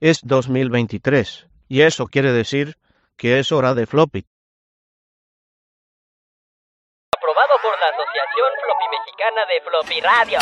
[0.00, 2.76] Es 2023, y eso quiere decir
[3.16, 4.24] que es hora de floppy.
[7.16, 10.38] Aprobado por la Asociación Floppy Mexicana de Floppy Radio.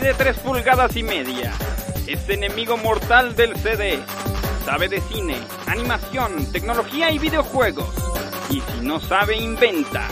[0.00, 1.52] Mide 3 pulgadas y media.
[2.06, 4.02] Es enemigo mortal del CD.
[4.64, 5.36] Sabe de cine,
[5.66, 7.94] animación, tecnología y videojuegos.
[8.48, 10.08] Y si no sabe, inventa.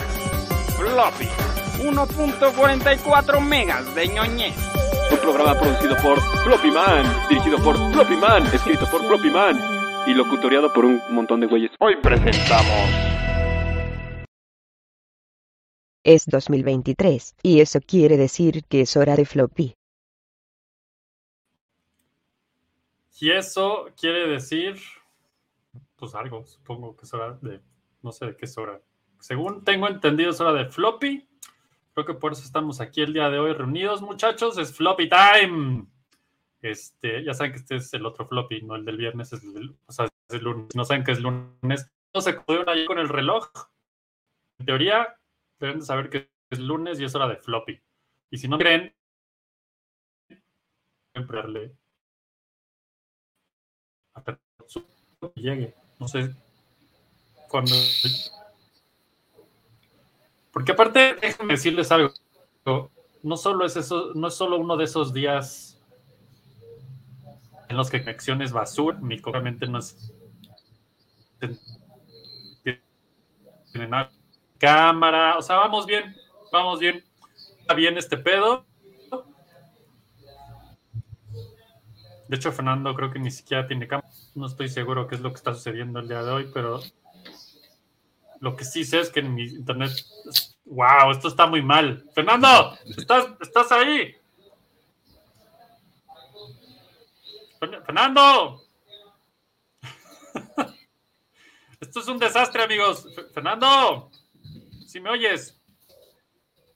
[0.76, 1.30] Floppy.
[1.78, 4.75] 1.44 megas de ñoñez.
[5.26, 9.58] Programa producido por Floppy Man, dirigido por Floppy Man, escrito por Floppy Man
[10.06, 11.72] y locutoriado por un montón de güeyes.
[11.80, 12.88] Hoy presentamos.
[16.04, 19.74] Es 2023, y eso quiere decir que es hora de floppy.
[23.18, 24.76] Y eso quiere decir,
[25.96, 27.60] pues algo, supongo que es hora de,
[28.00, 28.80] no sé de qué es hora.
[29.18, 31.28] Según tengo entendido, es hora de floppy.
[31.96, 34.58] Creo que por eso estamos aquí el día de hoy reunidos, muchachos.
[34.58, 35.86] Es floppy time.
[36.60, 39.74] Este, ya saben que este es el otro floppy, no el del viernes, es el,
[39.86, 40.76] o sea, el lunes.
[40.76, 43.50] No saben que es lunes, no se acudieron ahí con el reloj.
[44.58, 45.16] En teoría,
[45.58, 47.80] deben de saber que es lunes y es hora de floppy.
[48.30, 48.94] Y si no creen,
[51.14, 51.72] siempre
[54.12, 54.38] hasta
[55.34, 55.74] que llegue.
[55.98, 56.30] No sé
[57.48, 57.74] cuándo.
[60.56, 62.14] Porque aparte, déjenme decirles algo.
[63.22, 65.78] No solo es eso, no es solo uno de esos días
[67.68, 70.14] en los que conexión es basura, mi obviamente no es
[74.56, 76.16] cámara, o sea, vamos bien,
[76.50, 77.04] vamos bien,
[77.60, 78.64] está bien este pedo.
[82.28, 84.08] De hecho, Fernando creo que ni siquiera tiene cámara.
[84.34, 86.80] No estoy seguro qué es lo que está sucediendo el día de hoy, pero
[88.40, 89.90] lo que sí sé es que en mi internet.
[90.64, 91.12] ¡Wow!
[91.12, 92.04] Esto está muy mal.
[92.14, 94.14] Fernando, ¿estás, estás ahí?
[97.58, 98.62] Fernando.
[101.80, 103.08] Esto es un desastre, amigos.
[103.32, 104.10] Fernando,
[104.86, 105.58] si me oyes.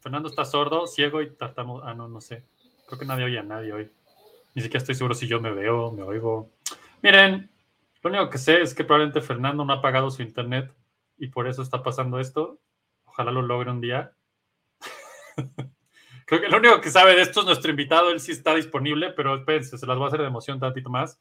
[0.00, 1.82] Fernando está sordo, ciego y tratamos.
[1.84, 2.44] Ah, no, no sé.
[2.86, 3.90] Creo que nadie oye a nadie hoy.
[4.54, 6.50] Ni siquiera estoy seguro si yo me veo, me oigo.
[7.02, 7.50] Miren,
[8.02, 10.72] lo único que sé es que probablemente Fernando no ha pagado su internet
[11.20, 12.58] y por eso está pasando esto.
[13.04, 14.12] Ojalá lo logre un día.
[16.26, 18.10] Creo que lo único que sabe de esto es nuestro invitado.
[18.10, 21.20] Él sí está disponible, pero espérense, se las voy a hacer de emoción tantito más.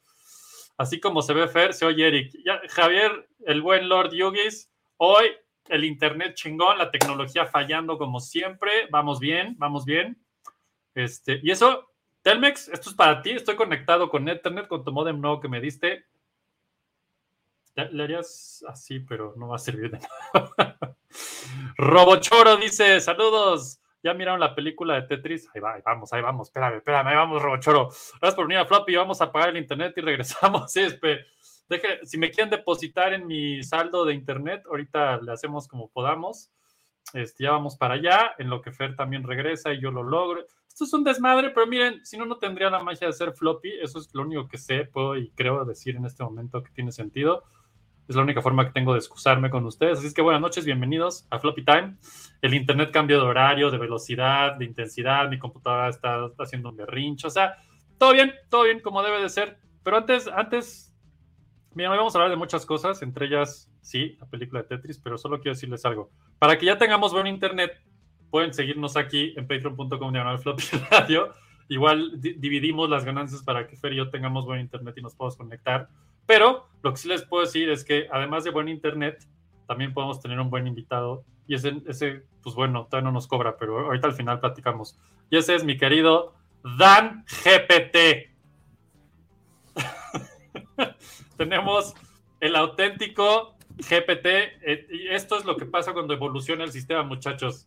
[0.78, 2.32] Así como se ve Fer, se oye Eric.
[2.44, 4.72] Ya, Javier, el buen Lord Yugis.
[4.96, 5.26] Hoy
[5.68, 8.88] el internet chingón, la tecnología fallando como siempre.
[8.90, 10.16] Vamos bien, vamos bien.
[10.94, 13.32] Este, y eso, Telmex, esto es para ti.
[13.32, 16.06] Estoy conectado con Ethernet, con tu modem nuevo que me diste.
[17.74, 20.96] Le harías así, pero no va a servir de nada.
[21.76, 23.80] Robochoro dice: Saludos.
[24.02, 25.46] ¿Ya miraron la película de Tetris?
[25.54, 26.48] Ahí, va, ahí vamos, ahí vamos.
[26.48, 27.88] Espérame, espérame, ahí vamos, Robochoro.
[27.88, 28.96] Gracias por venir a Floppy.
[28.96, 30.72] Vamos a apagar el internet y regresamos.
[30.72, 30.86] Sí.
[31.68, 36.50] Deje, si me quieren depositar en mi saldo de internet, ahorita le hacemos como podamos.
[37.14, 40.44] Este, ya vamos para allá, en lo que Fer también regresa y yo lo logro.
[40.66, 43.70] Esto es un desmadre, pero miren, si no, no tendría la magia de ser floppy.
[43.80, 46.90] Eso es lo único que sé, puedo y creo decir en este momento que tiene
[46.90, 47.44] sentido.
[48.10, 49.98] Es la única forma que tengo de excusarme con ustedes.
[49.98, 51.94] Así es que buenas noches, bienvenidos a Floppy Time.
[52.42, 55.28] El internet cambió de horario, de velocidad, de intensidad.
[55.28, 57.28] Mi computadora está haciendo un berrincho.
[57.28, 57.58] O sea,
[57.98, 59.58] todo bien, todo bien como debe de ser.
[59.84, 60.92] Pero antes, antes,
[61.72, 65.16] mira, vamos a hablar de muchas cosas, entre ellas, sí, la película de Tetris, pero
[65.16, 66.10] solo quiero decirles algo.
[66.40, 67.80] Para que ya tengamos buen internet,
[68.28, 71.32] pueden seguirnos aquí en patreon.com diagonal floppy radio.
[71.68, 75.36] Igual dividimos las ganancias para que Fer y yo tengamos buen internet y nos podamos
[75.36, 75.88] conectar.
[76.30, 79.26] Pero lo que sí les puedo decir es que además de buen internet,
[79.66, 81.24] también podemos tener un buen invitado.
[81.48, 84.96] Y ese, pues bueno, todavía no nos cobra, pero ahorita al final platicamos.
[85.28, 86.34] Y ese es mi querido
[86.78, 88.30] Dan GPT.
[91.36, 91.96] Tenemos
[92.38, 94.26] el auténtico GPT.
[94.26, 97.66] eh, y esto es lo que pasa cuando evoluciona el sistema, muchachos.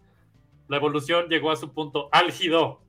[0.70, 2.80] La evolución llegó a su punto álgido.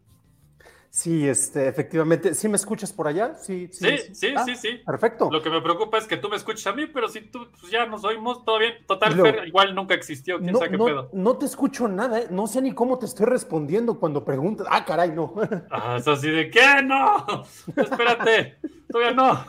[0.96, 2.34] Sí, este, efectivamente.
[2.34, 3.34] ¿Sí me escuchas por allá?
[3.34, 4.80] Sí, Sí, sí, Ah, sí, sí.
[4.86, 5.28] Perfecto.
[5.28, 7.72] Lo que me preocupa es que tú me escuches a mí, pero si tú pues
[7.72, 8.74] ya nos oímos, todo bien.
[8.86, 11.10] Total, Fer, igual nunca existió, quién No, sabe qué no- pedo.
[11.12, 12.26] no te escucho nada, ¿eh?
[12.30, 14.68] no sé ni cómo te estoy respondiendo cuando preguntas.
[14.70, 15.34] Ah, caray, no.
[15.68, 16.80] Ah, es así de, ¿qué?
[16.84, 17.26] No,
[17.76, 18.58] espérate,
[18.88, 19.44] todavía no.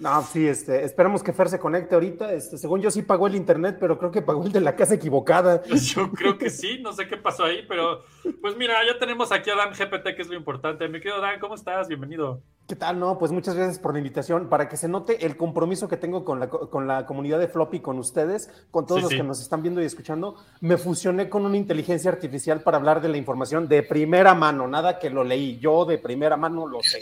[0.00, 2.32] No, sí, este, esperamos que Fer se conecte ahorita.
[2.32, 4.94] Este, según yo sí pagó el internet, pero creo que pagó el de la casa
[4.94, 5.62] equivocada.
[5.94, 8.02] Yo creo que sí, no sé qué pasó ahí, pero
[8.40, 10.88] Pues mira, ya tenemos aquí a Dan GPT, que es lo importante.
[10.88, 11.88] Mi querido Dan, ¿cómo estás?
[11.88, 12.42] Bienvenido.
[12.68, 13.00] ¿Qué tal?
[13.00, 14.50] No, pues muchas gracias por la invitación.
[14.50, 17.48] Para que se note el compromiso que tengo con la, co- con la comunidad de
[17.48, 19.16] Floppy, con ustedes, con todos Sí, los sí.
[19.16, 23.08] que nos están viendo y escuchando, me fusioné con una inteligencia artificial para hablar de
[23.08, 24.68] la información de primera mano.
[24.68, 27.00] Nada que lo leí, yo de primera mano lo sé.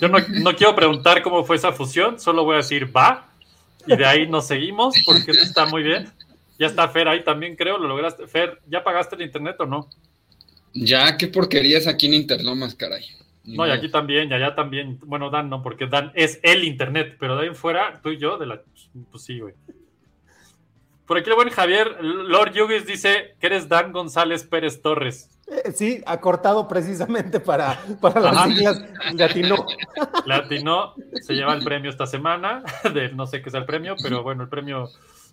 [0.00, 3.26] Yo no, no quiero preguntar cómo fue esa fusión, solo voy a decir va.
[3.88, 6.08] Y de ahí nos seguimos, porque esto está muy bien.
[6.56, 8.28] Ya está Fer ahí también, creo, lo lograste.
[8.28, 9.88] Fer, ¿ya pagaste el internet o no?
[10.72, 13.04] Ya, qué porquería es aquí en Interlomas, caray.
[13.44, 14.98] No, y aquí también, y allá también.
[15.06, 18.18] Bueno, Dan no, porque Dan es el internet, pero de ahí en fuera, tú y
[18.18, 18.62] yo, de la.
[19.10, 19.54] Pues sí, güey.
[21.06, 25.28] Por aquí el buen Javier, Lord Yugis dice que eres Dan González Pérez Torres.
[25.50, 28.46] Eh, sí, acortado precisamente para, para las Ajá.
[28.46, 28.82] siglas
[29.14, 29.66] de Atinó.
[30.26, 32.62] Latino se lleva el premio esta semana,
[32.94, 34.88] de no sé qué sea el premio, pero bueno, el premio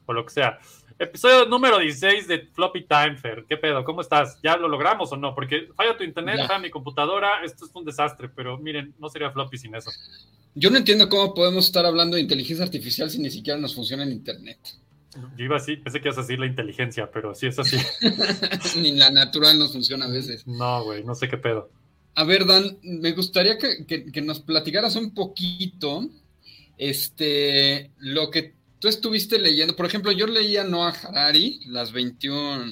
[0.08, 0.58] o lo que sea.
[0.98, 3.46] Episodio número 16 de Floppy Time Fair.
[3.48, 3.84] ¿Qué pedo?
[3.84, 4.40] ¿Cómo estás?
[4.42, 5.36] ¿Ya lo logramos o no?
[5.36, 9.30] Porque falla tu internet, falla mi computadora, esto es un desastre, pero miren, no sería
[9.30, 9.92] Floppy sin eso.
[10.56, 14.02] Yo no entiendo cómo podemos estar hablando de inteligencia artificial si ni siquiera nos funciona
[14.02, 14.58] el Internet.
[15.38, 17.78] Yo iba así, pensé que ibas a decir la inteligencia, pero sí es así.
[18.82, 20.46] ni la natural nos funciona a veces.
[20.48, 21.70] No, güey, no sé qué pedo.
[22.16, 26.08] A ver, Dan, me gustaría que, que- que nos platicaras un poquito
[26.78, 29.76] este, lo que tú estuviste leyendo.
[29.76, 32.66] Por ejemplo, yo leía Noah Harari, las 21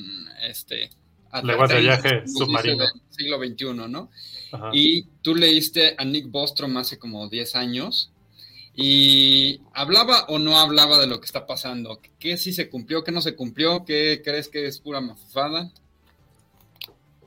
[0.48, 0.90] este,
[1.44, 2.84] Leguas de viaje submarino.
[2.84, 4.10] del siglo XXI, ¿no?
[4.52, 4.70] Ajá.
[4.74, 8.12] Y tú leíste a Nick Bostrom hace como 10 años.
[8.76, 12.00] Y hablaba o no hablaba de lo que está pasando.
[12.20, 13.04] ¿Qué sí se cumplió?
[13.04, 13.86] ¿Qué no se cumplió?
[13.86, 15.72] ¿Qué crees que es pura mafufada?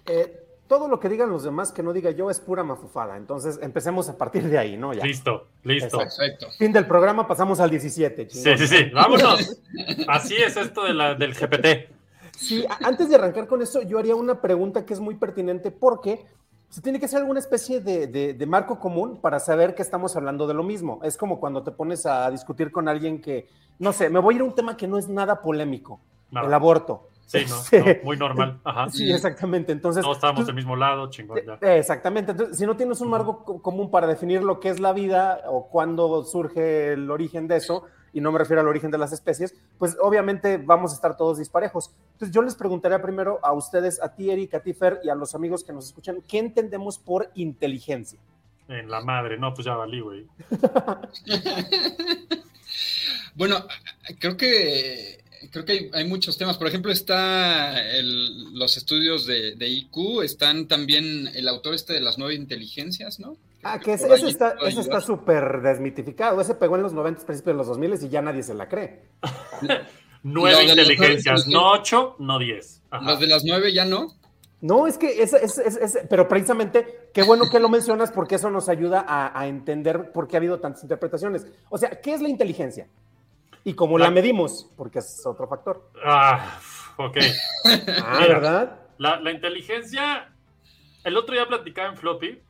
[0.07, 3.17] Eh, todo lo que digan los demás que no diga yo es pura mafufada.
[3.17, 4.93] Entonces empecemos a partir de ahí, ¿no?
[4.93, 5.05] Ya.
[5.05, 6.03] Listo, listo.
[6.03, 6.19] Exacto.
[6.19, 6.47] Perfecto.
[6.59, 8.29] Fin del programa, pasamos al 17.
[8.29, 8.59] Sí, chingón.
[8.59, 9.61] sí, sí, vámonos.
[10.09, 11.91] Así es esto de la, del GPT.
[12.37, 16.25] Sí, antes de arrancar con eso, yo haría una pregunta que es muy pertinente porque
[16.69, 20.15] se tiene que hacer alguna especie de, de- de marco común para saber que estamos
[20.17, 21.01] hablando de lo mismo.
[21.03, 23.49] Es como cuando te pones a discutir con alguien que,
[23.79, 26.01] no sé, me voy a ir a un tema que no es nada polémico,
[26.31, 27.09] No, el aborto.
[27.27, 27.77] sí, no, Sí.
[27.79, 28.61] no, muy normal.
[28.65, 28.89] Ajá.
[28.91, 29.73] Sí, exactamente.
[29.73, 31.39] Entonces, Todos estábamos del mismo lado, chingón.
[31.47, 31.55] ya.
[31.67, 32.33] Eh, Exactamente.
[32.33, 35.41] Entonces, si no tienes un marco co- común para definir lo que es la vida
[35.47, 39.13] o cuándo surge el origen de eso, y no me refiero al origen de las
[39.13, 41.91] especies, pues obviamente vamos a estar todos disparejos.
[42.15, 45.15] Entonces, yo les preguntaría primero a ustedes, a ti, Eric, a ti, Fer, y a
[45.15, 48.19] los amigos que nos escuchan, ¿qué entendemos por inteligencia?
[48.69, 50.27] En la madre, no, pues ya valí, güey.
[53.35, 53.65] Bueno,
[54.19, 55.23] creo que
[55.53, 56.59] creo que hay, hay muchos temas.
[56.59, 62.01] Por ejemplo, está el- los estudios de, de IQ, están también el autor este de
[62.01, 63.37] las nueve inteligencias, ¿no?
[63.65, 66.41] Ah, que ese, ahí está está súper desmitificado.
[66.41, 69.03] Ese pegó en los 90, principios de los 2000 y ya nadie se la cree.
[70.23, 72.83] Nueve inteligencias, no ocho, no diez.
[72.91, 73.05] Ajá.
[73.13, 74.09] Los de las nueve ya no.
[74.61, 78.35] No, es que ese, ese- ese- ese- pero precisamente, qué bueno que lo mencionas porque
[78.35, 81.47] eso nos ayuda a, a entender por qué ha habido tantas interpretaciones.
[81.71, 82.89] O sea, ¿qué es la inteligencia?
[83.63, 85.89] Y cómo la La- medimos, porque es otro factor.
[86.05, 86.59] Ah,
[86.97, 87.17] ok.
[88.05, 88.35] Ah, Mira.
[88.35, 88.81] ¿verdad?
[88.99, 90.33] La, la inteligencia,
[91.05, 92.41] el otro día platicaba en Floppy,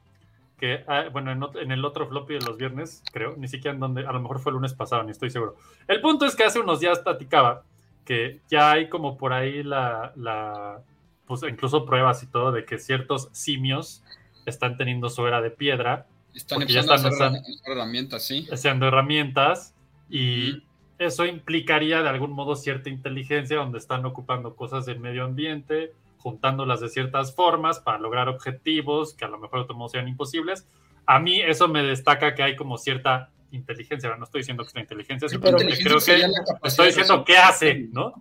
[0.58, 4.06] que, ah, bueno, en, el otro Floppy de los viernes, creo, ni siquiera en donde,
[4.06, 5.56] a lo mejor fue el lunes pasado, ni estoy seguro.
[5.86, 7.62] El punto es que hace unos días platicaba
[8.04, 10.80] que ya hay como por ahí la, la
[11.26, 14.02] pues incluso pruebas y todo de que ciertos simios
[14.46, 18.48] están teniendo su era de piedra, Están ya empezando están a hacer herramientas, sí.
[18.50, 19.74] haciendo herramientas
[20.08, 20.62] y
[20.98, 26.80] eso implicaría de algún modo cierta inteligencia donde están ocupando cosas del medio ambiente, juntándolas
[26.80, 30.66] de ciertas formas para lograr objetivos que a lo mejor de otro modo sean imposibles.
[31.06, 34.82] A mí eso me destaca que hay como cierta inteligencia, no estoy diciendo que sea
[34.82, 36.32] inteligencia, Sí, simplemente inteligencia creo que
[36.62, 37.88] la estoy diciendo qué hace.
[37.92, 38.12] ¿no?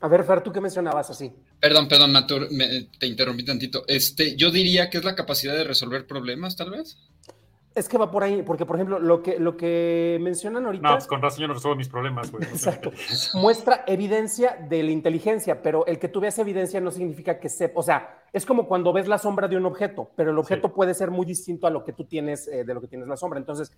[0.00, 1.32] A ver, Fer, ¿tú qué mencionabas así?
[1.58, 3.82] Perdón, perdón, Matur, me- te interrumpí tantito.
[3.88, 6.96] Este, yo diría que es la capacidad de resolver problemas, tal vez.
[7.78, 10.94] Es que va por ahí, porque por ejemplo, lo que, lo que mencionan ahorita No,
[10.94, 12.42] pues con razón yo no resuelvo mis problemas, güey.
[12.50, 12.90] Exacto.
[13.34, 17.78] muestra evidencia de la inteligencia, pero el que tú veas evidencia no significa que sepa,
[17.78, 20.74] o sea, es como cuando ves la sombra de un objeto, pero el objeto Sí.
[20.74, 23.16] puede ser muy distinto a lo que tú tienes, eh, de lo que tienes la
[23.16, 23.38] sombra.
[23.38, 23.72] Entonces,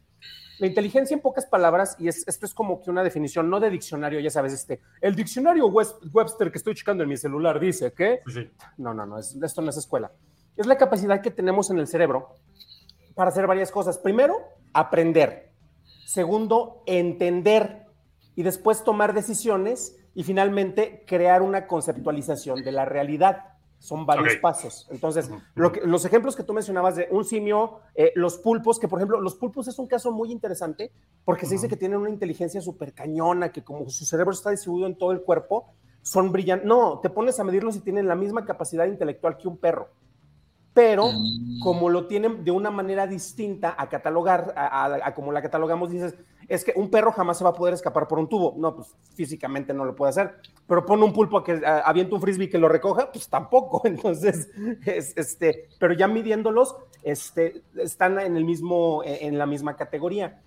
[0.59, 3.71] la inteligencia en pocas palabras, y es, esto es como que una definición, no de
[3.71, 8.21] diccionario, ya sabes, este, el diccionario Webster que estoy checando en mi celular dice que
[8.27, 8.49] sí.
[8.79, 10.11] no, no, no, es- esto no es escuela.
[10.57, 12.35] Es la capacidad que tenemos en el cerebro
[13.15, 13.99] para hacer varias cosas.
[13.99, 14.37] Primero,
[14.73, 15.51] aprender.
[16.07, 17.87] Segundo, entender.
[18.37, 19.97] Y después tomar decisiones.
[20.15, 23.45] Y finalmente, crear una conceptualización de la realidad.
[23.79, 24.87] Son varios pasos.
[24.91, 25.41] Entonces, Ujú.
[25.55, 28.99] lo que- los ejemplos que tú mencionabas de un simio, eh, los pulpos, que por
[28.99, 30.91] ejemplo, los pulpos es un caso muy interesante
[31.25, 34.87] porque se dice que tienen una inteligencia súper cañona, que como su cerebro está distribuido
[34.87, 36.67] en todo el cuerpo, son brillantes.
[36.67, 39.89] No, te pones a medirlos y tienen la misma capacidad intelectual que un perro.
[40.81, 41.61] Pero Mm.
[41.61, 45.91] como lo tienen de una manera distinta a catalogar, a, a- a como la catalogamos,
[45.91, 46.15] dices,
[46.49, 48.55] es que un perro jamás se va a poder escapar por un tubo.
[48.57, 50.37] No, pues físicamente no lo puede hacer.
[50.67, 53.83] Pero pone un pulpo a que a- avienta un frisbee que lo recoja, pues tampoco.
[53.85, 54.49] Entonces,
[54.87, 60.41] es, este, pero ya midiéndolos, este, están en el mismo, en la misma categoría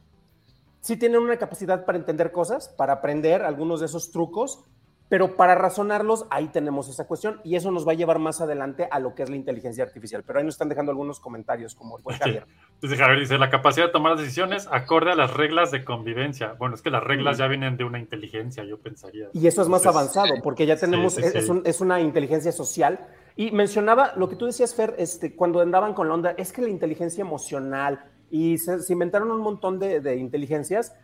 [0.82, 4.66] sí tienen una capacidad para entender cosas, para aprender algunos de esos trucos,
[5.14, 8.88] pero para razonarlos, ahí tenemos esa cuestión y eso nos va a llevar más adelante
[8.90, 10.24] a lo que es la inteligencia artificial.
[10.26, 12.48] Pero ahí nos están dejando algunos comentarios, como el buen Javier.
[12.82, 16.54] Dice Javier, dice, la capacidad de tomar decisiones acorde a las reglas de convivencia.
[16.58, 19.28] Bueno, es que las reglas ya vienen de una inteligencia, yo pensaría.
[19.34, 21.38] Y eso es más Entonces, avanzado, porque ya sí, tenemos, sí, es, sí.
[21.38, 23.06] es un- es una inteligencia social.
[23.36, 26.64] Y mencionaba lo que tú decías, Fer, este, cuando andaban con la onda, es que
[26.64, 30.96] la inteligencia emocional, y se, se inventaron un montón de, de inteligencias.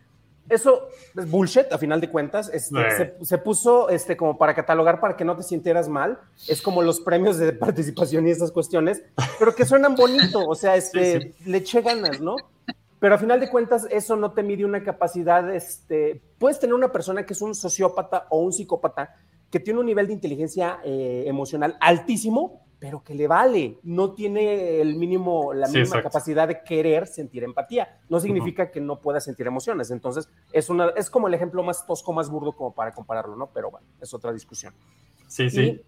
[0.49, 2.49] Eso es bullshit, a final de cuentas.
[2.53, 2.97] Este, Sí.
[2.97, 6.19] se, se puso este, como para catalogar para que no te sintieras mal.
[6.47, 9.01] Es como los premios de participación y esas cuestiones,
[9.37, 12.35] pero que suenan bonito, o sea, este, le eché ganas, ¿no?
[12.99, 16.91] Pero a final de cuentas, eso no te mide una capacidad, este, puedes tener una
[16.91, 19.15] persona que es un sociópata o un psicópata
[19.49, 24.79] que tiene un nivel de inteligencia eh, emocional altísimo, pero que le vale, no tiene
[24.79, 26.09] el mínimo, la Sí, mínima exacto.
[26.09, 27.99] capacidad de querer sentir empatía.
[28.07, 29.91] No significa que no pueda sentir emociones.
[29.91, 33.47] Entonces, es, una, es como el ejemplo más tosco, más burdo como para compararlo, ¿no?
[33.53, 34.73] Pero bueno, es otra discusión.
[35.27, 35.81] Sí, sí.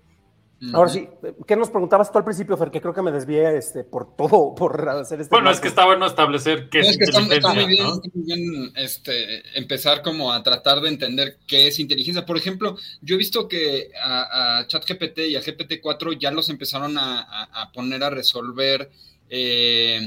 [0.74, 1.08] Ahora sí,
[1.48, 2.70] ¿qué nos preguntabas tú al principio, Fer?
[2.70, 5.34] Que creo que me desvié este, por todo, por hacer este.
[5.36, 7.74] Bueno, es que está bueno establecer qué No, es, es que está, está inteligencia, muy
[7.76, 7.94] bien, ¿no?
[7.96, 12.26] está muy bien, este, empezar como a tratar de entender qué es inteligencia.
[12.28, 16.96] Por ejemplo, yo he visto que a, a ChatGPT y a GPT-4 ya los empezaron
[17.00, 18.92] a, a- a poner a resolver
[19.32, 20.00] eh,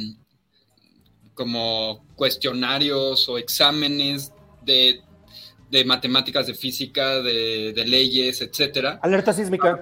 [1.35, 4.33] como cuestionarios o exámenes
[4.63, 5.01] de,
[5.71, 9.01] de matemáticas, de física, de, de leyes, etcétera.
[9.03, 9.81] Alerta sísmica.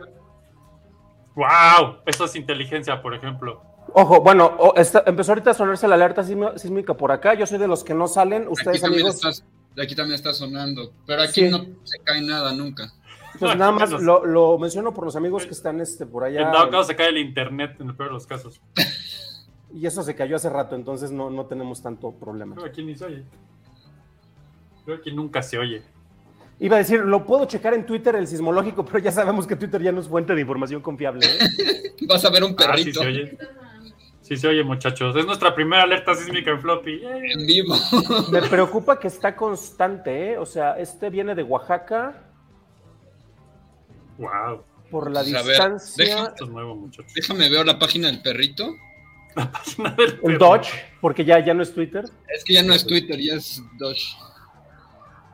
[1.35, 1.99] ¡Wow!
[2.07, 3.63] Eso es inteligencia, por ejemplo.
[3.95, 7.35] Ojo, bueno, está- empezó ahorita a sonarse la alerta sísmi- sísmica por acá.
[7.35, 8.43] Yo soy de los que no salen.
[8.43, 9.45] Aquí Ustedes, también, amigos,
[9.83, 11.51] aquí también está sonando, pero aquí Sí.
[11.51, 12.93] no se cae nada nunca.
[13.39, 16.43] pues nada más lo, lo menciono por los amigos que están este, por allá.
[16.43, 18.61] En dado caso se cae el internet, en el peor de los casos.
[19.75, 22.55] Y eso se cayó hace rato, entonces no, no tenemos tanto problema.
[22.57, 23.25] Creo que aquí ni se oye.
[24.85, 25.83] Creo que nunca se oye.
[26.63, 29.83] Iba a decir, lo puedo checar en Twitter, el sismológico, pero ya sabemos que Twitter
[29.83, 31.27] ya no es fuente de información confiable.
[31.27, 31.95] ¿eh?
[32.09, 33.39] Vas a ver un Ah, sí perrito se oye.
[34.21, 35.15] Sí se oye, muchachos.
[35.17, 37.03] Es nuestra primera alerta sísmica en floppy.
[37.05, 37.75] En vivo.
[38.31, 40.39] Me preocupa que está constante, ¿eh?
[40.39, 42.15] O sea, este viene de Oaxaca
[44.19, 44.63] Wow.
[44.91, 46.27] por la Pues, ver, distancia.
[46.29, 47.13] Esto es nuevo, muchachos.
[47.15, 48.73] Déjame ver la página del perrito.
[49.35, 50.39] Página del El perro.
[50.39, 50.69] Dodge,
[51.01, 52.05] porque ya, ya no es Twitter.
[52.29, 54.17] Es que ya no es Twitter, ya es Dodge.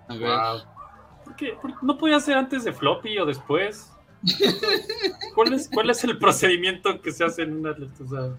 [0.08, 0.20] A ver.
[0.30, 0.77] Wow.
[1.28, 1.58] ¿Por qué?
[1.60, 3.92] ¿Por qué ¿No podía ser antes de floppy o después?
[5.34, 7.72] ¿Cuál es, ¿Cuál es el procedimiento que se hace en una?
[7.72, 8.34] O sea.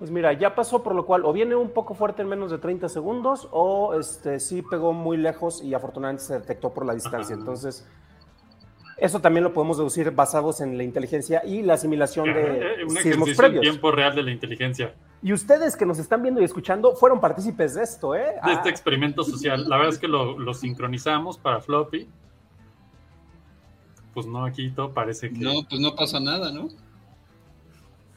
[0.00, 2.58] Pues mira, ya pasó, por lo cual o viene un poco fuerte en menos de
[2.58, 7.34] 30 segundos o este sí pegó muy lejos y afortunadamente se detectó por la distancia.
[7.34, 7.86] Entonces,
[9.00, 13.00] eso también lo podemos deducir basados en la inteligencia y la asimilación de un sismos
[13.04, 13.62] ejercicio en previos.
[13.62, 14.94] tiempo real de la inteligencia.
[15.22, 18.20] Y ustedes que nos están viendo y escuchando fueron partícipes de esto, ¿eh?
[18.20, 19.68] De Ah, este experimento social.
[19.68, 22.08] La verdad es que lo, lo sincronizamos para floppy.
[24.14, 25.38] Pues no, aquí todo parece que.
[25.38, 26.68] No, pues no pasa nada, ¿no?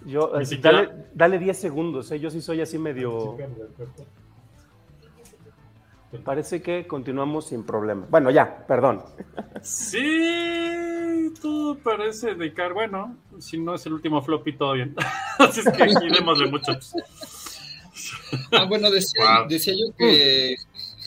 [0.05, 2.19] yo, eh, siquiera- dale, dale 10 segundos, ¿eh?
[2.19, 3.37] Yo sí soy así medio...
[6.23, 8.05] Parece que continuamos sin problema.
[8.09, 9.03] Bueno, ya, perdón.
[9.61, 12.73] Sí, todo parece de car.
[12.73, 14.95] Bueno, si no es el último floppy, todo bien.
[15.39, 16.93] Así es que aquí démosle muchachos.
[18.51, 19.47] Ah, bueno, decía, Wow.
[19.47, 20.55] decía yo que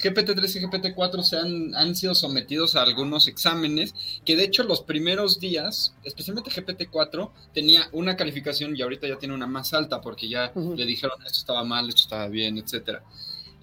[0.03, 3.95] GPT-3 y GPT-4 se han, han sido sometidos a algunos exámenes,
[4.25, 9.35] que de hecho los primeros días, especialmente GPT-4, tenía una calificación y ahorita ya tiene
[9.35, 13.03] una más alta porque ya le dijeron esto estaba mal, esto estaba bien, etcétera.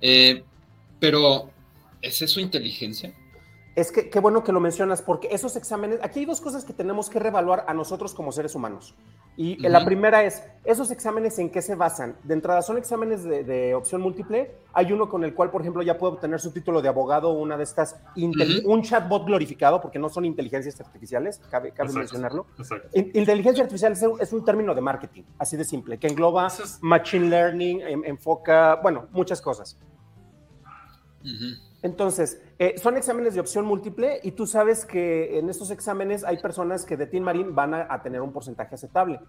[0.02, 0.44] Eh,
[1.08, 1.50] pero,
[2.02, 3.14] ¿es eso inteligencia?
[3.76, 6.72] Es que qué bueno que lo mencionas, porque esos exámenes, aquí hay dos cosas que
[6.72, 8.96] tenemos que reevaluar a nosotros como seres humanos.
[9.36, 9.68] Y Ujú.
[9.70, 12.16] la primera es, ¿esos exámenes en qué se basan?
[12.24, 14.52] De entrada, son exámenes de, de opción múltiple.
[14.72, 17.58] Hay uno con el cual, por ejemplo, ya puedo obtener su título de abogado una
[17.58, 18.72] de estas, inteli- Ujú.
[18.72, 22.00] un chatbot glorificado, porque no son inteligencias artificiales, cabe, cabe Exacto.
[22.00, 22.46] mencionarlo.
[22.58, 22.88] Exacto.
[22.94, 26.48] In- Inteligencia artificial es un, es un término de marketing, así de simple, que engloba
[26.48, 29.78] es- machine learning, en- enfoca, bueno, muchas cosas.
[31.82, 36.38] Entonces, eh, son exámenes de opción múltiple y tú sabes que en estos exámenes hay
[36.38, 39.20] personas que de Team Marín van a, a tener un porcentaje aceptable.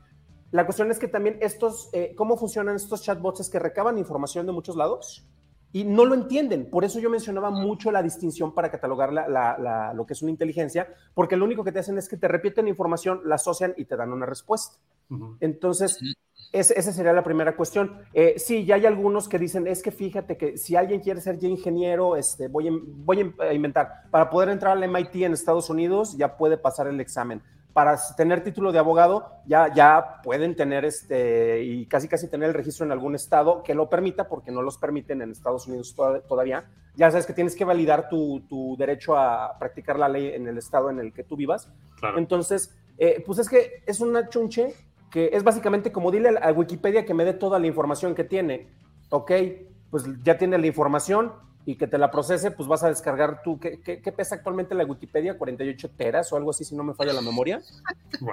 [0.53, 3.41] La cuestión es que también estos, eh, ¿cómo funcionan estos chatbots?
[3.41, 5.27] Es que recaban información de muchos lados
[5.73, 6.71] y no lo entienden.
[6.71, 10.23] Por eso yo mencionaba mucho la distinción para catalogar la, la- la- lo que es
[10.23, 13.75] una inteligencia, porque lo único que te hacen es que te repiten información, la asocian
[13.77, 14.77] y te dan una respuesta.
[15.41, 15.99] Entonces,
[16.55, 17.99] es- esa sería la primera cuestión.
[18.13, 21.39] Eh, sí, ya hay algunos que dicen, es que fíjate que si alguien quiere ser
[21.39, 25.69] ya ingeniero, este, voy, a, voy a inventar, para poder entrar al MIT en Estados
[25.71, 27.43] Unidos, ya puede pasar el examen.
[27.73, 32.55] Para tener título de abogado, ya, ya pueden tener este, y casi casi tener el
[32.55, 36.21] registro en algún estado que lo permita, porque no los permiten en Estados Unidos to-
[36.23, 36.71] todavía.
[36.95, 40.57] Ya sabes que tienes que validar tu, tu derecho a practicar la ley en el
[40.57, 41.69] estado en el que tú vivas.
[41.99, 42.19] Claro.
[42.19, 44.73] Entonces, eh, pues es que es una chunche
[45.15, 48.67] que es básicamente como dile a Wikipedia que me dé toda la información que tiene.
[49.11, 49.31] Ok,
[49.89, 51.33] pues ya tiene la información
[51.65, 53.61] y que te la procese, pues vas a descargar tú.
[53.61, 55.39] ¿Qué, qué- qué pesa actualmente la Wikipedia?
[55.39, 57.63] ¿48 teras o algo así, si no me falla la memoria?
[58.21, 58.33] Wow.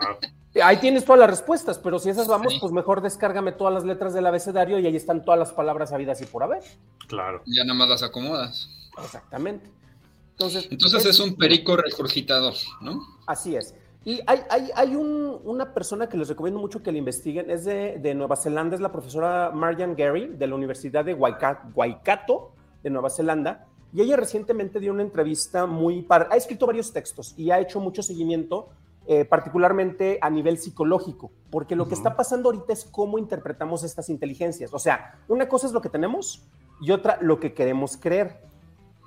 [0.63, 2.59] Ahí tienes todas las respuestas, pero si esas vamos, Sí.
[2.59, 6.19] pues mejor descárgame todas las letras del abecedario y ahí están todas las palabras habidas
[6.23, 6.63] y por haber.
[7.07, 7.43] Claro.
[7.45, 8.67] Ya nada más las acomodas.
[9.03, 9.69] Exactamente.
[10.31, 13.01] Entonces, Entonces es un perico regurgitador, ¿no?
[13.27, 13.75] Así es.
[14.03, 17.65] Y hay, hay, hay un- una persona que les recomiendo mucho que la investiguen, es
[17.65, 22.53] de, de Nueva Zelanda, es la profesora Marian Gary de la Universidad de Waika- Waikato
[22.81, 26.01] de Nueva Zelanda, y ella recientemente dio una entrevista muy...
[26.01, 28.69] par- ha escrito varios textos y ha hecho mucho seguimiento,
[29.05, 34.09] eh, particularmente a nivel psicológico, porque lo que está pasando ahorita es cómo interpretamos estas
[34.09, 34.73] inteligencias.
[34.73, 36.47] O sea, una cosa es lo que tenemos
[36.81, 38.41] y otra lo que queremos creer.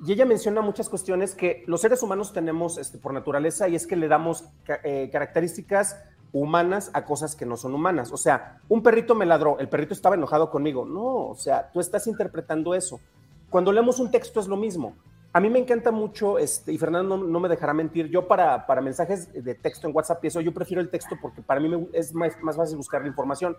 [0.05, 3.87] Y ella menciona muchas cuestiones que los seres humanos tenemos este, por naturaleza y es
[3.87, 4.45] que le damos
[4.83, 5.97] eh, características
[6.33, 8.13] humanas a cosas que no son humanas.
[8.13, 10.85] O sea, un perrito me ladró, el perrito estaba enojado conmigo.
[10.85, 13.01] No, o sea, tú estás interpretando eso.
[13.49, 14.97] Cuando leemos un texto es lo mismo.
[15.33, 18.81] A mí me encanta mucho, este, y Fernando no, me dejará mentir, yo para, para
[18.81, 22.41] mensajes de texto en WhatsApp y yo prefiero el texto porque para mí es más,
[22.41, 23.57] más fácil buscar la información.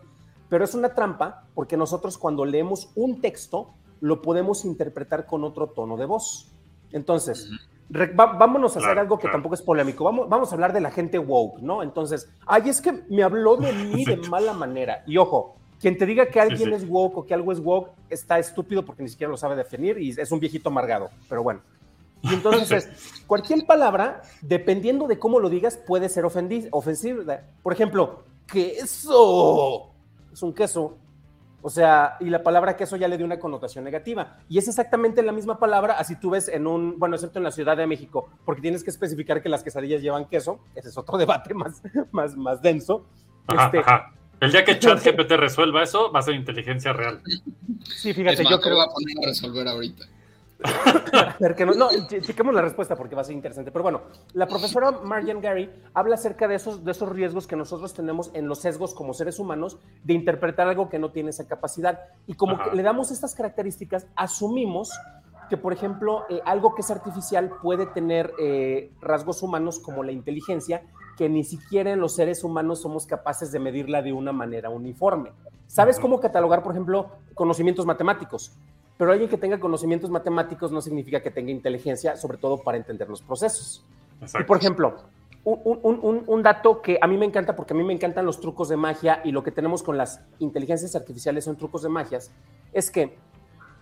[0.48, 5.68] Pero es una trampa porque nosotros cuando leemos un texto lo podemos interpretar con otro
[5.68, 6.52] tono de voz.
[6.92, 7.50] Entonces,
[7.90, 10.04] vámonos a hacer algo que tampoco es polémico.
[10.04, 11.84] Vamos, vamos a hablar de la gente woke, ¿no?
[11.84, 15.04] Entonces, ay, es que me habló de mí de mala manera.
[15.06, 16.76] Y ojo, quien te diga que alguien sí.
[16.76, 19.98] es woke o que algo es woke está estúpido porque ni siquiera lo sabe definir
[19.98, 21.10] y es un viejito amargado.
[21.30, 21.62] Pero bueno.
[22.24, 27.42] Y entonces, es, cualquier palabra, dependiendo de cómo lo digas, puede ser ofensiva.
[27.62, 29.92] Por ejemplo, queso.
[30.32, 30.98] Es un queso.
[31.66, 34.38] O sea, y la palabra queso ya le dio una connotación negativa.
[34.48, 37.50] Y es exactamente la misma palabra, así tú ves en un, bueno, excepto en la
[37.50, 40.60] Ciudad de México, porque tienes que especificar que las quesadillas llevan queso.
[40.76, 43.08] Ese es otro debate más, más, más denso.
[43.48, 44.14] Ajá, Este, ajá.
[44.42, 47.20] El día que ChatGPT resuelva eso, va a ser inteligencia real.
[47.96, 48.76] Sí, fíjate, es más, yo lo creo.
[48.76, 50.06] voy a poner a resolver ahorita.
[51.66, 53.72] No, no, che- chequemos la respuesta porque va a ser interesante.
[53.72, 54.02] Pero bueno,
[54.34, 58.48] la profesora Marian Gary habla acerca de esos, de esos riesgos que nosotros tenemos en
[58.48, 62.00] los sesgos como seres humanos de interpretar algo que no tiene esa capacidad.
[62.28, 62.70] Y como Ajá.
[62.70, 64.92] que le damos estas características, asumimos
[65.50, 70.12] que, por ejemplo, eh, algo que es artificial puede tener eh, rasgos humanos como la
[70.12, 70.82] inteligencia,
[71.18, 75.32] que ni siquiera en los seres humanos somos capaces de medirla de una manera uniforme.
[75.68, 78.52] ¿Sabes cómo catalogar, por ejemplo, conocimientos matemáticos?
[78.98, 83.10] Pero alguien que tenga conocimientos matemáticos no significa que tenga inteligencia, sobre todo para entender
[83.10, 83.84] los procesos.
[84.40, 84.96] Y por ejemplo,
[85.44, 88.26] un, un- un- un dato que a mí me encanta, porque a mí me encantan
[88.26, 91.90] los trucos de magia y lo que tenemos con las inteligencias artificiales son trucos de
[91.90, 92.32] magias,
[92.74, 93.18] es que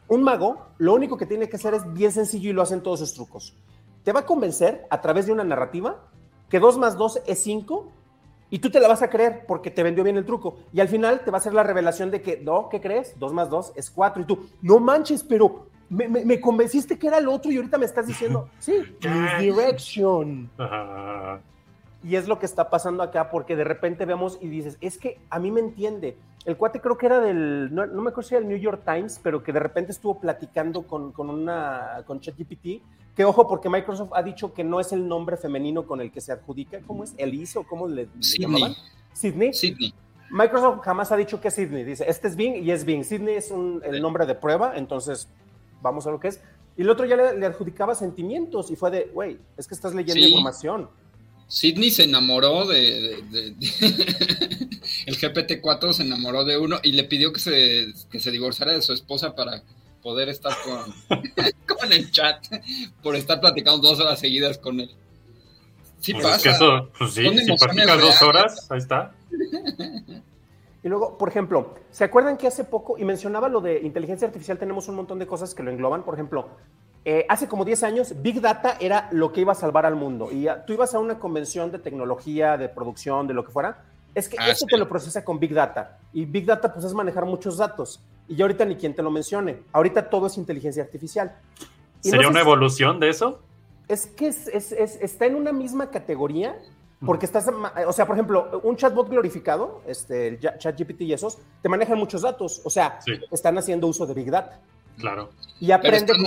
[0.07, 2.99] un mago lo único que tiene que hacer es bien sencillo y lo hacen todos
[2.99, 3.55] sus trucos.
[4.03, 6.01] Te va a convencer a través de una narrativa
[6.49, 7.89] que 2 más 2 es 5
[8.53, 10.57] y tú te la vas a creer porque te vendió bien el truco.
[10.71, 13.17] Y al final te va a hacer la revelación de que, no, ¿qué crees?
[13.17, 17.07] 2 más 2 es 4 y tú, no manches, pero me, me- me convenciste que
[17.07, 20.49] era el otro y ahorita me estás diciendo, sí, misdirection.
[20.57, 21.41] Ajá.
[22.03, 25.19] Y es lo que está pasando acá, porque de repente vemos y dices, es que
[25.29, 26.17] a mí me entiende.
[26.45, 28.81] El cuate creo que era del, no, no me acuerdo si era el New York
[28.85, 32.81] Times, pero que de repente estuvo platicando con, con una, con ChatGPT,
[33.15, 36.19] que ojo, porque Microsoft ha dicho que no es el nombre femenino con el que
[36.19, 37.13] se adjudica, ¿cómo es?
[37.17, 38.41] ¿Elise o cómo le, le Sydney.
[38.51, 38.75] llamaban?
[39.13, 39.53] Sydney.
[39.53, 39.93] Sydney.
[40.29, 41.83] Microsoft jamás ha dicho que es Sydney.
[41.85, 43.03] Dice, este es Bing y es Bing.
[43.05, 45.29] Sydney es un- el nombre de prueba, entonces
[45.81, 46.41] vamos a lo que es.
[46.75, 49.93] Y el otro ya le, le adjudicaba sentimientos y fue de, güey, es que estás
[49.93, 50.29] leyendo Sí.
[50.31, 50.89] información.
[51.47, 53.55] Sidney se enamoró de, de- de-
[55.05, 58.81] el GPT-4 se enamoró de uno y le pidió que se, que se divorciara de
[58.81, 59.63] su esposa para
[60.01, 61.19] poder estar con,
[61.77, 62.43] con el chat,
[63.01, 64.91] por estar platicando dos horas seguidas con él.
[65.99, 66.35] Sí Pues pasa.
[66.37, 69.13] es que eso, pues sí, si practicas dos horas, ahí está.
[70.83, 74.57] Y luego, por ejemplo, ¿se acuerdan que hace poco, y mencionaba lo de inteligencia artificial,
[74.57, 76.03] tenemos un montón de cosas que lo engloban?
[76.03, 76.49] Por ejemplo,
[77.05, 80.31] eh, hace como 10 años, Big Data era lo que iba a salvar al mundo.
[80.31, 83.83] Y ah, tú ibas a una convención de tecnología, de producción, de lo que fuera.
[84.15, 84.67] Es que Ah, eso sí.
[84.67, 85.97] te lo procesa con Big Data.
[86.13, 87.99] Y Big Data, pues, es manejar muchos datos.
[88.25, 89.57] y ya ahorita ni quien te lo mencione.
[89.73, 91.35] Ahorita todo es inteligencia artificial.
[92.01, 93.39] Y no ¿Sería sé una si- evolución de eso?
[93.89, 96.55] Es que es- es- es- está en una misma categoría,
[97.05, 97.45] porque estás,
[97.85, 102.21] o sea, por ejemplo, un chatbot glorificado, este, el ChatGPT y esos, te manejan muchos
[102.21, 103.11] datos, o sea, Sí.
[103.29, 104.57] están haciendo uso de Big Data
[104.97, 105.29] Claro.
[105.59, 105.97] y aprende.
[106.13, 106.23] están-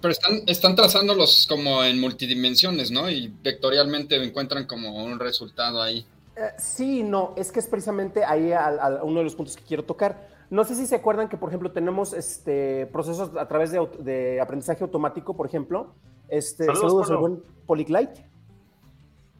[0.00, 3.08] Pero están, están trazándolos como en multidimensiones, ¿no?
[3.10, 6.06] Y vectorialmente encuentran como un resultado ahí.
[6.36, 9.62] Eh, sí, no, es que es precisamente ahí al- al- uno de los puntos que
[9.62, 10.28] quiero tocar.
[10.50, 14.84] No sé si se acuerdan que, por ejemplo, tenemos este, procesos a través de, aprendizaje
[14.84, 15.94] automático, por ejemplo.
[16.28, 18.12] Este, Saludos, saludos al buen Polyglide.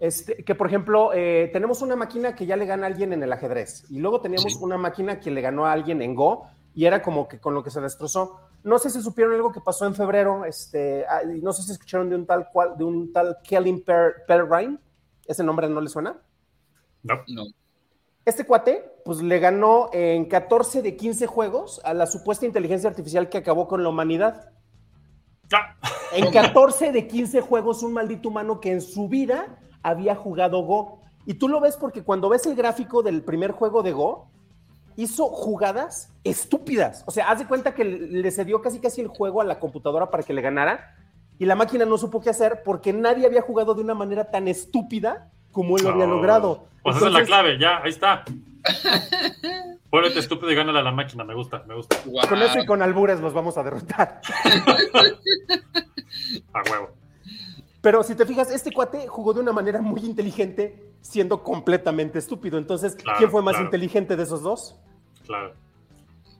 [0.00, 3.22] Este, que, por ejemplo, eh, tenemos una máquina que ya le gana a alguien en
[3.22, 3.84] el ajedrez.
[3.90, 4.58] Y luego teníamos Sí.
[4.60, 7.62] una máquina que le ganó a alguien en Go y era como que con lo
[7.62, 8.40] que se destrozó.
[8.62, 10.44] No sé si supieron algo que pasó en febrero.
[10.44, 14.24] Este, ah, no sé si escucharon de un tal, cual, de un tal Kellen Per-
[14.26, 14.78] Perrine.
[15.26, 16.18] ¿Ese nombre no le suena?
[17.02, 17.14] No.
[17.28, 17.44] No.
[18.24, 23.28] Este cuate, pues le ganó en 14 de 15 juegos a la supuesta inteligencia artificial
[23.28, 24.50] que acabó con la humanidad.
[25.52, 25.76] Ah,
[26.12, 31.00] En 14 de 15 juegos, un maldito humano que en su vida había jugado Go.
[31.26, 34.30] Y tú lo ves porque cuando ves el gráfico del primer juego de Go,
[34.96, 37.04] hizo jugadas estúpidas.
[37.06, 40.10] O sea, haz de cuenta que le cedió casi casi el juego a la computadora
[40.10, 40.96] para que le ganara.
[41.38, 44.46] Y la máquina no supo qué hacer porque nadie había jugado de una manera tan
[44.48, 46.68] estúpida como él lo había logrado.
[46.82, 48.24] Pues esa es la Entonces, clave, ya, ahí está.
[49.90, 51.96] Vuélvete estúpido y gánale a la máquina, me gusta, me gusta.
[52.28, 54.20] Con eso y con albures los vamos a derrotar.
[56.52, 56.90] A huevo.
[57.84, 62.56] Pero si te fijas, este cuate jugó de una manera muy inteligente, siendo completamente estúpido.
[62.56, 63.66] Entonces, Claro, ¿quién fue más claro.
[63.66, 64.74] inteligente de esos dos?
[65.26, 65.54] Claro.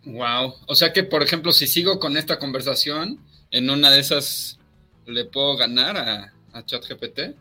[0.06, 0.54] Wow.
[0.66, 4.58] O sea que, por ejemplo, si sigo con esta conversación, en una de esas
[5.04, 7.36] le puedo ganar a, a ChatGPT.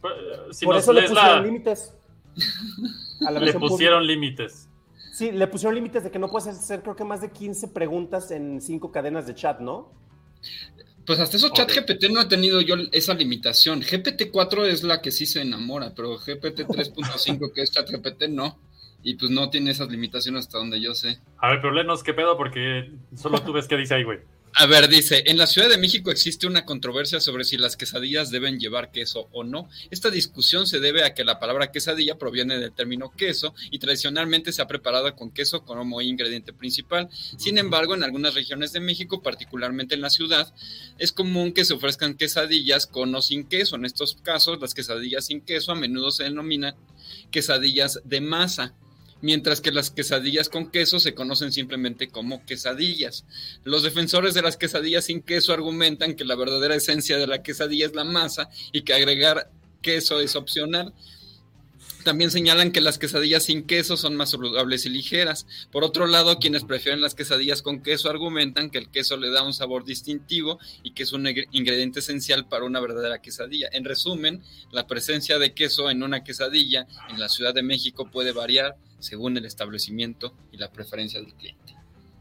[0.00, 0.14] Pues,
[0.56, 1.94] Si Por eso le pusieron la- límites.
[3.26, 4.68] A la le pusieron límites.
[5.12, 8.30] Sí, le pusieron límites de que no puedes hacer, creo que más de 15 preguntas
[8.30, 9.90] en cinco cadenas de chat, ¿no?
[11.06, 11.54] Pues hasta eso Ok.
[11.54, 13.82] ChatGPT no he tenido yo esa limitación.
[13.82, 18.58] GPT-4 es la que sí se enamora, pero GPT 3.5 que es ChatGPT no.
[19.02, 21.18] Y pues no tiene esas limitaciones hasta donde yo sé.
[21.38, 24.20] A ver, pero léenos qué pedo, porque solo tú ves qué dice ahí, güey.
[24.54, 28.30] A ver, dice, en la Ciudad de México existe una controversia sobre si las quesadillas
[28.30, 29.70] deben llevar queso o no.
[29.90, 34.52] Esta discusión se debe a que la palabra quesadilla proviene del término queso y tradicionalmente
[34.52, 37.08] se ha preparado con queso como ingrediente principal.
[37.38, 40.52] Sin embargo, en algunas regiones de México, particularmente en la ciudad,
[40.98, 43.76] es común que se ofrezcan quesadillas con o sin queso.
[43.76, 46.76] En estos casos, las quesadillas sin queso a menudo se denominan
[47.30, 48.74] quesadillas de masa.
[49.22, 53.24] Mientras que las quesadillas con queso se conocen simplemente como quesadillas.
[53.64, 57.86] Los defensores de las quesadillas sin queso argumentan que la verdadera esencia de la quesadilla
[57.86, 60.92] es la masa y que agregar queso es opcional.
[62.04, 65.46] También señalan que las quesadillas sin queso son más saludables y ligeras.
[65.70, 69.44] Por otro lado, quienes prefieren las quesadillas con queso argumentan que el queso le da
[69.44, 73.68] un sabor distintivo y que es un ing- ingrediente esencial para una verdadera quesadilla.
[73.70, 78.32] En resumen, la presencia de queso en una quesadilla en la Ciudad de México puede
[78.32, 81.74] variar según el establecimiento y la preferencia del cliente.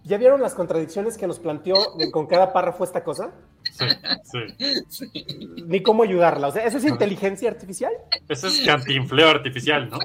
[0.04, 1.76] ¿Ya vieron las contradicciones que nos planteó
[2.12, 3.32] con cada párrafo esta cosa?
[3.72, 3.86] Sí,
[4.24, 4.82] sí.
[5.12, 5.26] Sí.
[5.66, 6.48] Ni cómo ayudarla.
[6.48, 7.92] O sea, ¿eso es inteligencia artificial?
[8.28, 10.00] Ese es cantinfleo artificial, ¿no?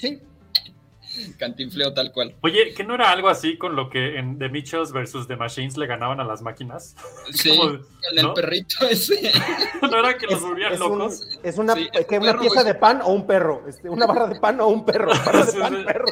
[0.00, 0.20] Sí.
[1.38, 2.34] Cantinfleo tal cual.
[2.42, 5.76] Oye, ¿que no era algo así con lo que en The Mitchells versus The Machines
[5.76, 6.96] le ganaban a las máquinas?
[7.32, 8.34] Sí, Como- con el ¿no?
[8.34, 9.32] perrito ese.
[9.82, 11.38] ¿No era que los volvían es un- locos?
[11.42, 12.66] es una, Sí, ¿qué, un una pieza güey.
[12.66, 13.62] de pan o un perro.
[13.68, 15.08] Este, una barra de pan o un perro.
[15.24, 16.06] Barra de pan, perro.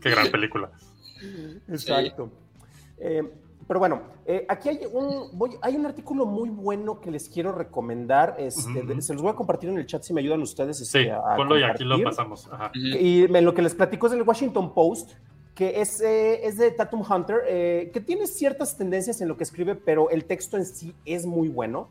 [0.00, 0.70] Qué gran película.
[1.68, 2.30] Exacto.
[2.98, 3.22] Eh,
[3.70, 7.52] pero bueno, eh, aquí hay un, voy- hay un artículo muy bueno que les quiero
[7.52, 8.34] recomendar.
[8.36, 10.80] Este, de- se los voy a compartir en el chat si me ayudan ustedes.
[10.80, 12.48] este, Sí, a ponlo y aquí lo pasamos.
[12.50, 12.72] Ajá.
[12.74, 15.12] Y en lo que les platico es del Washington Post,
[15.54, 19.44] que es, eh, es de Tatum Hunter, eh, que tiene ciertas tendencias en lo que
[19.44, 21.90] escribe, pero el texto en sí es muy bueno.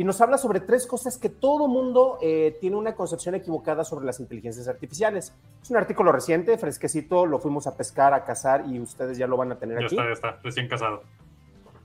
[0.00, 4.06] Y nos habla sobre tres cosas que todo mundo eh, tiene una concepción equivocada sobre
[4.06, 5.34] las inteligencias artificiales.
[5.62, 9.36] Es un artículo reciente, fresquecito, lo fuimos a pescar, a cazar y ustedes ya lo
[9.36, 9.96] van a tener Ya aquí.
[9.96, 10.40] está, ya está.
[10.42, 11.02] Recién casado.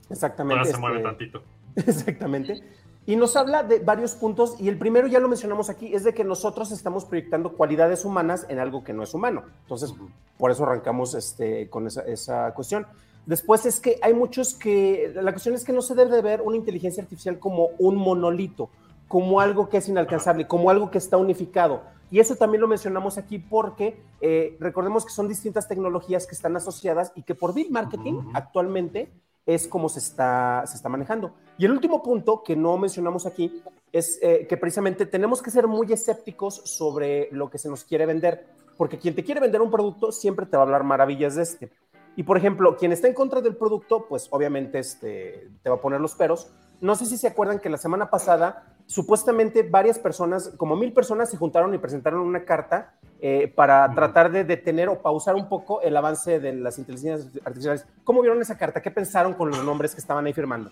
[0.08, 0.60] Exactamente.
[0.60, 1.42] Ahora se este, mueve tantito.
[1.76, 2.62] Exactamente.
[3.04, 6.14] Y nos habla de varios puntos, y el primero ya lo mencionamos aquí, es de
[6.14, 9.42] que nosotros estamos proyectando cualidades humanas en algo que no es humano.
[9.64, 9.92] Entonces,
[10.38, 12.86] por eso arrancamos este, con esa, esa cuestión.
[13.26, 16.42] Después es que hay muchos que, la cuestión es que no se debe de ver
[16.42, 18.70] una inteligencia artificial como un monolito,
[19.08, 21.82] como algo que es inalcanzable, como algo que está unificado.
[22.10, 26.56] Y eso también lo mencionamos aquí porque eh, recordemos que son distintas tecnologías que están
[26.56, 29.12] asociadas y que por Big Marketing actualmente
[29.44, 31.32] es como se está, se está manejando.
[31.58, 33.62] Y el último punto que no mencionamos aquí
[33.92, 38.06] es eh, que precisamente tenemos que ser muy escépticos sobre lo que se nos quiere
[38.06, 38.46] vender.
[38.76, 41.72] porque quien te quiere vender un producto siempre te va a hablar maravillas de este.
[42.16, 45.80] Y por ejemplo, quien está en contra del producto, pues obviamente este, te va a
[45.80, 46.48] poner los peros.
[46.80, 51.30] No sé si se acuerdan que la semana pasada, supuestamente varias personas, como mil personas,
[51.30, 55.80] se juntaron y presentaron una carta eh, para tratar de detener o pausar un poco
[55.82, 57.86] el avance de las inteligencias artificiales.
[58.04, 58.80] ¿Cómo vieron esa carta?
[58.82, 60.70] ¿Qué pensaron con los nombres que estaban ahí firmando?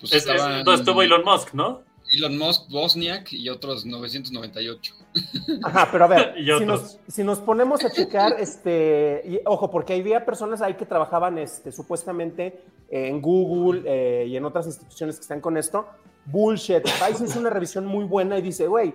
[0.00, 1.82] Pues Es, es- estuvo Elon Musk, ¿no?
[2.12, 4.94] Elon Musk, Bosniak y otros 998.
[5.64, 9.94] Ajá, pero a ver, si nos, si nos ponemos a checar, este, y, ojo, porque
[9.94, 15.22] había personas ahí que trabajaban este, supuestamente en Google eh, y en otras instituciones que
[15.22, 15.86] están con esto.
[16.26, 16.84] Bullshit.
[16.84, 18.94] Vice hizo una revisión muy buena y dice, güey,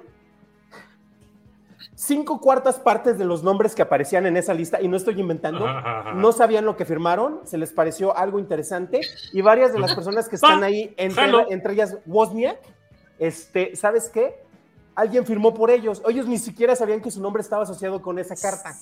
[1.96, 5.66] cinco cuartas partes de los nombres que aparecían en esa lista, y no estoy inventando,
[5.66, 6.14] Ajá, ajá, ajá.
[6.14, 9.02] no sabían lo que firmaron, se les pareció algo interesante,
[9.34, 12.60] y varias de las personas que están ahí, entre, entre ellas Wozniak,
[13.18, 14.45] este, ¿sabes qué?
[14.96, 16.02] Alguien firmó por ellos.
[16.10, 18.78] Ellos ni siquiera sabían que su nombre estaba asociado con esa carta.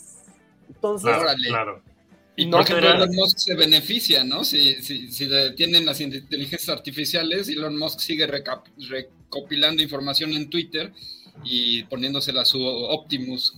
[0.67, 1.82] Entonces, Claro, claro.
[2.36, 3.04] Y No por ejemplo, general.
[3.10, 4.43] Elon Musk se beneficia, ¿no?
[4.43, 10.91] Si, si, si detienen las inteligencias artificiales, Elon Musk sigue recap- recopilando información en Twitter
[11.43, 13.56] y poniéndosela a su Optimus.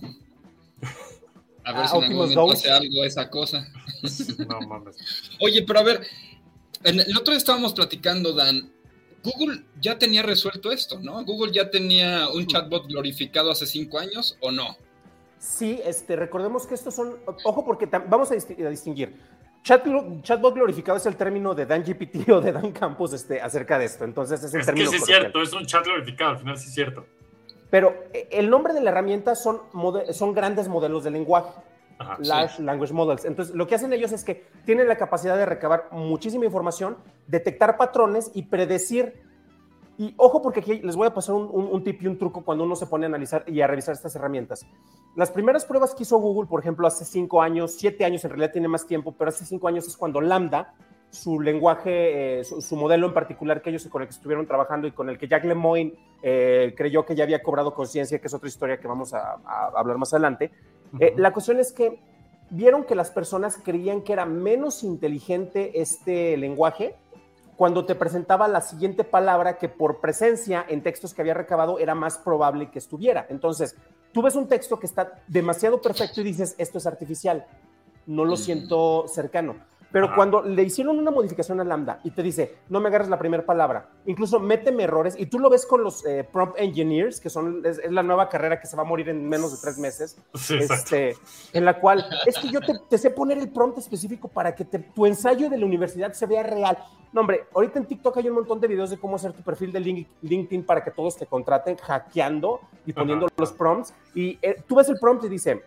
[1.64, 3.66] A ver Ah, si en algún Optimus momento hace algo esa cosa.
[4.48, 4.96] No mames.
[5.40, 6.06] Oye, pero a ver,
[6.84, 8.70] en el otro día estábamos platicando, Dan.
[9.26, 11.24] Google ya tenía resuelto esto, ¿no?
[11.24, 14.76] Google ya tenía un chatbot glorificado hace cinco años o no.
[15.38, 19.14] sí, este, recordemos que estos son, ojo, porque tam- vamos a, disti- a distinguir.
[19.62, 19.84] Chat,
[20.22, 23.84] chatbot glorificado es el término de Dan GPT o de Dan Campos este, acerca de
[23.84, 24.04] esto.
[24.04, 26.56] Entonces es el Es que término sí es cierto, es un chat glorificado, al final
[26.58, 27.04] sí es cierto.
[27.70, 29.60] Pero eh, el nombre de la herramienta son
[30.34, 31.50] grandes modelos de lenguaje.
[31.98, 32.18] Ajá.
[32.20, 33.24] Large Language Models.
[33.24, 37.76] Entonces, lo que hacen ellos es que tienen la capacidad de recabar muchísima información, detectar
[37.76, 39.22] patrones y predecir.
[39.98, 42.44] Y ojo, porque aquí les voy a pasar un, un- un tip y un truco
[42.44, 44.66] cuando uno se pone a analizar y a revisar estas herramientas.
[45.16, 48.52] Las primeras pruebas que hizo Google, por ejemplo, hace cinco años, siete años, en realidad
[48.52, 50.74] tiene más tiempo, pero hace cinco años es cuando Lambda,
[51.08, 54.86] su lenguaje, eh, su, su modelo en particular que ellos con el que estuvieron trabajando
[54.86, 58.34] y con el que Jack Lemoyne eh, creyó que ya había cobrado conciencia, que es
[58.34, 60.50] otra historia que vamos a- a hablar más adelante,
[61.00, 62.00] eh, la cuestión es que
[62.50, 66.94] vieron que las personas creían que era menos inteligente este lenguaje
[67.56, 71.94] cuando te presentaba la siguiente palabra que por presencia en textos que había recabado era
[71.94, 73.26] más probable que estuviera.
[73.30, 73.74] Entonces,
[74.12, 77.46] tú ves un texto que está demasiado perfecto y dices, esto es artificial,
[78.06, 79.56] no lo siento cercano.
[79.96, 80.14] Pero Ajá.
[80.16, 83.46] cuando le hicieron una modificación a Lambda y te dice, no me agarres la primera
[83.46, 87.64] palabra, incluso méteme errores, y tú lo ves con los eh, prompt engineers, que son,
[87.64, 90.18] es, es la nueva carrera que se va a morir en menos de tres meses,
[90.34, 91.16] Sí, este,
[91.54, 94.66] en la cual es que yo te, te sé poner el prompt específico para que
[94.66, 96.76] te- tu ensayo de la universidad se vea real.
[97.14, 99.72] No, hombre, ahorita en TikTok hay un montón de videos de cómo hacer tu perfil
[99.72, 103.34] de Link- LinkedIn para que todos te contraten hackeando y poniendo Ajá.
[103.38, 103.94] los prompts.
[104.14, 105.62] Y eh, tú ves el prompt y dice,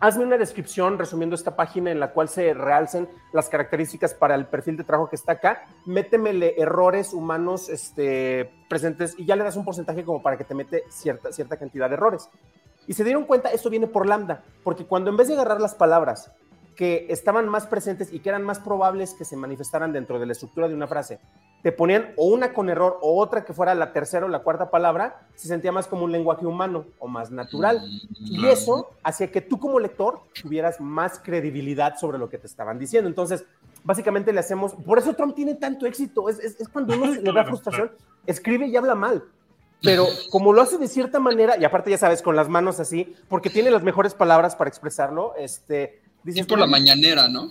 [0.00, 4.46] hazme una descripción resumiendo esta página en la cual se realcen las características para el
[4.46, 9.56] perfil de trabajo que está acá, métemele errores humanos este, presentes y ya le das
[9.56, 12.28] un porcentaje como para que te mete cierta, cierta cantidad de errores.
[12.86, 15.74] Y se dieron cuenta, esto viene por lambda, porque cuando en vez de agarrar las
[15.74, 16.30] palabras
[16.78, 20.32] que estaban más presentes y que eran más probables que se manifestaran dentro de la
[20.32, 21.18] estructura de una frase,
[21.60, 24.70] te ponían o una con error o otra que fuera la tercera o la cuarta
[24.70, 27.82] palabra, se sentía más como un lenguaje humano o más natural.
[28.20, 32.78] Y eso hacía que tú como lector tuvieras más credibilidad sobre lo que te estaban
[32.78, 33.08] diciendo.
[33.08, 33.44] Entonces,
[33.82, 37.32] básicamente le hacemos, por eso Trump tiene tanto éxito, es, es- es cuando uno le
[37.32, 37.90] da frustración,
[38.24, 39.24] escribe y habla mal.
[39.82, 43.16] Pero como lo hace de cierta manera, y aparte ya sabes, con las manos así,
[43.28, 46.02] porque tiene las mejores palabras para expresarlo, este,
[46.34, 47.50] Dices, por la "No, mañanera, ¿no?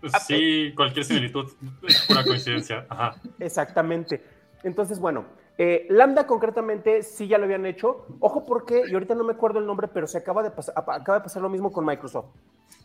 [0.00, 1.50] Pues sí, cualquier similitud
[1.88, 2.86] es pura coincidencia.
[2.88, 3.16] Ajá.
[3.38, 4.22] Exactamente.
[4.62, 5.24] Entonces, bueno,
[5.58, 8.06] eh, Lambda concretamente sí ya lo habían hecho.
[8.20, 11.18] Ojo porque, y ahorita no me acuerdo el nombre, pero se acaba de pasar, acaba
[11.18, 12.26] de pasar lo mismo con Microsoft.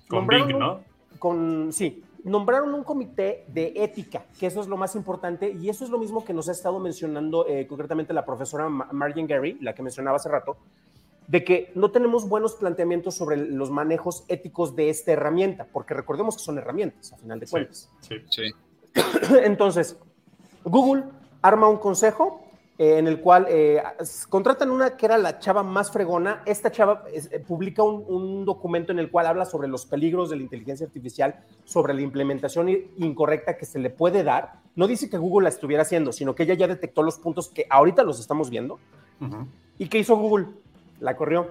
[0.07, 0.83] Con Nombraron Bing, un- ¿no?
[1.19, 5.83] Con, sí, nombraron un comité de ética, que eso es lo más importante, y eso
[5.83, 9.57] es lo mismo que nos ha estado mencionando eh, concretamente la profesora Ma- Marjan Gary,
[9.61, 10.57] la que mencionaba hace rato,
[11.27, 16.35] de que no tenemos buenos planteamientos sobre los manejos éticos de esta herramienta, porque recordemos
[16.35, 17.89] que son herramientas, a final de cuentas.
[18.01, 18.15] sí.
[18.29, 18.43] Sí.
[19.43, 19.97] Entonces,
[20.65, 21.03] Google
[21.41, 22.41] arma un consejo
[22.77, 23.81] eh, en el cual eh,
[24.29, 26.41] contratan una que era la chava más fregona.
[26.45, 30.29] Esta chava es- eh, publica un, un documento en el cual habla sobre los peligros
[30.29, 34.53] de la inteligencia artificial, sobre la implementación incorrecta que se le puede dar.
[34.75, 37.65] No dice que Google la estuviera haciendo, sino que ella ya detectó los puntos que
[37.69, 38.79] ahorita los estamos viendo.
[39.21, 39.47] Ujú.
[39.77, 40.47] ¿Y qué hizo Google?
[41.01, 41.47] La corrió.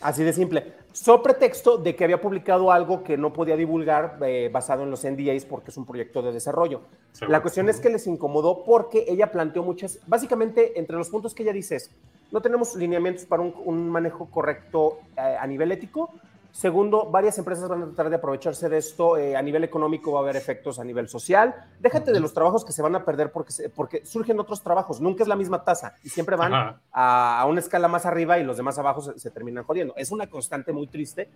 [0.00, 0.74] Así de simple.
[0.92, 5.04] So pretexto de que había publicado algo que no podía divulgar eh, basado en los
[5.04, 6.80] NDAs porque es un proyecto de desarrollo.
[7.28, 11.42] La cuestión es que les incomodó porque ella planteó muchas, básicamente entre los puntos que
[11.42, 11.90] ella dice es,
[12.32, 16.10] no tenemos lineamientos para un, un manejo correcto eh, a nivel ético.
[16.50, 19.16] Segundo, varias empresas van a tratar de aprovecharse de esto.
[19.16, 21.54] eh, a nivel económico va a haber efectos a nivel social.
[21.78, 25.00] Déjate de los trabajos que se van a perder porque, se- porque surgen otros trabajos.
[25.00, 26.52] Nunca es la misma tasa y siempre van
[26.90, 29.94] a, a una escala más arriba y los demás abajo se, se terminan jodiendo.
[29.96, 31.28] Es una constante muy triste,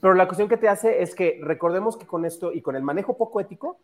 [0.00, 2.82] pero la cuestión que te hace es que recordemos que con esto y con el
[2.82, 3.78] manejo poco ético,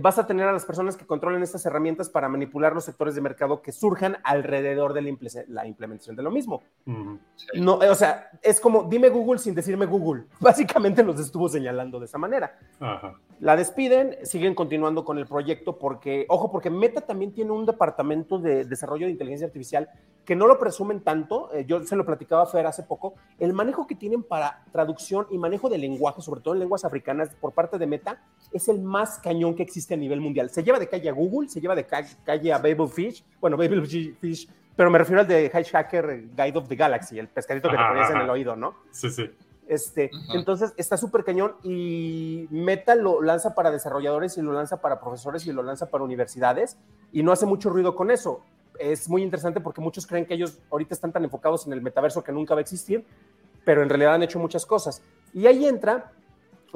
[0.00, 3.20] vas a tener a las personas que controlen estas herramientas para manipular los sectores de
[3.20, 6.62] mercado que surjan alrededor de la, imple- la implementación de lo mismo.
[7.54, 10.24] No, eh, o sea, es como dime Google sin decirme Google.
[10.40, 12.58] Básicamente nos estuvo señalando de esa manera.
[12.80, 13.14] Ajá.
[13.40, 18.38] La despiden, siguen continuando con el proyecto porque, ojo, porque Meta también tiene un departamento
[18.38, 19.90] de desarrollo de inteligencia artificial
[20.24, 21.52] que no lo presumen tanto.
[21.52, 23.14] eh, yo se lo platicaba a Fer hace poco.
[23.38, 27.28] El manejo que tienen para traducción y manejo de lenguaje, sobre todo en lenguas africanas,
[27.38, 30.50] por parte de Meta, es el más cañón que existe a nivel mundial.
[30.50, 34.48] Se lleva de calle a Google, se lleva de ca- calle a Babelfish, bueno, Babelfish,
[34.74, 38.10] pero me refiero al de Hacker Guide of the Galaxy, el pescadito que te ponías
[38.10, 38.74] en el oído, ¿no?
[38.90, 39.30] Sí, sí.
[39.68, 40.34] Este, Ajá.
[40.34, 45.44] entonces está súper cañón y Meta lo lanza para desarrolladores y lo lanza para profesores
[45.46, 46.76] y lo lanza para universidades
[47.12, 48.42] y no hace mucho ruido con eso.
[48.78, 52.22] Es muy interesante porque muchos creen que ellos ahorita están tan enfocados en el metaverso
[52.22, 53.04] que nunca va a existir,
[53.64, 55.02] pero en realidad han hecho muchas cosas.
[55.34, 56.12] Y ahí entra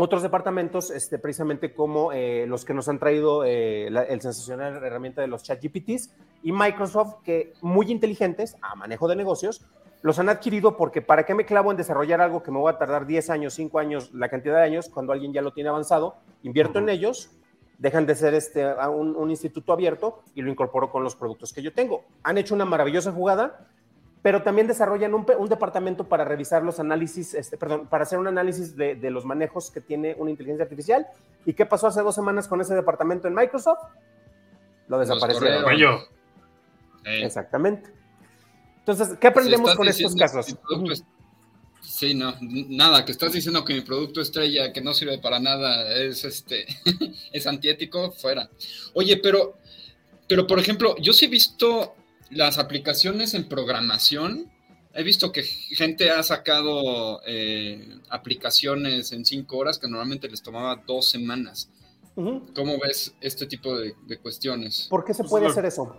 [0.00, 4.82] otros departamentos, este, precisamente como eh, los que nos han traído eh, la- el sensacional
[4.84, 9.64] herramienta de los chat GPTs y Microsoft, que muy inteligentes a manejo de negocios,
[10.02, 12.78] los han adquirido porque para qué me clavo en desarrollar algo que me voy a
[12.78, 16.16] tardar 10 años, 5 años, la cantidad de años, cuando alguien ya lo tiene avanzado,
[16.42, 17.30] invierto en ellos,
[17.78, 21.62] dejan de ser este, un, un instituto abierto y lo incorporo con los productos que
[21.62, 22.04] yo tengo.
[22.22, 23.68] Han hecho una maravillosa jugada,
[24.22, 28.76] pero también desarrollan un, departamento para revisar los análisis, este, perdón, para hacer un análisis
[28.76, 31.06] de, de los manejos que tiene una inteligencia artificial.
[31.46, 33.78] ¿Y qué pasó hace dos semanas con ese departamento en Microsoft?
[34.88, 35.62] Lo desaparecieron.
[35.62, 36.00] Cuello.
[37.04, 37.90] Eh, Exactamente.
[38.80, 40.48] Entonces, ¿qué aprendemos con estos casos?
[40.48, 41.04] es-
[41.82, 45.92] Sí, no, nada, que estás diciendo que mi producto estrella, que no sirve para nada,
[45.94, 46.66] es este,
[47.32, 48.50] es antiético, fuera.
[48.94, 49.56] Oye, pero,
[50.28, 51.94] pero por ejemplo, yo sí he visto
[52.30, 54.50] las aplicaciones en programación,
[54.94, 60.76] he visto que gente ha sacado eh, aplicaciones en cinco horas que normalmente les tomaba
[60.86, 61.70] dos semanas.
[62.14, 64.88] ¿Cómo ves este tipo de, de cuestiones?
[64.90, 65.96] ¿Por qué se Pues puede hacer eso?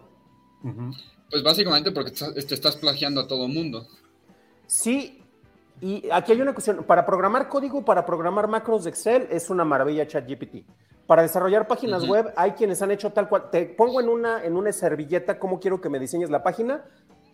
[1.32, 3.88] Pues básicamente porque te te estás plagiando a todo mundo.
[4.68, 5.24] Sí,
[5.80, 6.84] y aquí hay una cuestión.
[6.84, 10.64] Para programar código, para programar macros de Excel, es una maravilla ChatGPT.
[11.08, 13.50] Para desarrollar páginas web, hay quienes han hecho tal cual.
[13.52, 16.86] Te pongo en una, en una servilleta cómo quiero que me diseñes la página.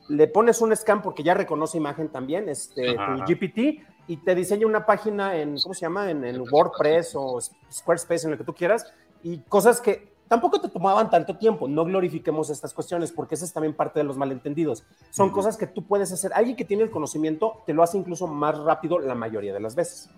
[0.10, 4.65] Le pones un scan porque ya reconoce imagen también, este, tu GPT, y te diseña
[4.65, 6.10] una página en, ¿cómo se llama?
[6.10, 7.39] En, en WordPress o
[7.71, 11.67] Squarespace, en lo que tú quieras, y cosas que tampoco te tomaban tanto tiempo.
[11.67, 14.86] No glorifiquemos estas cuestiones porque esa es también parte de los malentendidos.
[15.10, 16.32] Son cosas que tú puedes hacer.
[16.34, 19.75] Alguien que tiene el conocimiento te lo hace incluso más rápido la mayoría de las
[19.75, 20.10] veces.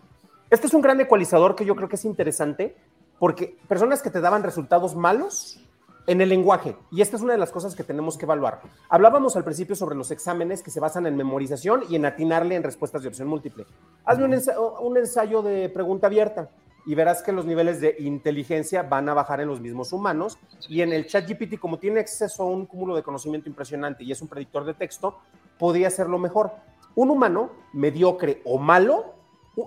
[0.50, 2.76] Este es un gran ecualizador que yo creo que es interesante
[3.20, 5.60] porque personas que te daban resultados malos
[6.08, 8.62] en el lenguaje, y esta es una de las cosas que tenemos que evaluar.
[8.90, 12.64] Hablábamos al principio sobre los exámenes que se basan en memorización y en atinarle en
[12.64, 13.66] respuestas de opción múltiple.
[14.06, 16.50] Hazme un ensayo, un ensayo de pregunta abierta
[16.90, 20.82] y verás que los niveles de inteligencia van a bajar en los mismos humanos y
[20.82, 24.22] en el chat GPT, como tiene acceso a un cúmulo de conocimiento impresionante y es
[24.24, 25.20] un predictor de texto,
[25.60, 26.52] podría hacerlo mejor.
[26.96, 29.14] Un humano mediocre o malo,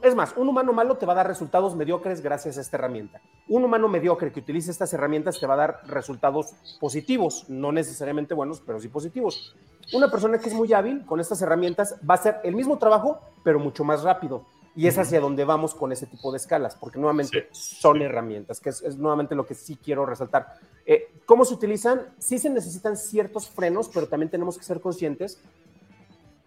[0.02, 3.20] es más, un humano malo te va a dar resultados mediocres gracias a esta herramienta.
[3.48, 8.34] Un humano mediocre que utilice estas herramientas te va a dar resultados positivos, no necesariamente
[8.34, 9.54] buenos, pero sí positivos.
[9.92, 13.20] Una persona que es muy hábil con estas herramientas va a hacer el mismo trabajo,
[13.44, 14.44] pero mucho más rápido.
[14.74, 18.70] Y es hacia donde vamos con ese tipo de escalas, porque nuevamente son herramientas, que
[18.70, 20.54] es, es nuevamente lo que sí quiero resaltar.
[20.86, 22.00] Eh, ¿Cómo se utilizan?
[22.18, 25.42] Sí se necesitan ciertos frenos, pero también tenemos que ser conscientes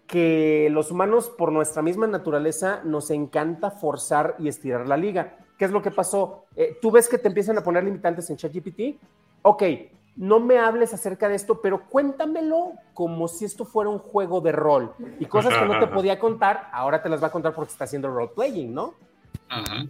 [0.06, 5.36] que los humanos, por nuestra misma naturaleza, nos encanta forzar y estirar la liga.
[5.58, 6.44] ¿Qué es lo que pasó?
[6.54, 9.00] Eh, Tú ves que te empiezan a poner limitantes en ChatGPT.
[9.42, 9.62] Ok,
[10.16, 14.52] no me hables acerca de esto, pero cuéntamelo como si esto fuera un juego de
[14.52, 14.92] rol.
[15.18, 17.84] Y cosas que no te podía contar, ahora te las va a contar porque está
[17.84, 18.94] haciendo role-playing, ¿no?
[19.48, 19.84] Ajá.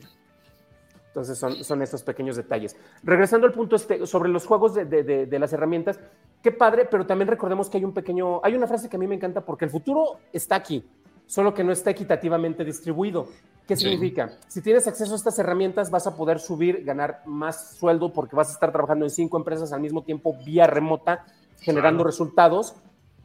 [1.09, 2.77] Entonces son, son estos pequeños detalles.
[3.03, 5.99] Regresando al punto este, sobre los juegos de, de- de- de las herramientas,
[6.47, 9.09] qué padre, pero también recordemos que hay un pequeño, hay una frase que a mí
[9.09, 10.85] me encanta porque el futuro está aquí,
[11.27, 13.27] solo que no está equitativamente distribuido.
[13.66, 13.83] ¿Qué Sí.
[13.91, 14.31] significa?
[14.47, 18.51] Si tienes acceso a estas herramientas, vas a poder subir, ganar más sueldo porque vas
[18.51, 21.25] a estar trabajando en cinco empresas al mismo tiempo vía remota,
[21.62, 22.77] generando resultados.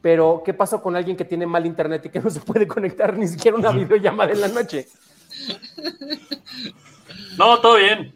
[0.01, 3.15] Pero, ¿qué pasa con alguien que tiene mal internet y que no se puede conectar
[3.15, 4.87] ni siquiera una videollamada en la noche?
[7.37, 8.15] No, todo bien.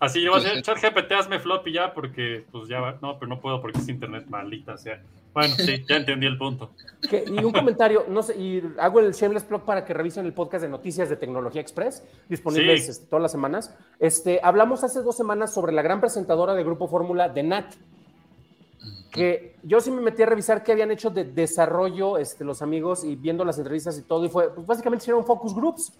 [0.00, 2.98] Así yo voy a decir, chat GPT, hazme floppy ya, porque pues ya va.
[3.02, 5.02] No, pero no puedo porque es internet maldita, o sea.
[5.34, 6.70] Bueno, sí, ya entendí el punto.
[7.08, 10.32] Que- y un comentario, no sé, y hago el shameless plug para que revisen el
[10.32, 12.90] podcast de noticias de Tecnología Express, disponibles Sí.
[12.92, 13.74] este, todas las semanas.
[13.98, 17.74] Este, hablamos hace dos semanas sobre la gran presentadora de Grupo Fórmula de Nat,
[19.10, 23.04] que yo sí me metí a revisar qué habían hecho de desarrollo este, los amigos
[23.04, 25.92] y viendo las entrevistas y todo, y fue, pues básicamente hicieron focus groups,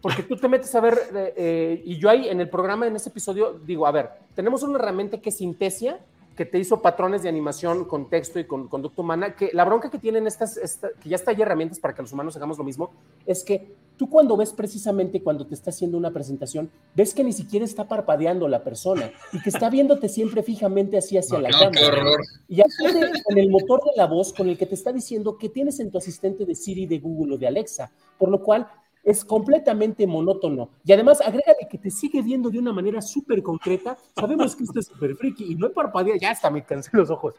[0.00, 2.96] porque tú te metes a ver, eh, eh, y yo ahí en el programa, en
[2.96, 6.00] ese episodio, digo, a ver, tenemos una herramienta que es Sintesia,
[6.36, 9.90] que te hizo patrones de animación con texto y con conducta humana, que la bronca
[9.90, 12.64] que tienen estas, esta- que ya está hay herramientas para que los humanos hagamos lo
[12.64, 12.92] mismo,
[13.26, 17.34] es que tú cuando ves precisamente cuando te está haciendo una presentación, ves que ni
[17.34, 21.58] siquiera está parpadeando la persona y que está viéndote siempre fijamente así hacia la No,
[21.58, 22.04] cámara.
[22.48, 25.50] Y aparte con el motor de la voz con el que te está diciendo que
[25.50, 28.66] tienes en tu asistente de Siri, de Google o de Alexa, por lo cual
[29.02, 30.70] es completamente monótono.
[30.84, 33.96] Y además, agrégale que te sigue viendo de una manera súper concreta.
[34.14, 37.10] Sabemos que esto es súper friki y no hay parpadea, ya hasta me cansé los
[37.10, 37.34] ojos.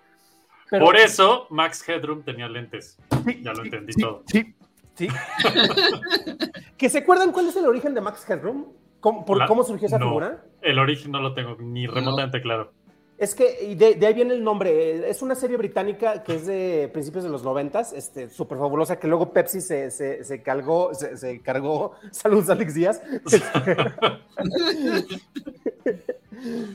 [0.70, 2.98] Pero- Por eso Max Headroom tenía lentes.
[3.26, 4.24] Sí, Ya lo sí, entendí sí, todo.
[4.26, 4.56] Sí,
[4.96, 5.08] sí.
[6.78, 8.66] ¿Que se acuerdan cuál es el origen de Max Headroom?
[9.00, 10.44] ¿Cómo, por La- cómo surgió esa no, figura?
[10.62, 12.72] El origen no lo tengo ni remotamente claro.
[13.22, 15.08] Es que y de, de ahí viene el nombre.
[15.08, 19.08] Es una serie británica que es de principios de los noventas, este, súper fabulosa, que
[19.08, 21.92] luego Pepsi se, se, se cargó, se, se cargó.
[22.12, 23.00] Saludos, Alex Díaz.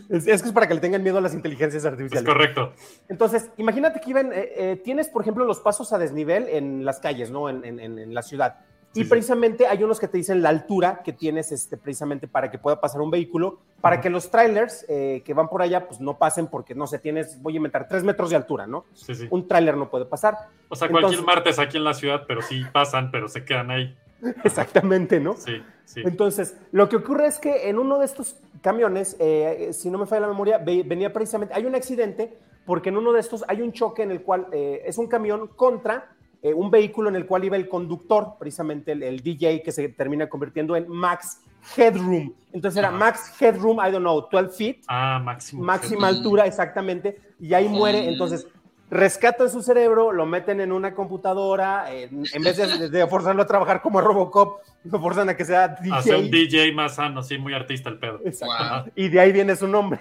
[0.09, 2.28] es, es que es para que le tengan miedo a las inteligencias Es artificiales.
[2.32, 2.72] correcto.
[3.09, 7.01] Entonces, imagínate que iban, eh, eh, tienes, por ejemplo, los pasos a desnivel en las
[7.01, 7.49] calles, ¿no?
[7.49, 8.59] En- en- en la ciudad.
[8.97, 9.11] Sí, y sí.
[9.11, 12.80] precisamente hay unos que te dicen la altura que tienes este, precisamente para que pueda
[12.80, 16.47] pasar un vehículo, para que los trailers eh, que van por allá, pues no pasen
[16.47, 18.86] porque, no sé, tienes, voy a inventar, tres metros de altura, ¿no?
[18.94, 19.26] Sí, sí.
[19.28, 20.49] Un trailer no puede pasar.
[20.70, 23.94] O sea, cualquier martes aquí en la ciudad, pero sí pasan, pero se quedan ahí.
[24.44, 25.34] Exactamente, ¿no?
[25.34, 26.01] Sí, sí.
[26.05, 30.07] Entonces, lo que ocurre es que en uno de estos camiones, eh, si no me
[30.07, 33.61] falla la memoria, ve- venía precisamente, hay un accidente porque en uno de estos hay
[33.62, 37.26] un choque en el cual eh, es un camión contra eh, un vehículo en el
[37.26, 41.41] cual iba el conductor, precisamente el, el DJ que se termina convirtiendo en Max
[41.76, 42.32] Headroom.
[42.53, 42.97] Entonces era Ajá.
[42.97, 45.64] Max Headroom, I don't know, 12 feet, Ah, máximo.
[45.64, 48.09] máxima altura exactamente, y ahí muere.
[48.09, 48.47] Entonces
[48.89, 53.47] rescatan su cerebro, lo meten en una computadora, eh, en vez de, de forzarlo a
[53.47, 55.97] trabajar como Robocop, lo forzan a que sea DJ.
[55.97, 58.20] Hace un DJ más sano, sí, muy artista el pedo.
[58.24, 58.84] Exacto.
[58.84, 58.93] Wow.
[58.95, 60.01] Y de ahí viene su nombre.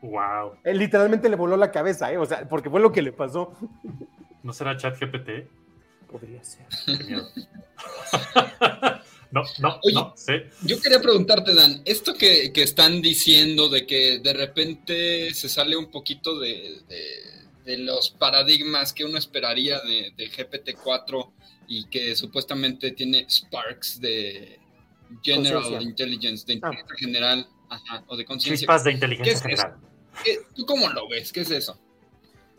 [0.00, 0.54] Wow.
[0.64, 2.18] Él literalmente le voló la cabeza, ¿eh?
[2.18, 3.52] O sea, porque fue lo que le pasó.
[4.42, 5.48] ¿No será ChatGPT?
[6.10, 6.66] Podría ser.
[6.86, 7.28] Qué miedo.
[9.30, 9.94] no, no, Oye.
[9.94, 10.32] no, sí.
[10.62, 15.76] Yo quería preguntarte, Dan, esto que, que están diciendo de que de repente se sale
[15.76, 21.30] un poquito de, de- de los paradigmas que uno esperaría de, de GPT-4
[21.68, 24.58] y que supuestamente tiene sparks de
[25.22, 25.88] General Conciencia.
[25.88, 26.56] Intelligence, de Ah.
[26.56, 28.62] inteligencia general, ajá, o de conciencia.
[28.64, 29.76] Chispas de ¿Qué inteligencia general.
[30.24, 31.32] ¿Qué- ¿Tú cómo lo ves?
[31.32, 31.80] ¿Qué es eso?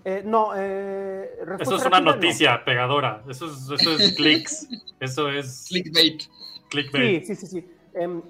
[0.05, 1.29] Eh, no, eh,
[1.59, 2.11] Eso es una rápida, no.
[2.15, 3.23] noticia pegadora.
[3.29, 4.67] Eso es, eso es clics.
[4.99, 6.23] Eso es Clickbait.
[6.69, 7.23] clickbait.
[7.25, 7.71] Sí, sí, sí, sí.
[7.93, 8.21] Em,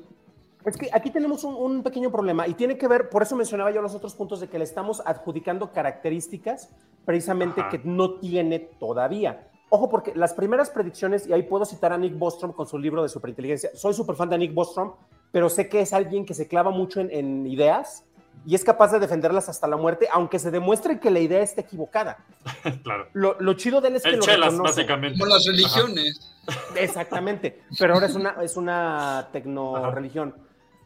[0.66, 3.72] es que aquí tenemos un, un pequeño problema y tiene que ver, por eso mencionaba
[3.72, 6.70] yo los otros puntos de que le estamos adjudicando características
[7.06, 7.70] precisamente Ajá.
[7.70, 9.50] que no tiene todavía.
[9.70, 13.02] Ojo, porque las primeras predicciones, y ahí puedo citar a Nick Bostrom con su libro
[13.02, 13.72] de superinteligencia.
[13.74, 14.94] Soy súper fan de Nick Bostrom,
[15.32, 18.06] pero sé que es alguien que se clava mucho en, en ideas
[18.46, 21.62] y es capaz de defenderlas hasta la muerte, aunque se demuestre que la idea esté
[21.62, 22.18] equivocada.
[22.84, 23.08] claro.
[23.14, 25.18] Lo, lo chido de él es que El lo chelas, básicamente.
[25.20, 26.36] Como las religiones.
[26.76, 30.36] Exactamente, pero ahora es una, es una tecno-religión.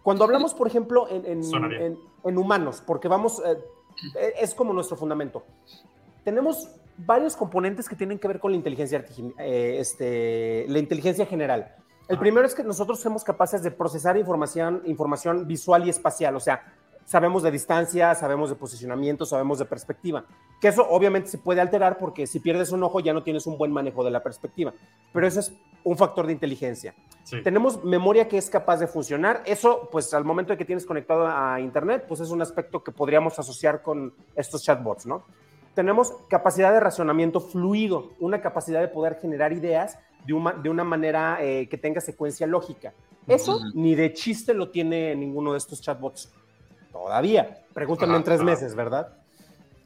[0.04, 3.58] Cuando hablamos, por ejemplo, en, en- en- en humanos, porque vamos, eh,
[4.16, 5.44] eh, es como nuestro fundamento,
[6.24, 9.04] tenemos varios componentes que tienen que ver con la inteligencia,
[9.40, 11.76] eh, este, la inteligencia general.
[12.08, 16.40] El primero es que nosotros somos capaces de procesar información, información visual y espacial, o
[16.40, 16.74] sea,
[17.08, 20.26] sabemos de distancia, sabemos de posicionamiento, sabemos de perspectiva.
[20.60, 23.58] Que eso obviamente se puede alterar porque si pierdes un ojo ya no tienes un
[23.58, 24.74] buen manejo de la perspectiva.
[25.14, 25.54] Pero eso es
[25.86, 26.94] un factor de inteligencia.
[27.24, 27.42] Sí.
[27.44, 29.42] Tenemos memoria que es capaz de funcionar.
[29.46, 32.92] Eso, pues al momento de que tienes conectado a Internet, pues es un aspecto que
[32.92, 35.24] podríamos asociar con estos chatbots, ¿no?
[35.76, 40.84] Tenemos capacidad de razonamiento fluido, una capacidad de poder generar ideas de una, de una
[40.84, 42.94] manera eh, que tenga secuencia lógica.
[43.28, 43.66] Eso Ujú.
[43.76, 46.34] ni de chiste lo tiene ninguno de estos chatbots.
[46.92, 47.60] Todavía.
[47.74, 48.46] Pregúntame en tres ajá.
[48.46, 49.10] meses, ¿verdad?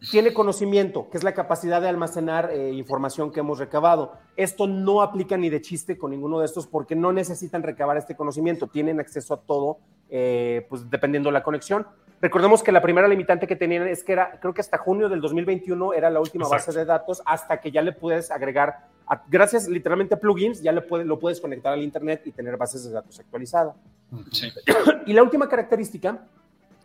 [0.10, 4.14] Tiene conocimiento, que es la capacidad de almacenar eh, información que hemos recabado.
[4.36, 8.16] Esto no aplica ni de chiste con ninguno de estos porque no necesitan recabar este
[8.16, 9.78] conocimiento, tienen acceso a todo,
[10.10, 11.86] eh, pues dependiendo de la conexión.
[12.20, 15.22] Recordemos que la primera limitante que tenían es que era, creo que hasta junio del
[15.22, 16.68] 2021 era la última Exacto.
[16.72, 20.72] base de datos, hasta que ya le puedes agregar, a- gracias literalmente a plugins, ya
[20.72, 23.76] le puede- lo puedes conectar al Internet y tener bases de datos actualizadas.
[24.32, 24.50] Sí.
[25.06, 26.20] Y la última característica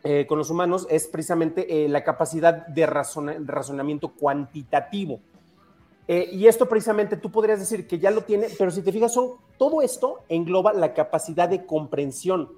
[0.06, 5.20] eh, con los humanos es precisamente eh, la capacidad de razona- razonamiento cuantitativo.
[6.08, 9.12] Eh, y esto precisamente tú podrías decir que ya lo tiene, pero si te fijas,
[9.12, 12.48] son, todo esto engloba la capacidad de comprensión,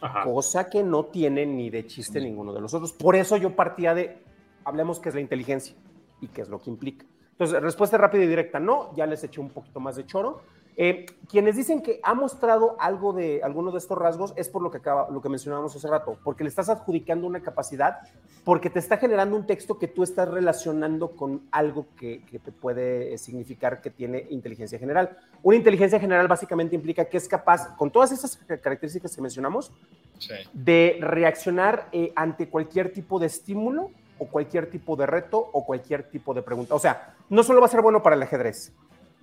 [0.00, 0.24] Ajá.
[0.24, 2.92] cosa que no tiene ni de chiste ninguno de los otros.
[2.92, 4.18] Por eso yo partía de,
[4.64, 5.76] hablemos qué es la inteligencia
[6.20, 7.06] y qué es lo que implica.
[7.30, 10.40] Entonces, respuesta rápida y directa, no, ya les eché un poquito más de choro.
[10.76, 14.70] Eh, quienes dicen que ha mostrado algo de alguno de estos rasgos es por lo
[14.70, 17.98] que acaba, lo que mencionábamos hace rato, porque le estás adjudicando una capacidad,
[18.44, 22.52] porque te está generando un texto que tú estás relacionando con algo que, que te
[22.52, 25.16] puede eh, significar que tiene inteligencia general.
[25.42, 29.72] Una inteligencia general básicamente implica que es capaz, con todas esas características que mencionamos,
[30.18, 30.34] Sí.
[30.52, 36.04] de reaccionar eh, ante cualquier tipo de estímulo o cualquier tipo de reto o cualquier
[36.10, 36.76] tipo de pregunta.
[36.76, 38.72] O sea, no solo va a ser bueno para el ajedrez,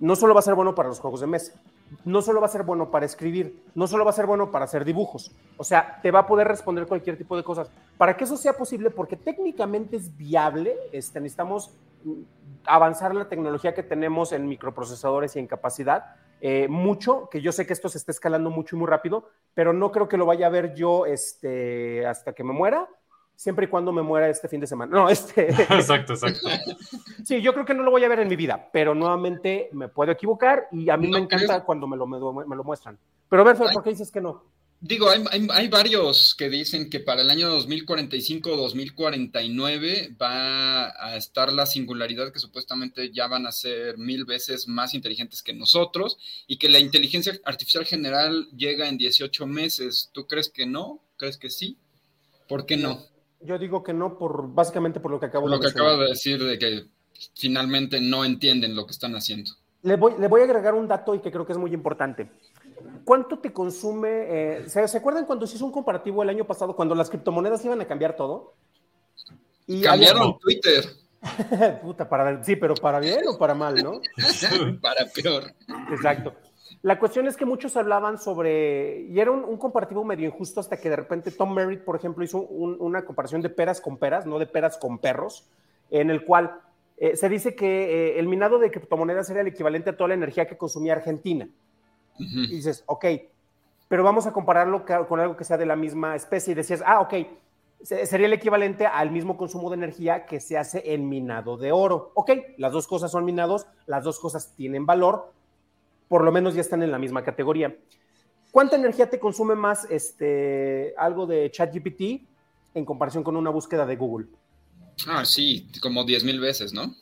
[0.00, 1.52] no solo va a ser bueno para los juegos de mesa,
[2.04, 4.64] no solo va a ser bueno para escribir, no solo va a ser bueno para
[4.64, 5.30] hacer dibujos.
[5.56, 7.70] O sea, te va a poder responder cualquier tipo de cosas.
[7.98, 11.70] Para que eso sea posible, porque técnicamente es viable, este, necesitamos
[12.04, 12.22] mm,
[12.64, 17.66] avanzar la tecnología que tenemos en microprocesadores y en capacidad, eh, mucho, que yo sé
[17.66, 20.46] que esto se está escalando mucho y muy rápido, pero no creo que lo vaya
[20.46, 22.88] a ver yo este, hasta que me muera,
[23.40, 24.94] siempre y cuando me muera este fin de semana.
[24.94, 26.48] No, este, Exacto, exacto.
[27.24, 29.88] sí, yo creo que no lo voy a ver en mi vida, pero nuevamente me
[29.88, 31.64] puedo equivocar y a mí No me encanta creo.
[31.64, 32.98] cuando me lo, me lo- me lo muestran.
[33.30, 34.44] Pero a ver, Fer, ¿por qué dices que no?
[34.82, 40.86] Digo, hay, hay- hay varios que dicen que para el año 2045 o 2049 va
[41.02, 45.52] a estar la singularidad que supuestamente ya van a ser mil veces más inteligentes que
[45.54, 50.10] nosotros y que la inteligencia artificial general llega en 18 meses.
[50.12, 51.00] ¿Tú crees que no?
[51.16, 51.76] ¿Crees que sí?
[52.48, 53.04] ¿Por qué no?
[53.40, 55.88] Yo digo que no, por básicamente por lo que acabo lo de que mencionar.
[55.92, 56.84] acabas de decir de que
[57.34, 59.50] finalmente no entienden lo que están haciendo.
[59.82, 62.30] Le voy, le voy a agregar un dato y que creo que es muy importante.
[63.04, 64.08] ¿Cuánto te consume?
[64.28, 67.64] eh, ¿se, se acuerdan cuando se hizo un comparativo el año pasado, cuando las criptomonedas
[67.64, 68.54] iban a cambiar todo?
[69.66, 70.84] Y Cambiaron había- Twitter
[71.82, 74.00] Puta, para, sí, pero para bien o para mal, ¿no?
[74.80, 75.52] para peor.
[75.90, 76.34] Exacto.
[76.82, 80.78] La cuestión es que muchos hablaban sobre, y era un, un comparativo medio injusto hasta
[80.78, 84.24] que de repente Tom Merritt, por ejemplo, hizo un- una comparación de peras con peras,
[84.24, 85.46] no de peras con perros,
[85.90, 86.58] en el cual
[86.96, 90.14] eh, se dice que eh, el minado de criptomonedas era el equivalente a toda la
[90.14, 91.48] energía que consumía Argentina.
[92.18, 92.40] Y Ujú.
[92.50, 93.04] dices, ok,
[93.88, 96.52] pero vamos a compararlo con algo que sea de la misma especie.
[96.52, 97.14] Y decías, ah, ok,
[97.82, 101.72] se- sería el equivalente al mismo consumo de energía que se hace en minado de
[101.72, 102.12] oro.
[102.14, 105.32] Ok, las dos cosas son minados, las dos cosas tienen valor,
[106.10, 107.76] por lo menos ya están en la misma categoría.
[108.50, 112.26] ¿Cuánta energía te consume más este, algo de ChatGPT
[112.74, 114.26] en comparación con una búsqueda de Google?
[115.06, 116.92] Ah, sí, como 10 mil veces, ¿no?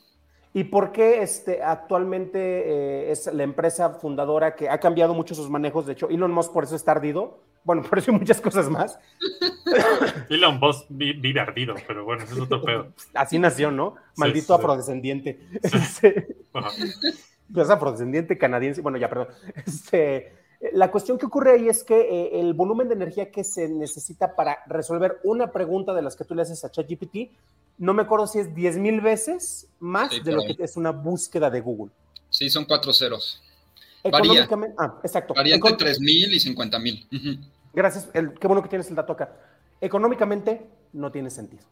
[0.53, 5.49] ¿Y por qué este, actualmente eh, es la empresa fundadora que ha cambiado mucho sus
[5.49, 5.87] manejos?
[5.87, 7.39] De hecho, Elon Musk por eso está ardido.
[7.63, 8.99] Bueno, por eso y muchas cosas más.
[10.29, 12.93] Elon Musk vi- vive ardido, pero bueno, eso es otro pedo.
[13.15, 13.95] Así nació, ¿no?
[14.17, 14.59] Maldito sí.
[14.61, 15.39] afrodescendiente.
[16.53, 16.69] Ajá.
[17.55, 18.81] Es afrodescendiente canadiense.
[18.81, 19.27] Bueno, ya, perdón.
[19.65, 20.33] Este,
[20.73, 24.35] la cuestión que ocurre ahí es que eh, el volumen de energía que se necesita
[24.35, 27.31] para resolver una pregunta de las que tú le haces a ChatGPT,
[27.77, 30.55] no me acuerdo si es 10 mil veces más Sí, de lo ahí.
[30.55, 31.91] que es una búsqueda de Google.
[32.29, 33.41] Sí, son cuatro ceros.
[34.03, 34.19] Varía.
[34.19, 35.33] Económicamente, ah, exacto.
[35.33, 37.07] Varía entre Econ- 3 mil y 50 mil.
[37.73, 39.33] Gracias, el- qué bueno que tienes el dato acá.
[39.79, 41.63] Económicamente no tiene sentido.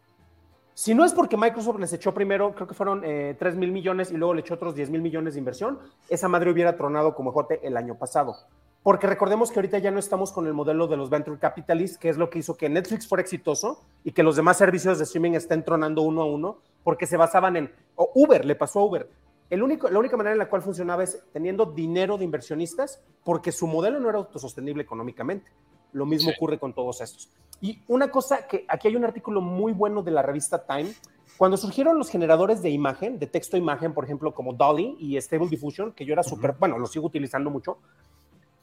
[0.77, 4.11] Si no es porque Microsoft les echó primero, creo que fueron eh, 3 mil millones
[4.11, 7.31] y luego le echó otros 10 mil millones de inversión, esa madre hubiera tronado como
[7.31, 8.35] jote el año pasado.
[8.83, 12.09] Porque recordemos que ahorita ya no estamos con el modelo de los venture capitalists, que
[12.09, 15.31] es lo que hizo que Netflix fuera exitoso y que los demás servicios de streaming
[15.31, 19.09] estén tronando uno a uno, porque se basaban en o Uber, le pasó a Uber.
[19.49, 23.51] El único, la única manera en la cual funcionaba es teniendo dinero de inversionistas, porque
[23.51, 25.51] su modelo no era autosostenible económicamente.
[25.93, 26.35] Lo mismo Sí.
[26.37, 27.31] ocurre con todos estos.
[27.61, 30.91] Y una cosa que aquí hay un artículo muy bueno de la revista Time.
[31.37, 35.17] Cuando surgieron los generadores de imagen, de texto a imagen, por ejemplo, como Dolly y
[35.17, 37.77] Stable Diffusion, que yo era súper, bueno, lo sigo utilizando mucho,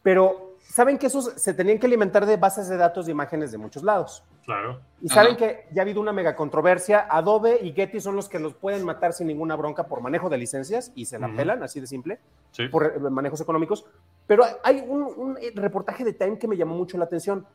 [0.02, 3.58] pero saben que esos se tenían que alimentar de bases de datos de imágenes de
[3.58, 4.24] muchos lados.
[4.44, 4.80] Claro.
[5.00, 5.38] Y saben Ajá.
[5.38, 7.06] que ya ha habido una mega controversia.
[7.08, 10.36] Adobe y Getty son los que los pueden matar sin ninguna bronca por manejo de
[10.36, 11.36] licencias y se la Ujú.
[11.36, 12.18] pelan, así de simple
[12.50, 12.68] Sí.
[12.68, 13.86] por eh, manejos económicos.
[14.26, 17.46] Pero hay un, un, reportaje de Time que me llamó mucho la atención,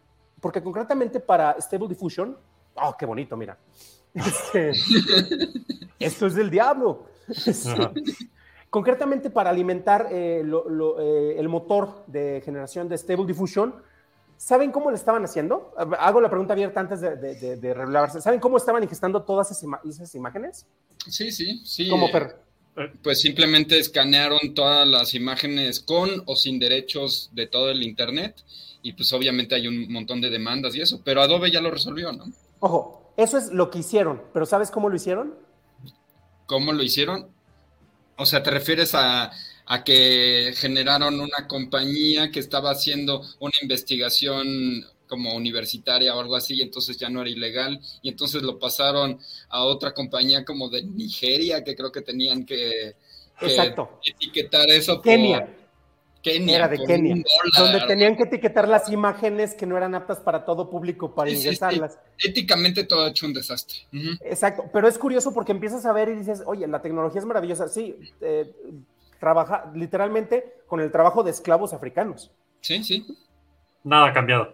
[0.41, 2.37] porque concretamente para Stable Diffusion,
[2.75, 3.57] oh, qué bonito, mira.
[4.13, 4.71] Este,
[5.99, 7.05] esto es del diablo.
[7.65, 7.91] Ajá.
[8.69, 13.73] Concretamente para alimentar eh, lo- lo, eh, el motor de generación de Stable Diffusion,
[14.37, 15.73] ¿saben cómo lo estaban haciendo?
[15.97, 18.21] Hago la pregunta abierta antes de, de, de- de revelarse.
[18.21, 20.65] ¿Saben cómo estaban ingestando todas esas, ima- esas imágenes?
[21.07, 21.89] Sí, sí, sí.
[22.11, 22.35] Per-
[23.03, 28.35] Pues simplemente escanearon todas las imágenes con o sin derechos de todo el Internet
[28.81, 32.11] y pues obviamente hay un montón de demandas y eso, pero Adobe ya lo resolvió,
[32.11, 32.25] ¿no?
[32.59, 35.35] Ojo, eso es lo que hicieron, pero ¿sabes cómo lo hicieron?
[36.45, 37.27] ¿Cómo lo hicieron?
[38.17, 39.31] O sea, ¿te refieres a,
[39.65, 46.55] a que generaron una compañía que estaba haciendo una investigación como universitaria o algo así,
[46.55, 49.19] y entonces ya no era ilegal, y entonces lo pasaron
[49.49, 52.95] a otra compañía como de Nigeria, que creo que tenían que,
[53.39, 53.99] que Exacto.
[54.05, 55.58] etiquetar eso Kenia.
[56.21, 57.71] Kenia, Era de Kenia, dólar.
[57.71, 61.35] donde tenían que etiquetar las imágenes que no eran aptas para todo público para Sí,
[61.37, 61.47] sí, sí.
[61.47, 61.97] ingresarlas.
[62.17, 63.77] Éticamente todo ha hecho un desastre.
[64.21, 67.67] Exacto, pero es curioso porque empiezas a ver y dices, oye, la tecnología es maravillosa.
[67.69, 68.53] Sí, eh,
[69.19, 72.31] trabaja literalmente con el trabajo de esclavos africanos.
[72.61, 73.05] Sí, sí.
[73.83, 74.53] Nada ha cambiado.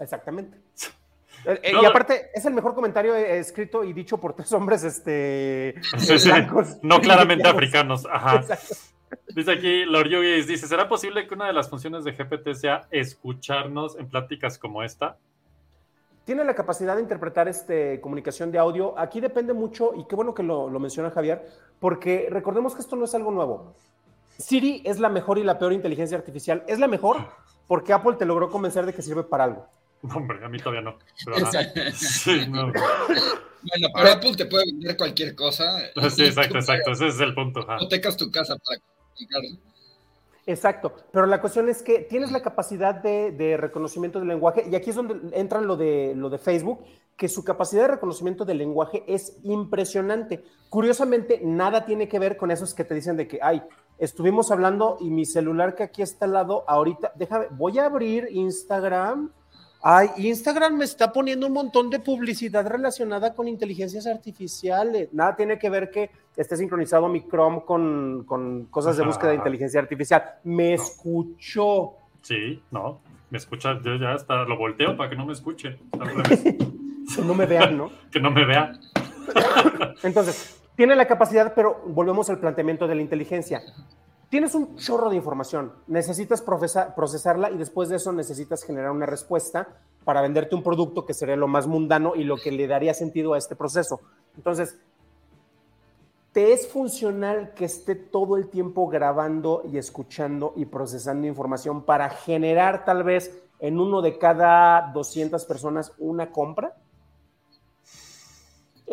[0.00, 0.56] Exactamente.
[1.44, 4.82] Eh, eh, No, y aparte, es el mejor comentario escrito y dicho por tres hombres
[4.84, 6.28] este, Sí, sí.
[6.30, 6.76] blancos.
[6.82, 8.06] No claramente africanos.
[8.10, 8.36] Ajá.
[8.36, 8.74] Exacto.
[9.34, 12.86] Dice aquí Lord Yugis, dice, ¿será posible que una de las funciones de GPT sea
[12.90, 15.16] escucharnos en pláticas como esta?
[16.24, 18.98] Tiene la capacidad de interpretar este, comunicación de audio.
[18.98, 21.44] Aquí depende mucho, y qué bueno que lo, lo menciona Javier,
[21.80, 23.74] porque recordemos que esto no es algo nuevo.
[24.38, 26.64] Siri es la mejor y la peor inteligencia artificial.
[26.66, 27.16] Es la mejor
[27.66, 29.66] porque Apple te logró convencer de que sirve para algo.
[30.02, 30.98] No, hombre, a mí todavía no.
[31.94, 32.72] Sí, no.
[33.64, 35.78] Bueno, pero Apple te puede vender cualquier cosa.
[36.10, 36.90] Sí, exacto, exacto.
[36.90, 37.60] Ese es el punto.
[37.60, 38.80] Hipotecas tu casa para.
[40.44, 44.90] Exacto, pero la cuestión es que tienes la capacidad de, reconocimiento del lenguaje, y aquí
[44.90, 46.80] es donde entra lo de, lo de Facebook,
[47.16, 50.42] que su capacidad de reconocimiento del lenguaje es impresionante.
[50.68, 53.62] Curiosamente, nada tiene que ver con esos que te dicen de que, ay,
[53.98, 58.28] estuvimos hablando y mi celular que aquí está al lado, ahorita, déjame, voy a abrir
[58.32, 59.30] Instagram.
[59.84, 65.12] Ay, Instagram me está poniendo un montón de publicidad relacionada con inteligencias artificiales.
[65.12, 69.36] Nada tiene que ver que esté sincronizado mi Chrome con, con cosas de búsqueda de
[69.36, 70.22] inteligencia artificial.
[70.44, 71.94] Me escuchó.
[72.22, 73.00] Sí, no.
[73.30, 75.78] Me escucha, yo ya hasta lo volteo para que no me escuche.
[77.14, 77.90] Que no me vean, ¿no?
[78.10, 78.72] que no me vea.
[80.02, 83.60] Entonces, tiene la capacidad, pero volvemos al planteamiento de la inteligencia.
[84.32, 89.04] Tienes un chorro de información, necesitas procesa- procesarla y después de eso necesitas generar una
[89.04, 89.68] respuesta
[90.04, 93.34] para venderte un producto que sería lo más mundano y lo que le daría sentido
[93.34, 94.00] a este proceso.
[94.38, 94.78] Entonces,
[96.32, 102.08] ¿te es funcional que esté todo el tiempo grabando y escuchando y procesando información para
[102.08, 106.74] generar tal vez en uno de cada 200 personas una compra?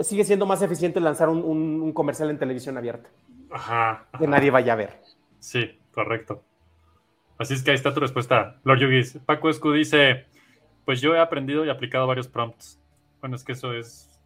[0.02, 3.10] Sigue siendo más eficiente lanzar un, un- un comercial en televisión abierta
[3.52, 4.06] Ajá.
[4.20, 5.09] que nadie vaya a ver.
[5.40, 6.44] Sí, correcto.
[7.38, 9.18] Así es que ahí está tu respuesta, Lord Yugis.
[9.26, 10.26] Paco Escu dice,
[10.86, 12.80] pues yo he aprendido y aplicado varios prompts.
[13.22, 14.20] Bueno, es que eso es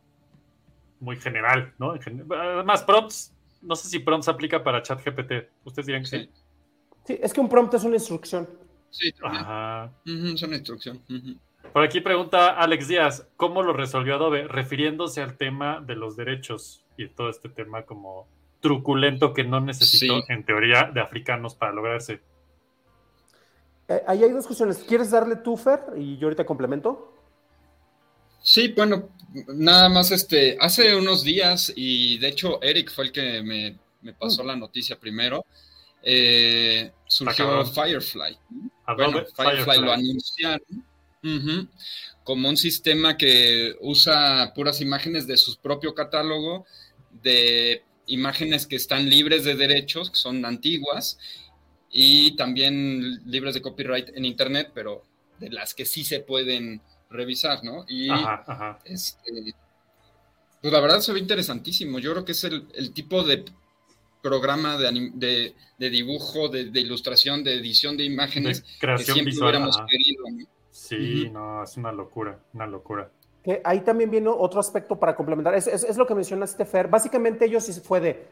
[0.99, 1.93] muy general, ¿no?
[1.95, 5.49] En gen- Además, prompts, no sé si prompts aplica para ChatGPT.
[5.64, 6.18] ¿Ustedes dirían que sí?
[6.20, 6.30] Sí,
[7.05, 8.47] Sí, es que un prompt es una instrucción.
[8.89, 9.43] sí, también.
[9.43, 9.91] Ajá.
[10.05, 11.01] Es una instrucción.
[11.74, 14.47] Por aquí pregunta Alex Díaz, ¿cómo lo resolvió Adobe?
[14.47, 18.28] Refiriéndose al tema de los derechos y todo este tema como
[18.64, 20.26] truculento que no necesitó, Sí.
[20.30, 22.22] en teoría, de africanos para lograrse.
[23.89, 24.78] Eh, ahí hay dos cuestiones.
[24.80, 25.82] ¿Quieres darle tú, Fer?
[25.97, 27.14] Y yo ahorita complemento.
[28.41, 29.09] Sí, bueno,
[29.49, 34.14] nada más este, hace unos días, y de hecho Eric fue el que me, me
[34.14, 35.45] pasó la noticia primero,
[36.01, 37.66] eh, surgió.
[37.66, 38.38] Firefly.
[38.97, 39.78] Bueno, Firefly, Firefly.
[39.86, 41.70] lo anunciaron
[42.26, 46.66] como un sistema que usa puras imágenes de su propio catálogo,
[47.22, 51.18] de imágenes que están libres de derechos, que son antiguas,
[51.89, 55.04] y también libres de copyright en Internet, pero
[55.39, 57.86] de las que sí se pueden revisar, ¿no?
[57.88, 58.80] Y Ajá, ajá.
[58.86, 59.54] este,
[60.62, 61.99] pues la verdad se ve interesantísimo.
[61.99, 63.45] Yo creo que es el, el tipo de
[64.22, 68.80] programa de, anim- de, de dibujo, de, de ilustración, de edición de imágenes De que
[68.80, 69.49] creación siempre visual.
[69.49, 69.86] hubiéramos ajá.
[69.89, 70.24] querido.
[70.32, 70.45] ¿no?
[70.72, 73.12] Sí, no, es una locura, una locura.
[73.44, 75.54] Que ahí también viene otro aspecto para complementar.
[75.56, 76.88] Es, es- es lo que mencionaste, Fer.
[76.88, 78.28] Básicamente ellos sí fue de,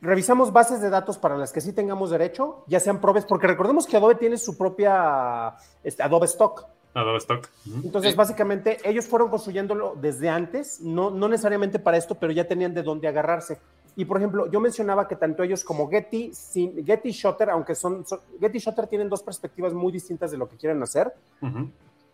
[0.00, 3.86] revisamos bases de datos para las que sí tengamos derecho, ya sean probes, porque recordemos
[3.86, 6.64] que Adobe tiene su propia este, Adobe Stock.
[6.94, 7.48] Adobe Stock.
[7.84, 8.16] Entonces, Sí.
[8.16, 12.82] básicamente, ellos fueron construyéndolo desde antes, no, no necesariamente para esto, pero ya tenían de
[12.82, 13.58] dónde agarrarse.
[13.96, 17.74] Y, por ejemplo, yo mencionaba que tanto ellos como Getty, sin, Getty y Shutter, aunque
[17.74, 21.12] son, son- Getty y Shutter tienen dos perspectivas muy distintas de lo que quieren hacer.
[21.42, 21.68] Ujú.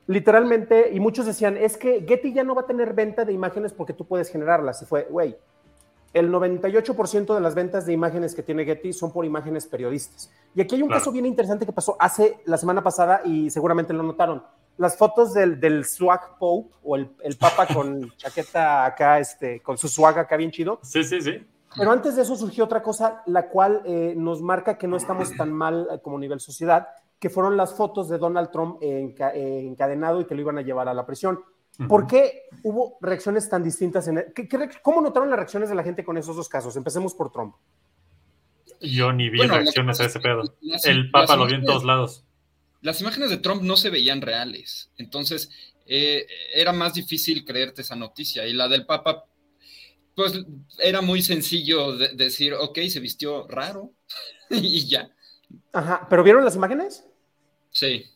[0.07, 3.73] Literalmente, y muchos decían, es que Getty ya no va a tener venta de imágenes
[3.73, 4.83] porque tú puedes generarlas.
[4.83, 5.37] Y fue, güey,
[6.13, 10.31] el 98% de las ventas de imágenes que tiene Getty son por imágenes periodistas.
[10.55, 11.01] Y aquí hay un Claro.
[11.01, 14.43] caso bien interesante que pasó hace la semana pasada y seguramente lo notaron.
[14.77, 19.79] Las fotos del, del swag Pope o el, el papa con chaqueta acá, este, con
[19.79, 20.81] su swag acá bien chido.
[20.83, 21.47] Sí, sí, sí.
[21.77, 25.35] Pero antes de eso surgió otra cosa, la cual eh, nos marca que no estamos
[25.37, 26.87] tan mal como nivel sociedad,
[27.25, 30.89] que fueron las fotos de Donald Trump enca- encadenado y que lo iban a llevar
[30.91, 31.41] a la prisión.
[31.89, 34.07] ¿Por qué hubo reacciones tan distintas?
[34.09, 36.77] En el- ¿Qué- qué ¿Cómo notaron las reacciones de la gente con esos dos casos?
[36.77, 37.55] Empecemos por Trump.
[38.83, 40.43] Yo ni vi Bueno, reacciones a ese pedo.
[40.61, 42.25] las- El Papa lo vio en todos lados.
[42.83, 45.49] Las imágenes de Trump no se veían reales, entonces
[45.87, 48.47] eh, era más difícil creerte esa noticia.
[48.47, 49.25] Y la del Papa,
[50.15, 50.45] pues
[50.79, 53.93] era muy sencillo de- decir, ok, se vistió raro
[54.51, 55.09] y ya.
[55.73, 57.07] Ajá, ¿pero vieron las imágenes?
[57.75, 58.11] Sí.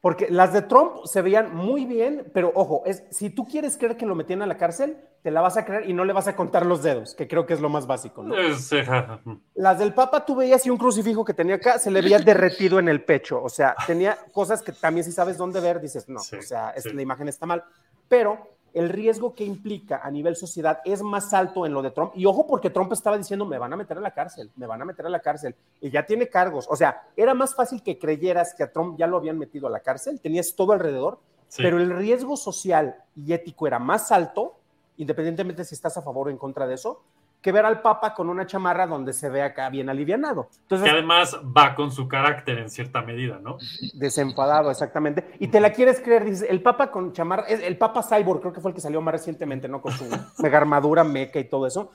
[0.00, 3.98] Porque las de Trump se veían muy bien, pero ojo, es, si tú quieres creer
[3.98, 6.26] que lo metían a la cárcel, te la vas a creer y no le vas
[6.26, 8.34] a contar los dedos, que creo que es lo más básico, ¿no?
[8.34, 9.20] Es, eh, ja.
[9.54, 12.78] Las del Papa, tú veías y un crucifijo que tenía acá se le veía derretido
[12.78, 13.42] en el pecho.
[13.42, 16.70] O sea, tenía cosas que también si sabes dónde ver, dices, no, Sí, o sea,
[16.70, 16.92] es- sí.
[16.94, 17.62] la imagen está mal.
[18.08, 18.38] Pero
[18.74, 22.12] el riesgo que implica a nivel sociedad es más alto en lo de Trump.
[22.14, 24.80] Y ojo, porque Trump estaba diciendo, me van a meter a la cárcel, me van
[24.82, 25.54] a meter a la cárcel.
[25.80, 26.66] Y ya tiene cargos.
[26.70, 29.70] O sea, era más fácil que creyeras que a Trump ya lo habían metido a
[29.70, 31.18] la cárcel, tenías todo alrededor,
[31.48, 31.62] Sí.
[31.64, 34.54] pero el riesgo social y ético era más alto,
[34.96, 37.02] independientemente si estás a favor o en contra de eso,
[37.40, 40.48] que ver al Papa con una chamarra donde se ve acá bien alivianado.
[40.62, 43.58] Entonces, Que además va con su carácter en cierta medida, ¿no?
[43.94, 45.24] desenfadado, exactamente.
[45.38, 48.52] Y te la quieres creer, dices, el Papa con chamarra, es el Papa Cyborg, creo
[48.52, 49.80] que fue el que salió más recientemente, ¿no?
[49.80, 50.04] Con su
[50.42, 51.92] mega armadura meca y todo eso.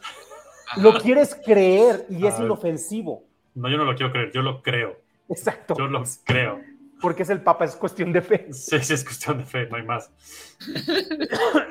[0.78, 3.24] Lo quieres creer y es inofensivo.
[3.54, 4.98] No, yo no lo quiero creer, yo lo creo.
[5.30, 5.76] Exacto.
[5.78, 6.60] Yo lo creo.
[7.06, 8.48] Porque es el Papa, es cuestión de fe.
[8.52, 10.10] Sí, sí, es cuestión de fe, no hay más.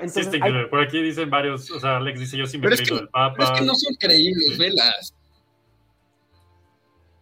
[0.01, 0.66] Entonces, hay- increíble.
[0.68, 3.35] Por aquí dicen varios, o sea, Alex dice, yo sí me que- del Papa.
[3.37, 5.12] Pero es que no son creíbles, velas.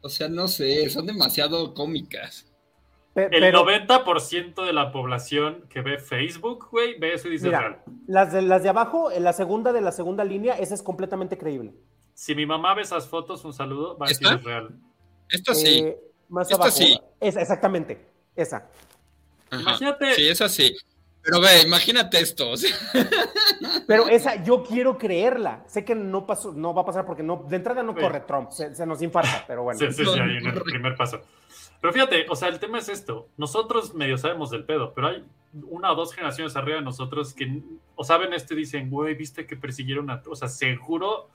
[0.03, 2.53] O sea, no sé, son demasiado cómicas.
[3.15, 7.47] pe- El pero 90% de la población que ve Facebook, güey, ve eso y dice
[7.47, 7.61] Mira.
[7.61, 7.79] real.
[8.07, 11.39] las de, las de abajo, en la segunda de la segunda línea, esa es completamente
[11.39, 11.73] creíble.
[12.13, 14.79] Si mi mamá ve esas fotos, un saludo, va a decir real.
[15.31, 15.79] Esta sí.
[15.79, 15.99] Eh,
[16.29, 16.77] más Esta abajo.
[16.77, 16.99] sí.
[17.21, 18.07] Esa, exactamente.
[18.35, 18.69] Esa.
[19.51, 19.61] Ajá.
[19.63, 20.75] Imagínate, Sí, esa sí.
[21.25, 22.51] Pero ve, imagínate esto.
[22.51, 22.75] o sea,
[23.87, 25.63] Pero esa yo quiero creerla.
[25.69, 28.01] Sé que no pasó, no va a pasar porque no, de entrada no Sí.
[28.01, 29.79] corre Trump, se, se nos infarta, pero bueno.
[29.79, 31.21] Sí, sí, sí, ahí en el primer paso.
[31.83, 33.29] Pero fíjate, o sea, el tema es esto.
[33.37, 35.25] Nosotros medio sabemos del pedo, pero hay
[35.69, 37.61] una o dos generaciones arriba de nosotros que
[37.97, 40.23] o saben esto y dicen, güey, viste que persiguieron a...
[40.31, 41.29] O sea, seguro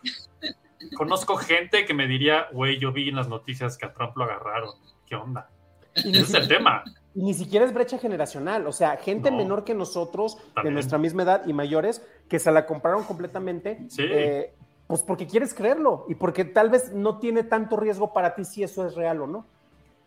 [0.95, 4.24] conozco gente que me diría, güey, yo vi en las noticias que a Trump lo
[4.24, 4.72] agarraron.
[5.06, 5.50] ¿Qué onda?
[5.93, 6.84] Ese es el tema.
[7.16, 9.38] y ni siquiera es brecha generacional, o sea, gente No.
[9.38, 14.04] menor que nosotros, de nuestra misma edad y mayores, que se la compraron completamente, Sí.
[14.08, 14.54] eh,
[14.86, 18.62] pues porque quieres creerlo y porque tal vez no tiene tanto riesgo para ti si
[18.62, 19.48] eso es real o no.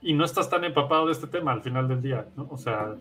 [0.02, 2.46] Y no estás tan empapado de este tema al final del día, ¿no?
[2.50, 2.94] O sea,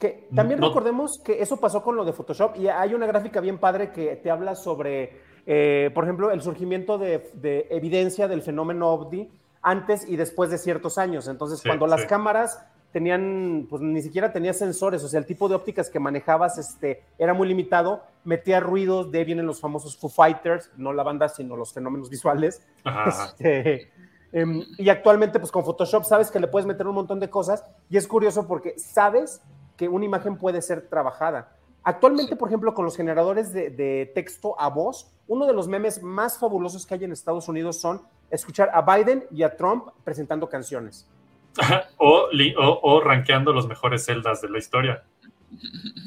[0.00, 3.38] Que también No- recordemos que eso pasó con lo de Photoshop y hay una gráfica
[3.40, 8.40] bien padre que te habla sobre, eh, por ejemplo, el surgimiento de, de evidencia del
[8.40, 11.28] fenómeno OVNI antes y después de ciertos años.
[11.28, 12.06] Entonces, Sí, cuando las sí.
[12.06, 16.56] cámaras tenían, pues ni siquiera tenía sensores, o sea, el tipo de ópticas que manejabas
[16.56, 21.02] este, era muy limitado, metía ruidos, de ahí vienen los famosos Foo Fighters, no la
[21.02, 22.66] banda, sino los fenómenos visuales.
[23.06, 23.92] Este,
[24.32, 27.64] em, y actualmente, pues con Photoshop sabes que le puedes meter un montón de cosas
[27.88, 29.42] y es curioso porque sabes
[29.76, 31.56] que una imagen puede ser trabajada.
[31.82, 36.02] Actualmente, por ejemplo, con los generadores de, de texto a voz, uno de los memes
[36.02, 40.48] más fabulosos que hay en Estados Unidos son escuchar a Biden y a Trump presentando
[40.48, 41.08] canciones.
[41.96, 42.28] o,
[42.58, 45.02] o, o rankeando los mejores celdas de la historia.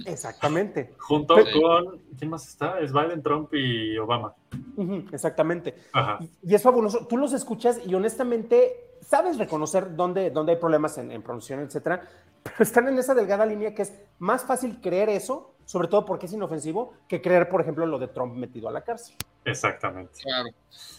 [0.06, 0.94] Exactamente.
[0.98, 2.00] Junto Pero- con.
[2.18, 2.80] ¿Quién más está?
[2.80, 4.34] Es Biden, Trump y Obama.
[5.12, 5.76] Exactamente.
[5.92, 6.20] Ajá.
[6.42, 7.06] Y, es fabuloso.
[7.08, 12.08] Tú los escuchas y honestamente sabes reconocer dónde, dónde hay problemas en, en pronunciación, etcétera,
[12.44, 16.26] pero están en esa delgada línea que es más fácil creer eso, sobre todo porque
[16.28, 19.16] es inofensivo, que creer, por ejemplo, lo de Trump metido a la cárcel.
[19.46, 20.22] Exactamente.
[20.24, 20.50] claro.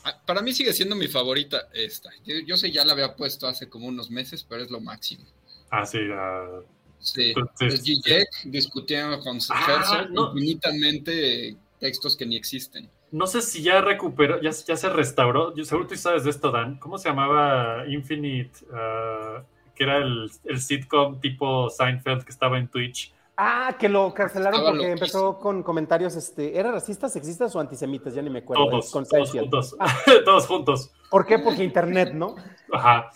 [0.05, 2.11] Ah, Para mí sigue siendo mi favorita esta.
[2.25, 5.25] Yo, yo sé, ya la había puesto hace como unos meses, pero es lo máximo.
[5.71, 5.99] Ah, sí.
[6.13, 6.61] ah,
[7.05, 10.29] Sí, Entonces- es Zizek discutiendo con Ah, no.
[10.35, 12.89] infinitamente textos que ni existen.
[13.11, 15.55] no sé si ya recuperó, ya, ya se restauró.
[15.55, 16.79] Yo, seguro tú sabes de esto, Dan.
[16.79, 18.51] ¿Cómo se llamaba Infinite?
[18.73, 19.43] ah,
[19.77, 23.13] que era el, el sitcom tipo Seinfeld que estaba en Twitch.
[23.37, 24.93] Ah, que lo cancelaron Estaba porque loquísimo.
[25.27, 28.15] empezó con comentarios, este, ¿era racistas, sexistas o antisemitas?
[28.15, 28.69] Ya ni me acuerdo.
[28.71, 29.77] Todos, con todos juntos.
[30.25, 30.91] todos juntos.
[31.11, 31.39] ¿Por qué?
[31.41, 32.35] Porque internet, ¿no?
[32.73, 33.11] Ajá.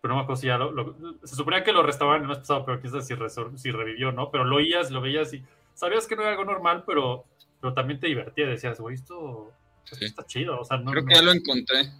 [0.00, 0.94] Pero no me acuerdo si ya lo, lo-
[1.24, 4.30] Se suponía que lo restauraron el mes pasado, pero quién sabe si, si revivió, ¿no?
[4.30, 5.42] Pero lo oías, lo veías y
[5.74, 7.24] sabías que no era algo normal, pero,
[7.60, 8.46] pero también te divertía.
[8.46, 9.52] Decías, güey, esto,
[9.84, 10.04] esto Sí.
[10.06, 10.60] está chido.
[10.60, 11.90] O sea, no, Creo no- que ya lo encontré.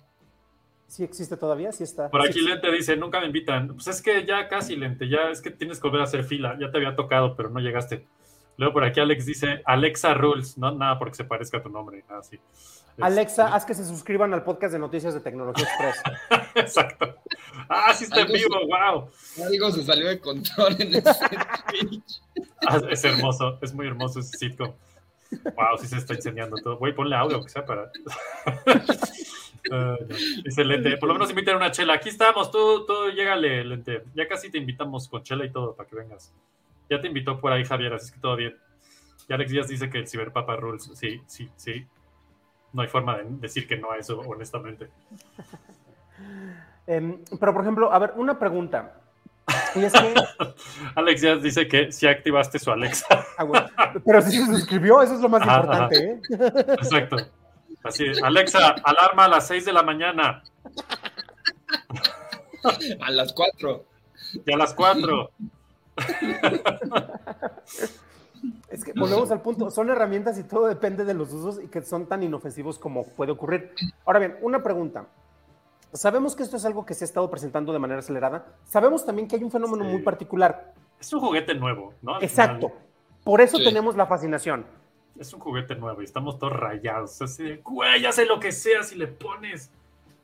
[0.87, 2.11] Sí existe todavía, sí está.
[2.11, 2.41] Por aquí.
[2.41, 3.69] Lente dice, nunca me invitan.
[3.69, 6.57] Pues es que ya casi, Lente, ya es que tienes que volver a hacer fila.
[6.59, 8.07] Ya te había tocado, pero no llegaste.
[8.57, 12.03] Luego por aquí Alex dice Alexa Rules, no nada porque se parezca a tu nombre,
[12.09, 12.39] nada así.
[13.01, 16.03] Alexa, haz que se suscriban al podcast de noticias de Tecnología Express.
[16.55, 17.17] Exacto.
[17.69, 19.11] Ah, sí está en vivo, wow.
[19.45, 21.13] Algo se salió de control en ese
[21.69, 22.23] Twitch.
[22.67, 24.73] Ah, es hermoso, es muy hermoso ese sitcom.
[25.31, 26.77] Wow, sí se está enseñando todo.
[26.77, 27.91] Güey, ponle audio, aunque sea para.
[29.71, 30.17] Ah, no.
[30.43, 31.93] Dice Lente, por lo menos inviten a una chela.
[31.93, 34.05] Aquí estamos, tú, tú llégale, Lente.
[34.15, 36.33] Ya casi te invitamos con chela y todo para que vengas.
[36.89, 38.57] Ya te invitó por ahí Javier, así que todo bien.
[39.29, 40.91] Y Alex Díaz dice que el Ciberpapa Rules.
[40.95, 41.87] Sí, sí, sí.
[42.73, 44.89] No hay forma de decir que no a eso, honestamente.
[46.87, 48.95] Em, pero, por ejemplo, a ver, una pregunta.
[49.75, 50.15] Y es que,
[50.95, 53.07] Alex Díaz dice que si activaste su Alexa.
[53.39, 53.69] ah, bueno,
[54.05, 56.21] pero si se suscribió, eso es lo más Ajá, importante, ¿eh?
[56.79, 57.17] Exacto.
[57.83, 60.43] Así, Alexa, alarma a las 6 de la mañana
[63.01, 63.85] A las 4.
[64.45, 65.31] y a las 4.
[68.81, 71.83] Es que volvemos al punto, son herramientas y todo depende de los usos y que
[71.83, 73.73] son tan inofensivos como puede ocurrir.
[74.07, 75.07] Ahora bien, una pregunta.
[75.93, 78.47] Sabemos que esto es algo que se ha estado presentando de manera acelerada.
[78.65, 79.91] Sabemos también que hay un fenómeno Sí.
[79.91, 80.73] muy particular.
[81.01, 82.15] Es un juguete nuevo, ¿no?
[82.17, 82.69] Al Exacto.
[82.69, 82.85] final,
[83.25, 83.65] Por eso Sí.
[83.65, 84.65] tenemos la fascinación.
[85.19, 87.21] es un juguete nuevo y estamos todos rayados.
[87.21, 89.71] Así de, güey, hace lo que sea si le pones.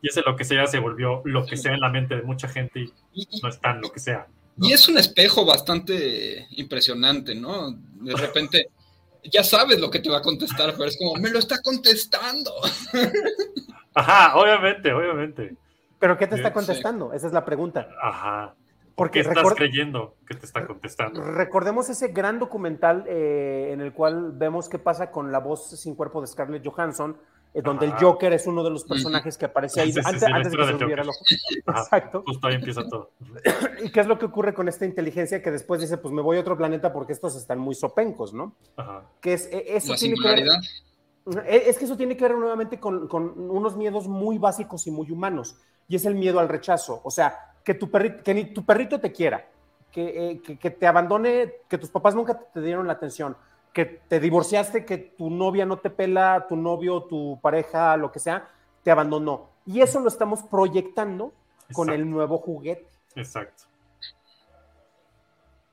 [0.00, 2.48] Y ese lo que sea se volvió lo que sea en la mente de mucha
[2.48, 2.80] gente
[3.12, 4.26] y- no es tan lo que sea.
[4.58, 7.72] Y es un espejo bastante impresionante, ¿no?
[7.72, 8.70] De repente
[9.32, 12.52] ya sabes lo que te va a contestar, pero es como, me lo está contestando.
[13.94, 15.56] Ajá, obviamente, obviamente.
[15.98, 16.54] ¿Pero qué te está Sí.
[16.54, 17.12] contestando?
[17.12, 17.88] Esa es la pregunta.
[18.02, 18.54] Ajá.
[18.94, 21.20] ¿Por Porque qué estás creyendo que te está contestando?
[21.22, 25.94] recordemos ese gran documental eh, en el cual vemos qué pasa con la voz sin
[25.94, 27.18] cuerpo de Scarlett Johansson,
[27.54, 28.00] eh, donde el Ajá.
[28.04, 30.58] Joker es uno de los personajes que aparece ahí Sí, sí, antes, sí, antes de
[30.58, 31.18] que se volviera loco.
[31.66, 32.22] Ajá, Exacto.
[32.26, 33.10] Justo ahí empieza todo.
[33.84, 36.36] ¿Y qué es lo que ocurre con esta inteligencia que después dice, pues me voy
[36.36, 38.54] a otro planeta porque estos están muy sopencos, ¿no?
[38.76, 39.04] Ajá.
[39.20, 40.38] Que es, eh, eso La tiene que ver,
[41.46, 44.90] eh, es que eso tiene que ver nuevamente con, con unos miedos muy básicos y
[44.90, 45.56] muy humanos,
[45.88, 47.00] y es el miedo al rechazo.
[47.04, 49.48] O sea, que tu, perri- que ni tu perrito te quiera,
[49.90, 53.36] que, eh, que, que te abandone, que tus papás nunca te dieron la atención,
[53.76, 58.18] que te divorciaste, que tu novia no te pela, tu novio, tu pareja, lo que
[58.18, 58.48] sea,
[58.82, 59.50] te abandonó.
[59.66, 61.34] Y eso lo estamos proyectando
[61.74, 62.88] con el nuevo juguete.
[63.14, 63.64] Exacto.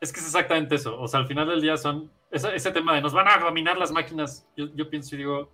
[0.01, 0.99] Es que es exactamente eso.
[0.99, 3.78] O sea, al final del día son ese, ese tema de nos van a dominar
[3.78, 4.45] las máquinas.
[4.58, 5.47] Yo, yo pienso y digo,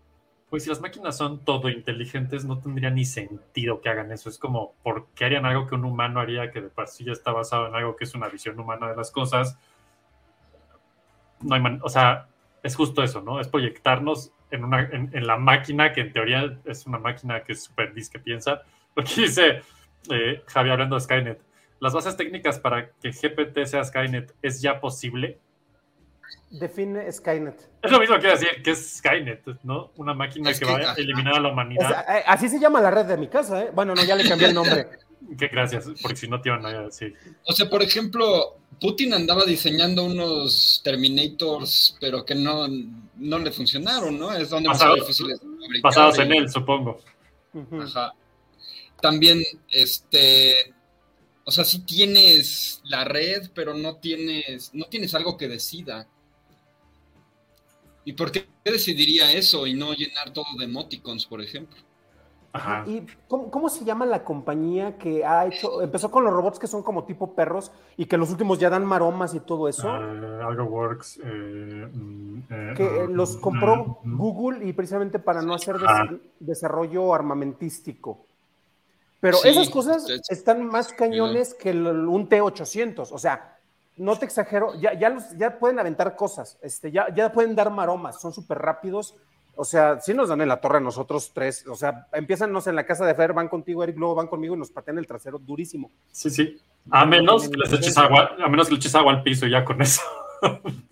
[0.50, 4.28] pues si las máquinas son todo inteligentes, no tendría ni sentido que hagan eso.
[4.28, 7.12] Es como, ¿por qué harían algo que un humano haría que de por sí ya
[7.12, 9.56] está basado en algo que es una visión humana de las cosas?
[11.42, 12.26] No hay man- o sea,
[12.64, 13.40] es justo eso, ¿no?
[13.40, 17.54] Es proyectarnos en, una, en, en la máquina que en teoría es una máquina que
[17.54, 18.62] es súper dis que piensa.
[18.94, 19.62] Porque dice
[20.10, 21.42] eh, Javier hablando de Skynet.
[21.80, 25.40] Las bases técnicas para que GPT sea Skynet es ya posible.
[26.52, 27.70] Define Skynet.
[27.82, 29.92] Es lo mismo que decir que es Skynet, ¿no?
[29.96, 32.06] Una máquina Es que que, va a eliminar a la humanidad.
[32.10, 33.72] eh, así se llama la red de mi casa, ¿eh?
[33.74, 34.88] Bueno, no, ya le cambié el nombre.
[35.38, 37.14] Que gracias, porque si no te iban a decir.
[37.46, 42.68] O sea, por ejemplo, Putin andaba diseñando unos Terminators, pero que no,
[43.18, 44.32] no le funcionaron, ¿no?
[44.32, 47.02] Es donde más Basado- difíciles de fabricar Basados y- en él, supongo.
[47.82, 48.14] Ajá.
[49.02, 50.74] También, este,
[51.44, 56.08] o sea, sí tienes la red, pero no tienes, no tienes algo que decida.
[58.06, 61.78] ¿Y por qué decidiría eso y no llenar todo de emoticons, por ejemplo?
[62.52, 62.84] Ajá.
[62.88, 66.66] ¿Y cómo, cómo se llama la compañía que ha hecho, empezó con los robots que
[66.66, 69.88] son como tipo perros y que los últimos ya dan maromas y todo eso?
[69.88, 71.20] Eh, algo works.
[71.24, 74.18] eh, mm, eh, que mm, los mm, compró mm.
[74.18, 76.08] Google y precisamente para no hacer des- Ah.
[76.40, 78.26] desarrollo armamentístico.
[79.20, 83.12] Pero Sí, esas cosas están más cañones que el- un T-800.
[83.12, 83.58] O sea,
[83.98, 87.70] no te exagero, ya, ya, los- ya pueden aventar cosas, este, ya, ya pueden dar
[87.70, 89.16] maromas, son súper rápidos.
[89.62, 91.68] O sea, sí nos dan en la torre a nosotros tres.
[91.68, 94.28] O sea, empiezan, no sé, en la casa de Fer, van contigo, Eric, luego van
[94.28, 95.92] conmigo y nos patean el trasero durísimo.
[96.14, 96.58] Sí, sí.
[96.90, 99.52] A menos que les eches agua, a menos que le eches agua al piso y
[99.52, 100.02] ya con eso.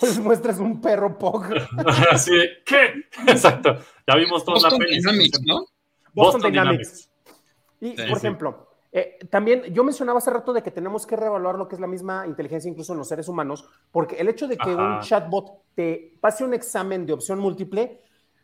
[0.00, 1.44] O les muestras un perro pog.
[2.10, 3.04] Así de, ¿qué?
[3.26, 3.78] Exacto.
[4.06, 4.96] Ya vimos toda la Boston peli.
[4.98, 5.66] Dynamics, ¿no?
[6.12, 7.10] Boston Dynamics.
[7.80, 8.26] Y, Sí, por sí.
[8.26, 8.67] ejemplo,
[8.98, 11.86] eh, también yo mencionaba hace rato de que tenemos que reevaluar lo que es la
[11.86, 14.96] misma inteligencia incluso en los seres humanos, porque el hecho de que Ajá.
[14.96, 18.00] un chatbot te pase un examen de opción múltiple,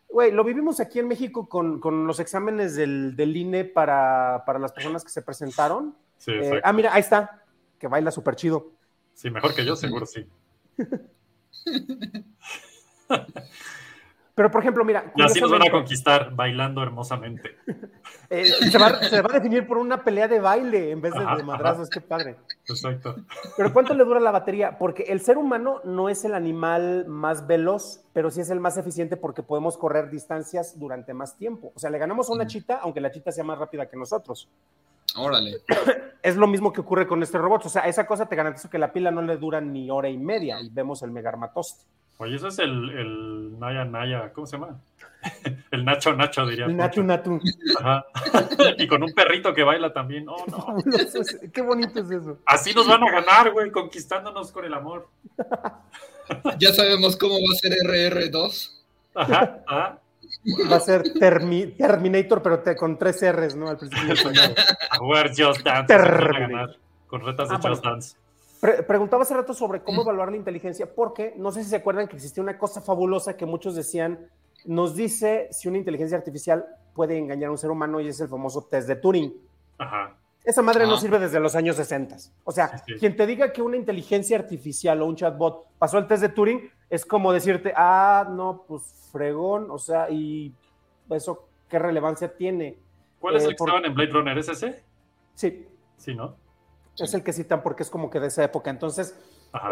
[0.08, 4.58] güey, lo vivimos aquí en México con, con los exámenes del, del INE para, para
[4.58, 5.96] las personas que se presentaron.
[6.18, 7.42] Sí, Eh, ah, mira, ahí está,
[7.78, 8.70] que baila súper chido.
[9.14, 10.26] Sí, mejor que yo, seguro sí.
[14.34, 15.12] Pero, por ejemplo, mira.
[15.14, 17.56] Y así nos van a conquistar bailando hermosamente.
[18.30, 21.20] eh, se, va, se va a definir por una pelea de baile en vez de,
[21.20, 21.88] Ajá, de madrazos.
[21.88, 22.36] Qué padre.
[22.68, 23.14] Exacto.
[23.56, 24.76] Pero ¿cuánto le dura la batería?
[24.76, 28.76] Porque el ser humano no es el animal más veloz, pero sí es el más
[28.76, 31.72] eficiente porque podemos correr distancias durante más tiempo.
[31.76, 34.48] O sea, le ganamos a una chita, aunque la chita sea más rápida que nosotros.
[35.16, 35.58] Órale.
[36.24, 37.66] Es lo mismo que ocurre con este robot.
[37.66, 40.16] O sea, esa cosa te garantizo que la pila no le dura ni hora y
[40.16, 41.84] media y vemos el megarmatoste.
[42.18, 44.78] Oye, ese es el, el Naya Naya, ¿cómo se llama?
[45.70, 46.66] El Nacho Nacho, diría.
[46.66, 47.40] El Natu Natu.
[47.80, 48.04] Ajá.
[48.78, 50.26] Y con un perrito que baila también.
[50.28, 50.76] Oh, no.
[51.52, 52.38] Qué bonito es eso.
[52.46, 55.08] Así nos van a ganar, güey, conquistándonos con el amor.
[56.58, 58.70] Ya sabemos cómo va a ser RR2.
[59.14, 59.98] Ajá, ajá.
[60.70, 63.68] Va a ser Termi- Terminator, pero te- con tres R's, ¿no?
[63.68, 64.14] Al principio.
[64.98, 65.86] jugar Just Dance.
[65.86, 66.38] Terminator.
[66.40, 66.76] ganar.
[67.06, 67.76] Con retas de Ah, bueno.
[67.76, 68.16] Just Dance.
[68.64, 72.08] Pre- preguntaba hace rato sobre cómo evaluar la inteligencia, porque no sé si se acuerdan
[72.08, 74.30] que existía una cosa fabulosa que muchos decían,
[74.64, 78.28] nos dice si una inteligencia artificial puede engañar a un ser humano y es el
[78.28, 79.34] famoso test de Turing.
[79.76, 80.16] Ajá.
[80.42, 80.98] Esa madre no Ah.
[80.98, 82.16] sirve desde los años 60.
[82.44, 82.94] O sea, Sí, sí.
[83.00, 86.70] quien te diga que una inteligencia artificial o un chatbot pasó el test de Turing
[86.88, 90.54] es como decirte, ah, no, pues fregón, o sea, y
[91.10, 92.78] eso, ¿qué relevancia tiene?
[93.20, 94.38] ¿Cuál es Eh, el que por- estaban en Blade Runner?
[94.38, 94.82] ¿Es ese?
[95.34, 95.66] Sí,
[95.98, 96.34] Sí, ¿no?
[96.98, 98.70] Es el que citan porque es como que de esa época.
[98.70, 99.14] Entonces.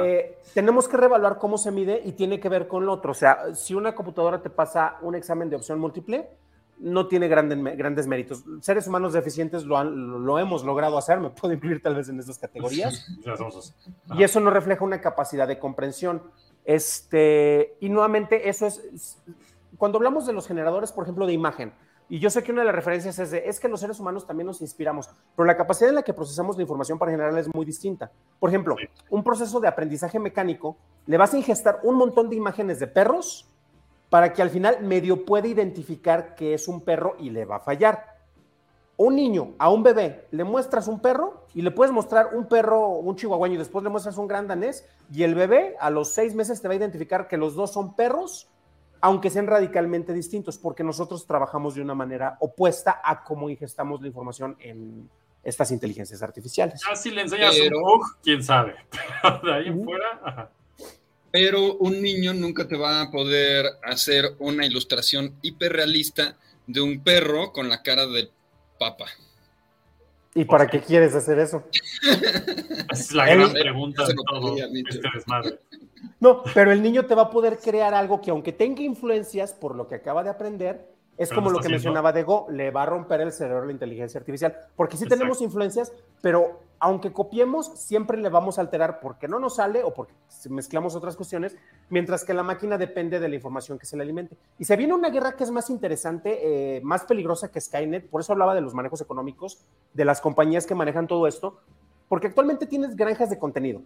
[0.05, 3.11] Eh, tenemos que reevaluar cómo se mide y tiene que ver con lo otro.
[3.11, 6.31] O sea, si una computadora te pasa un examen de opción múltiple,
[6.79, 8.45] no tiene grande- grandes méritos.
[8.61, 12.20] Seres humanos deficientes lo, han- lo hemos logrado hacer, me puedo incluir tal vez en
[12.20, 13.07] esas categorías,
[14.16, 16.23] y eso no refleja una capacidad de comprensión.
[16.64, 19.23] Este, y nuevamente, eso es, es-
[19.79, 21.73] cuando hablamos de los generadores, por ejemplo, de imagen,
[22.13, 24.27] y yo sé que una de las referencias es de, es que los seres humanos
[24.27, 27.49] también nos inspiramos, pero la capacidad en la que procesamos la información para generarla es
[27.55, 28.13] muy distinta.
[28.39, 28.87] Por ejemplo, Sí.
[29.09, 33.49] un proceso de aprendizaje mecánico, le vas a ingestar un montón de imágenes de perros
[34.11, 37.61] para que al final medio pueda identificar que es un perro y le va a
[37.61, 38.19] fallar.
[38.99, 42.89] Un niño a un bebé le muestras un perro y le puedes mostrar un perro,
[42.89, 46.35] un chihuahueño y después le muestras un gran danés y el bebé a los seis
[46.35, 48.51] meses te va a identificar que los dos son perros,
[49.03, 54.07] aunque sean radicalmente distintos, porque nosotros trabajamos de una manera opuesta a cómo ingestamos la
[54.07, 55.11] información en
[55.42, 56.80] estas inteligencias artificiales.
[56.88, 58.76] Ya si le enseñas Pero- un bug, quién sabe.
[59.22, 59.84] Pero de ahí en Ujú.
[59.84, 60.50] fuera, ajá.
[61.32, 66.36] Pero un niño nunca te va a poder hacer una ilustración hiperrealista
[66.66, 68.30] de un perro con la cara de
[68.78, 69.07] papa.
[70.34, 71.64] ¿Y para qué quieres hacer eso?
[72.03, 75.59] Esa es la gran pregunta de todo este desmadre.
[76.20, 79.74] No, pero el niño te va a poder crear algo que aunque tenga influencias por
[79.74, 81.76] lo que acaba de aprender, es Pero como lo que haciendo.
[81.76, 85.05] mencionaba de Go, le va a romper el cerebro a la inteligencia artificial, porque sí
[85.05, 85.18] Exacto.
[85.20, 85.92] tenemos influencias,
[86.22, 90.14] pero aunque copiemos, siempre le vamos a alterar porque no nos sale o porque
[90.48, 91.57] mezclamos otras cuestiones,
[91.90, 94.36] mientras que la máquina depende de la información que se le alimente.
[94.59, 98.22] Y se viene una guerra que es más interesante, eh, más peligrosa que Skynet, por
[98.22, 101.61] eso hablaba de los manejos económicos, de las compañías que manejan todo esto,
[102.09, 103.82] porque actualmente tienes granjas de contenido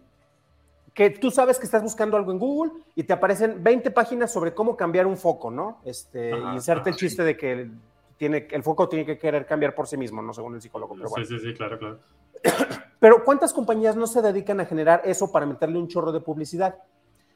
[0.97, 4.55] que tú sabes que estás buscando algo en Google y te aparecen 20 páginas sobre
[4.55, 5.79] cómo cambiar un foco, ¿no?
[5.85, 7.71] Este, Ajá, y inserte el chiste de que el,
[8.17, 10.33] tiene, el foco tiene que querer cambiar por sí mismo, ¿no?
[10.33, 10.95] Según el psicólogo.
[10.95, 11.23] Pero, bueno.
[11.23, 11.99] Sí, sí, sí, claro, claro.
[12.99, 16.79] pero ¿cuántas compañías no se dedican a generar eso para meterle un chorro de publicidad?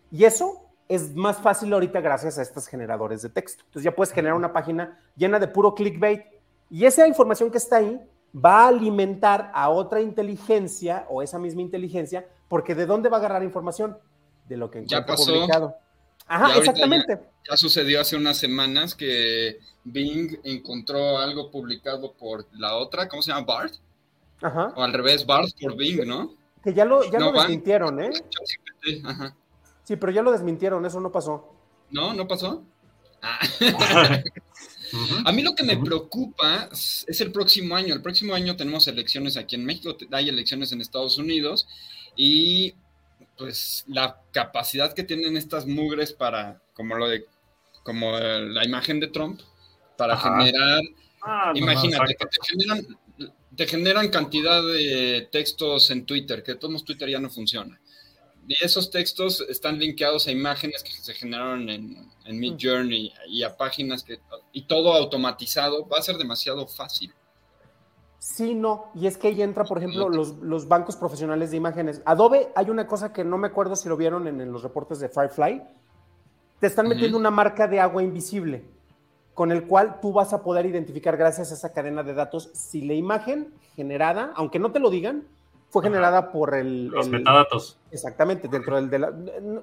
[0.10, 3.64] Y eso es más fácil ahorita gracias a estos generadores de texto.
[3.68, 6.24] Entonces ya puedes generar una página llena de puro clickbait
[6.72, 8.02] y esa información que está ahí
[8.36, 13.20] va a alimentar a otra inteligencia o esa misma inteligencia, porque ¿de dónde va a
[13.22, 13.98] agarrar información?
[14.50, 15.34] De lo que Ya encuentra pasó.
[15.34, 15.70] publicado.
[15.70, 17.18] Ya Ajá, exactamente.
[17.50, 23.32] Ya sucedió hace unas semanas que Bing encontró algo publicado por la otra, ¿cómo se
[23.32, 23.46] llama?
[23.46, 23.76] Bart.
[24.42, 24.74] Ajá.
[24.76, 26.36] O al revés, Bart por Bing, ¿no?
[26.62, 28.12] Que ya lo, ya No lo desmintieron, ¿eh?
[29.06, 29.34] Ajá.
[29.86, 31.56] Sí, pero ya lo desmintieron, eso no pasó.
[31.90, 32.14] ¿No?
[32.14, 32.66] ¿No pasó?
[33.22, 33.40] Ah.
[35.26, 37.94] A mí lo que me preocupa es el próximo año.
[37.94, 41.66] El próximo año tenemos elecciones aquí en México, hay elecciones en Estados Unidos
[42.16, 42.74] y
[43.38, 47.26] pues la capacidad que tienen estas mugres para, como lo de,
[47.84, 49.42] como la imagen de Trump,
[49.98, 50.38] para Ajá.
[50.40, 50.82] generar,
[51.22, 52.98] Ah, no, no, imagínate, que te generan,
[53.56, 57.80] te generan cantidad de textos en Twitter, que todos Twitter ya no funciona.
[58.48, 63.44] Y esos textos están linkeados a imágenes que se generaron en, en Mid Journey y
[63.44, 64.20] a páginas que
[64.52, 67.14] y todo automatizado va a ser demasiado fácil.
[68.22, 68.92] Sí, no.
[68.94, 72.04] Y es que ahí entra, por ejemplo, los, los bancos profesionales de imágenes.
[72.06, 75.00] Adobe, hay una cosa que no me acuerdo si lo vieron en, en los reportes
[75.00, 75.64] de Firefly.
[76.60, 78.64] Te están metiendo una marca de agua invisible,
[79.34, 82.84] con el cual tú vas a poder identificar, gracias a esa cadena de datos, si
[82.84, 85.24] la imagen generada, aunque no te lo digan,
[85.72, 85.90] fue Ajá.
[85.90, 86.88] generada por el.
[86.90, 87.80] Los el- metadatos.
[87.90, 89.12] Exactamente, dentro del de la,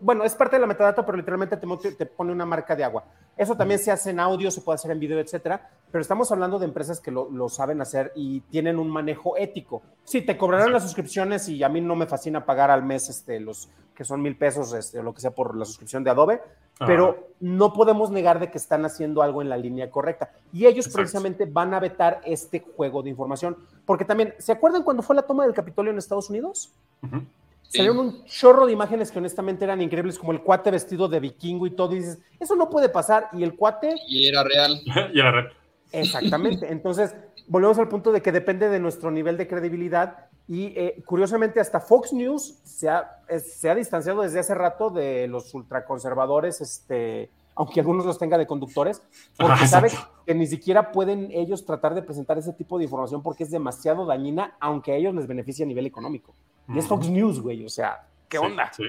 [0.01, 3.05] bueno, es parte de la metadata, pero literalmente te, te pone una marca de agua.
[3.37, 5.71] Eso también se hace en audio, se puede hacer en video, etcétera.
[5.91, 9.83] Pero estamos hablando de empresas que lo, lo saben hacer y tienen un manejo ético.
[10.05, 13.39] Sí, te cobrarán las suscripciones y a mí no me fascina pagar al mes este,
[13.41, 16.41] los que son mil pesos este, o lo que sea por la suscripción de Adobe,
[16.87, 20.31] pero no podemos negar de que están haciendo algo en la línea correcta.
[20.53, 20.99] Y ellos Exacto.
[20.99, 23.57] precisamente van a vetar este juego de información.
[23.85, 26.71] Porque también, ¿se acuerdan cuando fue la toma del Capitolio en Estados Unidos?
[27.03, 27.79] Sí.
[27.79, 31.67] Salieron un chorro de imágenes que honestamente eran increíbles, como el cuate vestido de vikingo
[31.67, 33.31] y todo, y dices, eso no puede pasar.
[33.33, 34.81] Y el cuate, Y era real.
[35.13, 35.47] y la red.
[35.91, 36.71] exactamente.
[36.71, 37.17] Entonces,
[37.49, 40.28] volvemos al punto de que depende de nuestro nivel de credibilidad.
[40.49, 44.89] Y eh, curiosamente, hasta Fox News se ha, es- se ha distanciado desde hace rato
[44.91, 49.03] de los ultraconservadores, este, aunque algunos los tenga de conductores,
[49.37, 49.91] porque sabe
[50.25, 54.07] que ni siquiera pueden ellos tratar de presentar ese tipo de información porque es demasiado
[54.07, 56.35] dañina, aunque a ellos les beneficia a nivel económico.
[56.69, 56.87] Y es.
[56.87, 58.73] Fox News, güey, o sea, ¿qué Sí, onda?
[58.73, 58.85] Sí,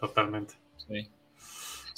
[0.00, 0.54] totalmente.
[0.76, 1.10] Sí.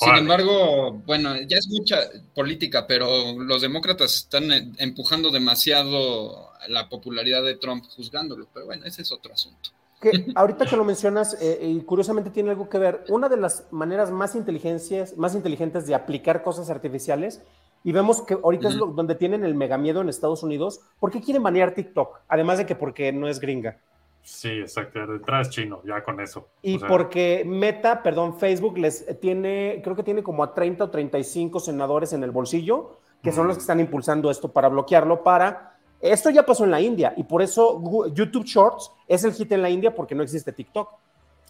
[0.01, 0.23] Sin Órale.
[0.23, 1.97] embargo, bueno, ya es mucha
[2.33, 8.47] política, pero los demócratas están eh, empujando demasiado la popularidad de Trump juzgándolo.
[8.55, 9.71] Pero bueno, ese es otro asunto.
[10.01, 13.65] Que ahorita que lo mencionas, eh, y curiosamente tiene algo que ver, una de las
[13.73, 17.43] maneras más, inteligencias, más inteligentes de aplicar cosas artificiales,
[17.83, 21.11] y vemos que ahorita es lo- donde tienen el mega miedo en Estados Unidos, ¿por
[21.11, 22.21] qué quieren banear TikTok?
[22.29, 23.81] Además de que porque no es gringa.
[24.29, 25.07] Sí, exacto.
[25.07, 26.51] De entrada es chino, ya con eso.
[26.61, 30.85] Y O sea, porque Meta, perdón, Facebook les tiene, creo que tiene como a 30
[30.85, 35.25] o 35 senadores en el bolsillo, que son los que están impulsando esto para bloquearlo,
[35.25, 35.79] para...
[36.01, 39.63] Esto ya pasó en la India y por eso YouTube Shorts es el hit en
[39.63, 40.93] la India porque no existe TikTok.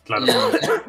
[0.05, 0.25] Claro.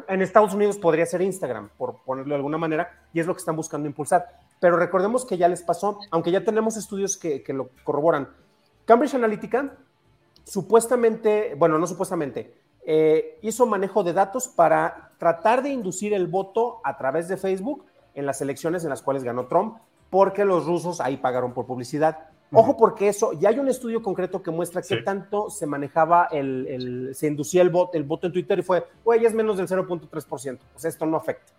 [0.06, 3.40] En Estados Unidos podría ser Instagram, por ponerlo de alguna manera, y es lo que
[3.40, 4.26] están buscando impulsar.
[4.60, 8.28] Pero recordemos que ya les pasó, aunque ya tenemos estudios que, que lo corroboran.
[8.86, 9.76] Cambridge Analytica,
[10.44, 12.54] supuestamente, bueno, no supuestamente,
[12.86, 17.84] eh, hizo manejo de datos para tratar de inducir el voto a través de Facebook
[18.14, 19.76] en las elecciones en las cuales ganó Trump,
[20.10, 22.26] porque los rusos ahí pagaron por publicidad.
[22.52, 26.66] Ojo, porque eso, ya hay un estudio concreto que muestra qué tanto se manejaba el,
[26.68, 29.68] el- se inducía el voto, el voto en Twitter y fue, güey, es menos del
[29.68, 30.58] 0.3%.
[30.72, 31.52] Pues esto no afecta.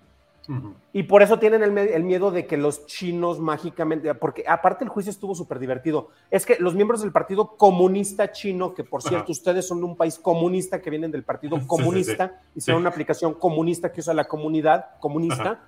[0.92, 5.10] Y por eso tienen el, miedo de que los chinos mágicamente, porque aparte el juicio
[5.10, 9.68] estuvo súper divertido, es que los miembros del Partido Comunista Chino, que por cierto ustedes
[9.68, 12.60] son de un país comunista que vienen del Partido Sí, sí, Comunista, sí.
[12.60, 12.82] hicieron Sí.
[12.82, 15.62] una aplicación comunista que usa la comunidad comunista,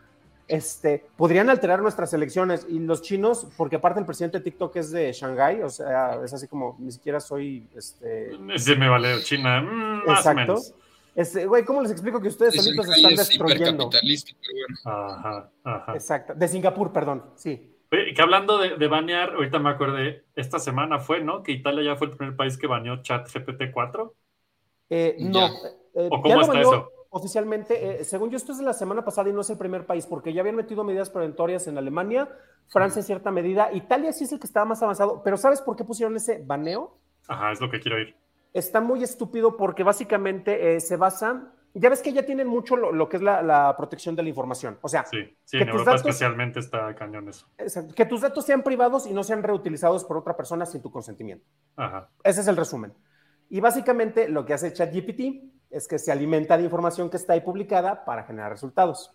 [0.48, 2.66] este, podrían alterar nuestras elecciones.
[2.70, 6.34] Y los chinos, porque aparte el presidente de TikTok es de Shanghái, o sea, es
[6.34, 9.62] así como, ni siquiera soy, este, Sí, me vale China.
[9.62, 10.36] mm, más o Exacto.
[10.36, 10.74] menos.
[11.16, 13.84] Este, güey, ¿cómo les explico que ustedes Es solitos están destruyendo?
[13.84, 14.54] hipercapitalista, pero
[14.84, 15.10] bueno.
[15.12, 15.94] Ajá, ajá.
[15.96, 17.70] Exacto, de Singapur, perdón, sí.
[17.92, 21.44] Oye, que hablando de, de banear, ahorita me acordé, esta semana fue, ¿no?
[21.44, 24.16] Que Italia ya fue el primer país que baneó ChatGPT 4.
[24.90, 25.52] Eh, no, Ya.
[25.96, 26.90] eh, ¿O cómo está eso?
[27.16, 29.86] Oficialmente, eh, según yo, esto es de la semana pasada y no es el primer
[29.86, 32.28] país, porque ya habían metido medidas preventorias en Alemania,
[32.70, 35.76] Francia en cierta medida, Italia sí es el que estaba más avanzado, pero ¿sabes por
[35.76, 36.98] qué pusieron ese baneo?
[37.28, 38.16] Ajá, es lo que quiero ir.
[38.54, 42.92] Está muy estúpido porque básicamente eh, se basa, ya ves que ya tienen mucho lo,
[42.92, 45.70] lo que es la, la protección de la información, o sea, Sí, sí, Que en
[45.70, 47.48] tus Europa datos- especialmente está cañón eso.
[47.58, 50.92] exacto, que tus datos sean privados y no sean reutilizados por otra persona sin tu
[50.92, 51.46] consentimiento.
[51.76, 52.10] Ajá.
[52.24, 52.94] Ese es el resumen.
[53.50, 57.42] Y básicamente lo que hace ChatGPT es que se alimenta de información que está ahí
[57.42, 59.12] publicada para generar resultados.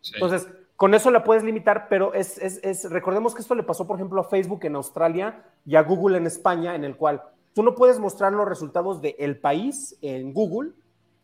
[0.00, 0.12] Sí.
[0.14, 3.86] Entonces, con eso la puedes limitar, pero es, es- es- recordemos que esto le pasó,
[3.86, 7.22] por ejemplo, a Facebook en Australia y a Google en España, en el cual
[7.56, 10.72] tú no puedes mostrar los resultados del país en Google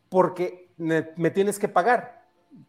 [0.08, 2.22] porque me, me tienes que pagar.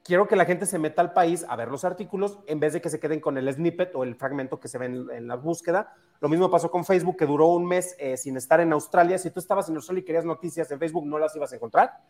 [0.04, 2.82] Quiero que la gente se meta al país a ver los artículos en vez de
[2.82, 5.38] que se queden con el snippet o el fragmento que se ve en, en la
[5.38, 5.96] búsqueda.
[6.20, 9.18] Lo mismo pasó con Facebook, que duró un mes eh, sin estar en Australia.
[9.18, 12.02] Si tú estabas en Australia y querías noticias en Facebook, no las ibas a encontrar.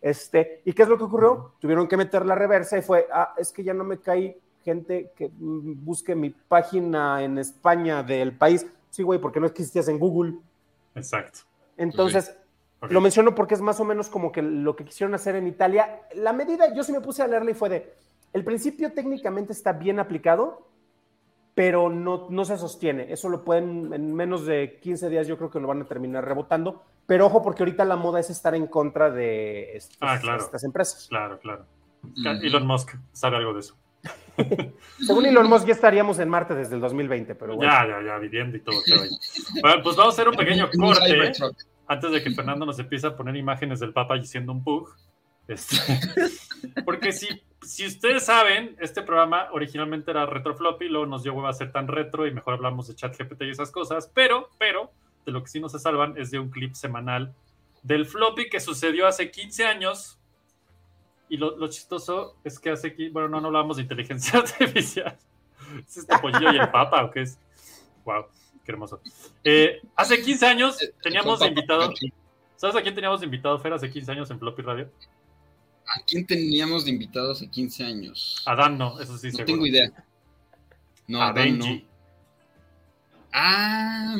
[0.00, 1.54] Este, ¿Y qué es lo que ocurrió?
[1.58, 5.10] Tuvieron que meter la reversa y fue, ah, es que ya no me cae gente
[5.16, 8.64] que busque mi página en España del país.
[8.90, 10.38] Sí, güey, porque no existías en Google.
[11.00, 11.40] Exacto.
[11.76, 12.36] Entonces,
[12.80, 12.90] Ok.
[12.92, 16.00] lo menciono porque es más o menos como que lo que quisieron hacer en Italia.
[16.14, 17.94] La medida, yo sí me puse a leerla y fue de,
[18.32, 20.66] el principio técnicamente está bien aplicado,
[21.54, 23.12] pero no, no se sostiene.
[23.12, 26.24] Eso lo pueden, en menos de 15 días yo creo que lo van a terminar
[26.24, 26.82] rebotando.
[27.06, 30.42] Pero ojo, porque ahorita la moda es estar en contra de estos- Ah, claro.
[30.42, 31.06] estas empresas.
[31.08, 31.66] Claro, claro.
[32.04, 32.28] Ujú.
[32.46, 33.74] Elon Musk sabe algo de eso.
[35.06, 37.70] Según Elon Musk ya estaríamos en Marte desde el 2020, pero bueno.
[37.70, 38.80] Ya, ya, ya, viviendo y todo.
[39.60, 41.32] Bueno, pues vamos a hacer un pequeño corte
[41.86, 44.94] antes de que Fernando nos empiece a poner imágenes del Papa diciendo un pug.
[45.48, 45.76] Este,
[46.84, 47.26] porque si,
[47.62, 51.72] si ustedes saben, este programa originalmente era retro floppy, luego nos dio hueva a ser
[51.72, 54.92] tan retro y mejor hablamos de chat GPT y esas cosas, pero, pero,
[55.26, 57.34] de lo que sí no se salvan es de un clip semanal
[57.82, 60.19] del floppy que sucedió hace 15 años.
[61.30, 65.16] Y lo, lo chistoso es que hace, qui- bueno, no, no hablamos de inteligencia artificial.
[65.88, 67.38] ¿Es este pollillo y el papa o qué es?
[68.04, 68.26] Wow,
[68.64, 69.00] qué hermoso.
[69.44, 71.92] Eh, hace 15 años teníamos invitado.
[72.56, 74.90] ¿Sabes a quién teníamos de invitado, Fer, hace 15 años en Floppy Radio?
[75.86, 78.42] ¿A quién teníamos de invitado hace 15 años?
[78.46, 79.46] A Dan no, eso sí, No seguro.
[79.46, 79.90] tengo idea.
[81.06, 81.64] No, a Dan no.
[81.64, 81.86] Benji.
[83.32, 84.16] Ah,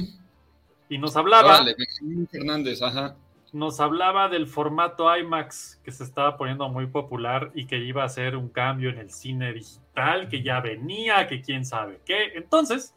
[0.88, 3.16] Y nos hablaba, Benjamín Fernández, ajá.
[3.52, 8.08] Nos hablaba del formato IMAX que se estaba poniendo muy popular y que iba a
[8.08, 12.32] ser un cambio en el cine digital, que ya venía, que quién sabe qué.
[12.34, 12.94] Entonces,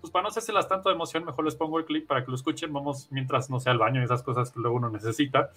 [0.00, 2.36] pues para no hacérselas tanto de emoción, mejor les pongo el clip para que lo
[2.36, 2.72] escuchen.
[2.72, 5.50] Vamos mientras no sea al baño y esas cosas que luego uno necesita.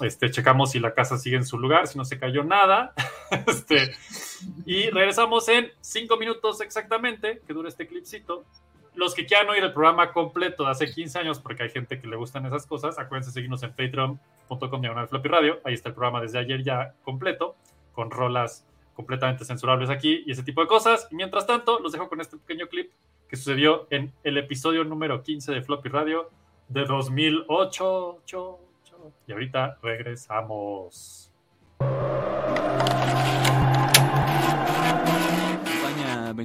[0.00, 2.94] Este, checamos si la casa sigue en su lugar, si no se cayó nada.
[3.48, 3.90] Este,
[4.64, 8.44] y regresamos en cinco minutos exactamente, que dura este clipcito.
[8.94, 12.06] Los que quieran oír el programa completo de hace 15 años, porque hay gente que
[12.06, 15.60] le gustan esas cosas, acuérdense de seguirnos en patreon.com diagonal floppy radio.
[15.64, 17.56] Ahí está el programa desde ayer ya completo,
[17.92, 18.64] con rolas
[18.94, 21.08] completamente censurables aquí y ese tipo de cosas.
[21.10, 22.90] Y mientras tanto, los dejo con este pequeño clip
[23.28, 26.30] que sucedió en el episodio número 15 de Floppy Radio
[26.68, 27.68] de 2008.
[27.70, 28.58] Cho, cho.
[29.26, 31.32] Y ahorita regresamos.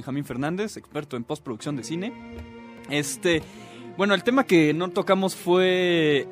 [0.00, 2.14] Benjamín Fernández, experto en postproducción de cine.
[2.88, 3.42] Este,
[3.98, 6.26] bueno, el tema que no tocamos fue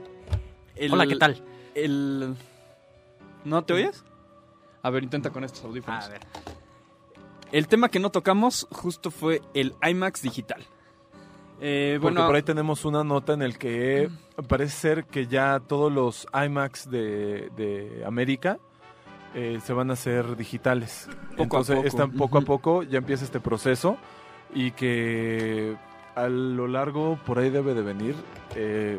[0.75, 1.45] el, Hola, ¿qué tal?
[1.75, 2.35] El
[3.45, 4.07] ¿No te oyes?
[4.83, 6.03] A ver, intenta con estos audífonos.
[6.03, 6.23] A ver.
[7.53, 10.65] El tema que no tocamos justo fue el IMAX digital.
[11.61, 14.09] Eh, Porque bueno, por ahí tenemos una nota en el que
[14.49, 18.59] parece ser que ya todos los IMAX de, de América
[19.35, 21.09] eh, se van a hacer digitales.
[21.31, 21.87] Poco a Entonces, poco.
[21.89, 23.97] están poco a poco, ya empieza este proceso
[24.55, 25.77] y que
[26.15, 28.15] a lo largo por ahí debe de venir
[28.57, 28.99] eh,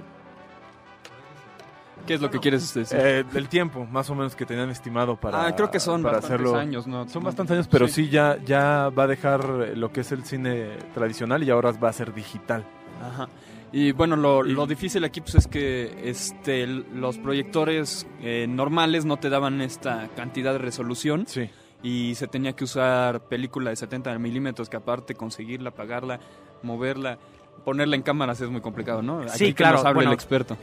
[2.07, 2.97] ¿qué es lo que quieres decir?
[2.97, 6.17] eh, el tiempo más o menos que tenían estimado para, ah, creo que son para
[6.17, 6.55] bastantes hacerlo.
[6.59, 7.07] años, ¿no?
[7.09, 8.09] Son bastantes años, pero sí.
[8.09, 9.43] ya, ya va a dejar
[9.75, 12.63] lo que es el cine tradicional y ahora va a ser digital.
[13.03, 13.27] Ajá.
[13.71, 19.17] Y bueno, lo, lo difícil aquí pues, es que este, los proyectores eh, normales no
[19.17, 21.25] te daban esta cantidad de resolución.
[21.27, 21.49] Sí.
[21.83, 26.19] Y se tenía que usar película de 70 milímetros, que aparte conseguirla, pagarla,
[26.63, 27.19] moverla,
[27.63, 29.21] ponerla en cámaras es muy complicado, ¿no?
[29.21, 30.57] Aquí Sí, que claro, nos hable bueno, el experto.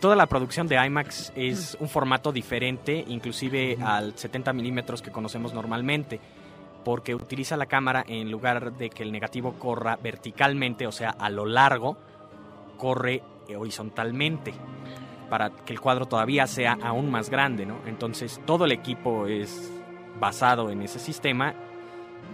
[0.00, 5.52] Toda la producción de IMAX es un formato diferente, inclusive al 70 milímetros que conocemos
[5.52, 6.18] normalmente,
[6.84, 11.28] porque utiliza la cámara en lugar de que el negativo corra verticalmente, o sea, a
[11.28, 11.98] lo largo,
[12.80, 13.22] corre
[13.56, 14.54] horizontalmente
[15.28, 17.76] para que el cuadro todavía sea aún más grande, ¿no?
[17.86, 19.70] Entonces todo el equipo es
[20.18, 21.54] basado en ese sistema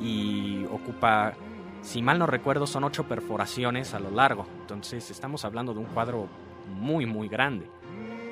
[0.01, 1.35] y ocupa,
[1.83, 4.47] si mal no recuerdo, son ocho perforaciones a lo largo.
[4.61, 6.27] Entonces estamos hablando de un cuadro
[6.75, 7.69] muy, muy grande.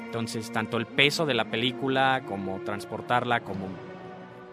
[0.06, 3.66] Entonces, tanto el peso de la película como transportarla, como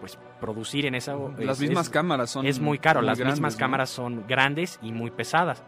[0.00, 1.14] pues producir en esa...
[1.38, 3.58] Las es- mismas cámaras son Es muy caro, muy las grandes, mismas ¿no?
[3.60, 5.62] cámaras son grandes y muy pesadas.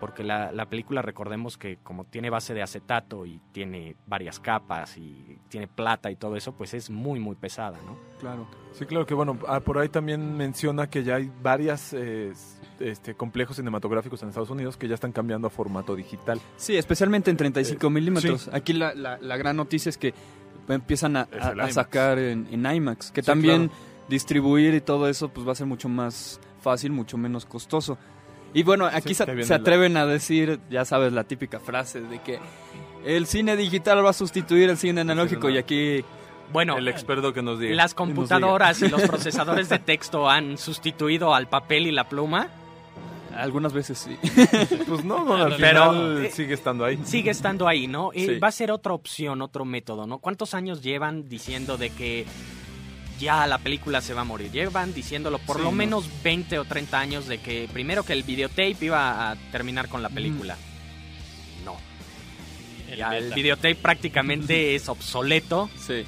[0.00, 4.98] Porque la, la película, recordemos que como tiene base de acetato y tiene varias capas
[4.98, 7.96] y tiene plata y todo eso, pues es muy, muy pesada, ¿no?
[8.20, 8.46] Claro.
[8.72, 12.34] Sí, claro que bueno, ah, por ahí también menciona que ya hay varias eh,
[12.78, 16.40] este, complejos cinematográficos en Estados Unidos que ya están cambiando a formato digital.
[16.56, 18.42] Sí, especialmente en 35 Eh, milímetros.
[18.42, 18.50] sí.
[18.52, 20.12] Aquí la, la- la gran noticia es que
[20.68, 21.26] empiezan a,
[21.70, 23.82] sacar en, en IMAX, que Sí, también claro.
[24.10, 27.96] distribuir y todo eso pues va a ser mucho más fácil, mucho menos costoso.
[28.56, 32.38] Y bueno, aquí Sí, se, atreven a decir, ya sabes, la típica frase de que
[33.04, 36.02] el cine digital va a sustituir el cine analógico y aquí...
[36.50, 37.74] Bueno, El experto que nos diga.
[37.74, 37.96] las diga.
[37.98, 42.48] computadoras y los procesadores de texto han sustituido al papel y la pluma.
[43.36, 44.16] Algunas veces sí.
[44.88, 46.98] Pues no, no, al Pero, final eh, sigue estando ahí.
[47.04, 48.10] Sigue estando ahí, ¿no?
[48.14, 48.38] Eh, Sí.
[48.38, 50.18] Va a ser otra opción, otro método, ¿no?
[50.18, 52.24] ¿Cuántos años llevan diciendo de que
[53.18, 54.50] ya la película se va a morir?
[54.50, 55.76] Llevan diciéndolo por Sí, lo ¿no?
[55.76, 60.02] menos 20 o 30 años de que primero que el videotape iba a terminar con
[60.02, 60.56] la película.
[61.64, 61.76] No.
[62.96, 66.04] Ya el videotape prácticamente es obsoleto Sí.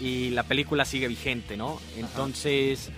[0.00, 1.80] y la película sigue vigente, ¿no?
[1.96, 2.90] Entonces,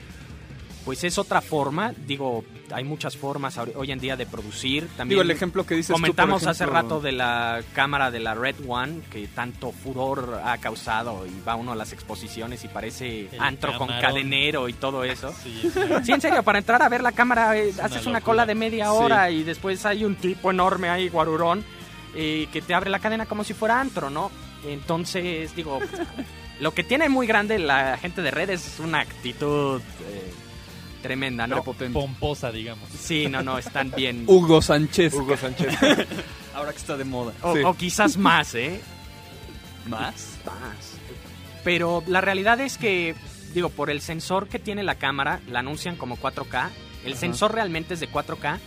[0.89, 2.43] pues es otra forma, digo,
[2.73, 4.89] hay muchas formas hoy en día de producir.
[4.97, 8.11] También Digo, el ejemplo que dices tú, por comentamos hace ejemplo- rato de la cámara
[8.11, 12.65] de la Red One que tanto furor ha causado y va uno a las exposiciones
[12.65, 14.01] y parece El antro con camarón.
[14.13, 15.35] cadenero y todo eso.
[15.43, 15.71] Sí,
[16.05, 18.21] Sí, en serio, para entrar a ver la cámara eh, haces una locura.
[18.21, 18.91] cola de media Sí.
[18.95, 21.63] hora y después hay un tipo enorme ahí, guarurón,
[22.15, 24.31] eh, que te abre la cadena como si fuera antro, ¿no?
[24.67, 25.81] Entonces, digo,
[26.61, 30.33] lo que tiene muy grande la gente de red es una actitud eh,
[31.03, 31.57] tremenda, ¿no?
[31.57, 31.93] Prepotente.
[31.99, 32.89] pomposa, digamos.
[32.91, 34.25] Sí, no, no, están bien.
[34.29, 35.15] Hugo Sánchez.
[35.15, 35.75] Hugo Sánchez.
[36.55, 37.33] Ahora que está de moda.
[37.43, 37.63] O, Sí.
[37.65, 38.81] o quizás más, ¿eh?
[39.87, 40.37] ¿Más?
[40.45, 40.93] Más.
[41.65, 43.15] Pero la realidad es que,
[43.55, 46.71] digo, por el sensor que tiene la cámara, la anuncian como 4K
[47.05, 47.21] El Ajá.
[47.21, 48.59] sensor realmente es de 4K,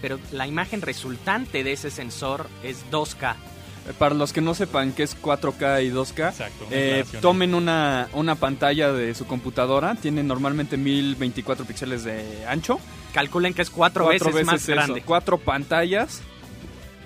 [0.00, 3.36] pero la imagen resultante de ese sensor es 2K.
[3.98, 8.08] Para los que no sepan qué es 4K y 2K, Exacto, una eh, tomen una,
[8.14, 12.80] una pantalla de su computadora, tiene normalmente 1024 píxeles de ancho.
[13.12, 15.02] Calculen que es cuatro, Cuatro veces, más eso, grande.
[15.02, 16.22] Cuatro pantallas.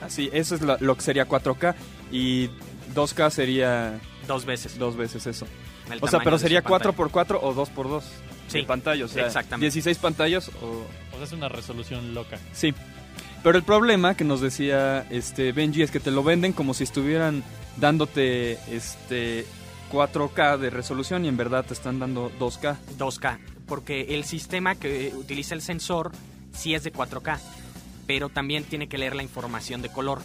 [0.00, 1.74] Así, eso es lo, lo que sería 4K.
[2.12, 2.48] Y
[2.94, 4.78] 2K sería Dos veces.
[4.78, 5.46] dos veces eso.
[5.90, 6.94] el O sea, pero sería su pantalla.
[6.96, 8.02] 4x4 o 2x2
[8.46, 9.04] Sí, de pantalla.
[9.04, 9.64] O sea, exactamente.
[9.64, 10.86] 16 pantallas o...
[11.12, 12.38] O sea, es una resolución loca.
[12.52, 12.72] Sí.
[13.48, 16.84] Pero el problema que nos decía este Benji es que te lo venden como si
[16.84, 17.42] estuvieran
[17.78, 19.46] dándote este
[19.90, 22.76] 4K de resolución y en verdad te están dando 2K.
[22.98, 26.12] 2K, porque el sistema que utiliza el sensor
[26.52, 27.38] sí es de 4K,
[28.06, 30.20] pero también tiene que leer la información de color,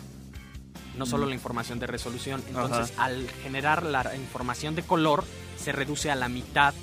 [0.97, 1.29] no solo Mm.
[1.29, 2.43] la información de resolución.
[2.49, 5.23] Entonces, al generar la información de color,
[5.57, 6.73] se reduce a la mitad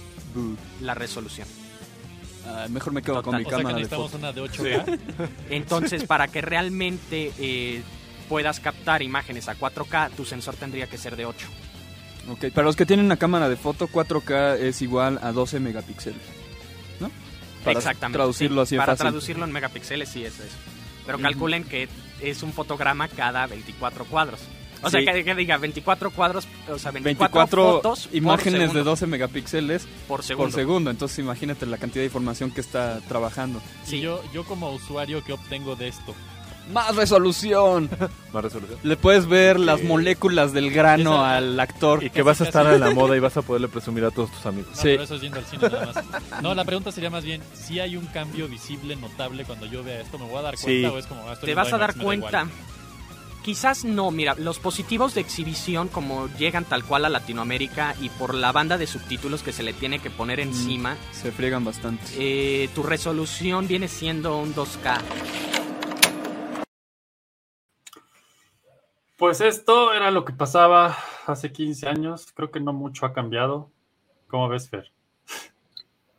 [0.81, 1.47] la resolución.
[2.53, 4.19] Ah, mejor me quedo con mi O sea que cámara de necesitamos foto.
[4.19, 4.99] una de 8K.
[5.51, 7.83] Entonces, para que realmente eh,
[8.29, 11.47] puedas captar imágenes a 4K, tu sensor tendría que ser de 8.
[12.31, 16.21] Ok, para los que tienen una cámara de foto, 4K es igual a 12 megapíxeles.
[16.99, 17.11] ¿No?
[17.65, 18.17] Para Exactamente.
[18.19, 18.69] traducirlo sí.
[18.71, 19.05] así de Para fácil.
[19.05, 20.57] traducirlo en megapíxeles, sí es eso.
[21.07, 21.89] Pero calculen que
[22.21, 24.41] es un fotograma cada 24 cuadros.
[24.83, 25.03] O Sí.
[25.05, 27.03] sea, que, que diga 24 cuadros, o sea, 24,
[27.39, 28.85] 24 fotos por imágenes de segundo.
[28.85, 30.47] 12 megapíxeles por segundo.
[30.51, 30.91] por segundo.
[30.91, 33.61] Entonces imagínate la cantidad de información que está trabajando.
[33.91, 36.15] Y yo, yo como usuario, ¿qué obtengo de esto?
[36.73, 37.91] ¡Más resolución!
[38.33, 38.79] Más resolución.
[38.85, 39.87] Le puedes ver las Sí.
[39.87, 42.05] moléculas del grano Esa- al actor.
[42.05, 44.31] Y que vas a estar a la moda y vas a poderle presumir a todos
[44.31, 44.71] tus amigos.
[44.71, 44.83] No, Sí.
[44.91, 46.43] pero eso es yendo al cine nada más.
[46.43, 50.01] No, la pregunta sería más bien, si hay un cambio visible, notable cuando yo vea
[50.01, 50.65] esto, ¿me voy a dar Sí.
[50.65, 52.47] cuenta o es como, ah, estoy Te vas a dar cuenta.
[53.45, 58.35] Quizás no, mira, los positivos de exhibición como llegan tal cual a Latinoamérica y por
[58.35, 62.05] la banda de subtítulos que se le tiene que poner encima, Se friegan bastante.
[62.19, 65.01] eh, tu resolución viene siendo un 2K.
[69.17, 70.97] Pues esto era lo que pasaba
[71.27, 72.27] hace 15 años.
[72.35, 73.71] Creo que no mucho ha cambiado.
[74.29, 74.91] ¿Cómo ves, Fer?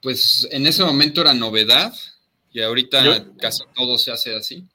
[0.01, 1.93] Pues en ese momento era novedad
[2.51, 4.65] y ahorita Yo- casi todo se hace así.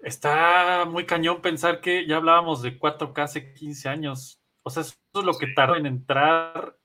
[0.00, 4.38] Está muy cañón pensar que ya hablábamos de 4K hace 15 años.
[4.62, 6.76] O sea, eso es lo que tardó en entrar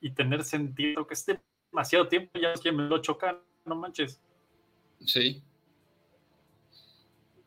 [0.00, 1.26] y tener sentido, que es
[1.70, 2.38] demasiado tiempo.
[2.40, 4.20] Ya es que me lo 8K, no manches.
[5.04, 5.42] Sí.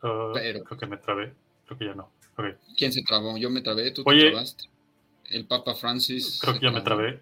[0.04, 1.34] Uh, Pero- Creo que me trabé.
[1.66, 2.12] Creo que ya no.
[2.78, 3.38] ¿Quién se trabó?
[3.38, 4.22] Yo me trabé, tú Oye.
[4.24, 4.64] te trabaste.
[5.26, 6.40] El Papa Francis.
[6.42, 7.22] Creo que ya me trabé.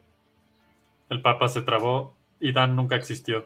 [1.09, 3.45] El Papa se trabó y Dan nunca existió.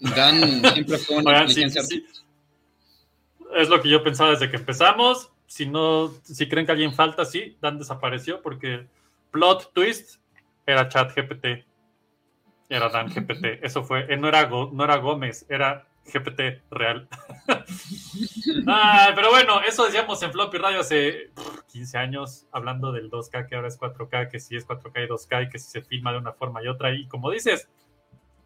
[0.00, 2.20] Dan siempre fue una Oigan, inteligencia sí, sí.
[3.56, 5.30] Es lo que yo pensaba desde que empezamos.
[5.46, 8.86] Si no, si creen que alguien falta, sí, Dan desapareció porque
[9.30, 10.18] plot twist
[10.66, 11.64] era chat GPT.
[12.68, 13.60] Era Dan GPT.
[13.62, 17.08] Eso fue, eh, no era, Go- no era Gómez, era GPT real.
[19.14, 23.54] Pero bueno, eso decíamos en Floppy Radio hace pff, 15 años, hablando del 2K, que
[23.54, 26.18] ahora es 4K, que sí es 4K y 2K, y que si se filma de
[26.18, 26.92] una forma y otra.
[26.94, 27.68] Y como dices,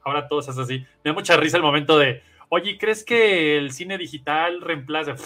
[0.08, 0.78] ahora todo hace así.
[1.04, 5.16] Me da mucha risa el momento de, oye, ¿crees que el cine digital reemplaza?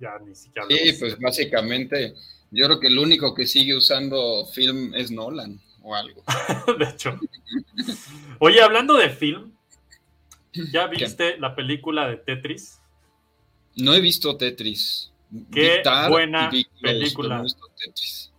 [0.00, 0.66] Ya ni siquiera.
[0.68, 2.14] Sí, pues básicamente,
[2.50, 6.22] yo creo que el único que sigue usando film es Nolan o algo.
[6.78, 7.18] de hecho.
[8.38, 9.52] Oye, hablando de film,
[10.72, 12.80] ¿ya viste la película de Tetris?
[13.76, 15.12] No he visto Tetris.
[15.52, 17.28] Qué Vi Tar buena película.
[17.28, 18.32] pero no he visto Tetris.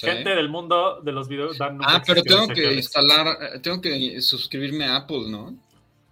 [0.00, 0.06] Sí.
[0.06, 1.58] Gente del mundo de los videos.
[1.58, 5.54] Dan Ah, pero tengo que instalar, eh, tengo que suscribirme a Apple, ¿no?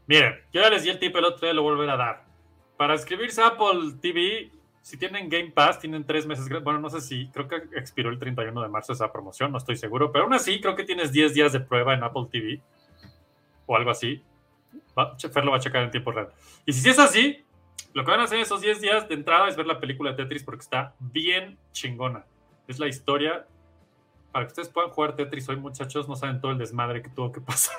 [0.06, 1.96] Miren, yo ya les di el tip el otro día, lo voy a volver a
[1.96, 2.24] dar.
[2.76, 4.50] Para inscribirse a Apple TV,
[4.82, 6.46] si tienen Game Pass, tienen tres meses.
[6.62, 9.76] Bueno, no sé si, creo que expiró el 31 de marzo esa promoción, no estoy
[9.76, 12.60] seguro, pero aún así creo que tienes 10 días de prueba en Apple TV
[13.64, 14.22] o algo así.
[14.98, 16.28] Va, Fer lo va a checar en tiempo real.
[16.66, 17.42] Y si es así,
[17.94, 20.18] lo que van a hacer esos 10 días de entrada es ver la película de
[20.18, 22.26] Tetris porque está bien chingona.
[22.66, 23.46] Es la historia.
[24.38, 27.32] Para que ustedes puedan jugar Tetris hoy, muchachos, no saben todo el desmadre que tuvo
[27.32, 27.74] que pasar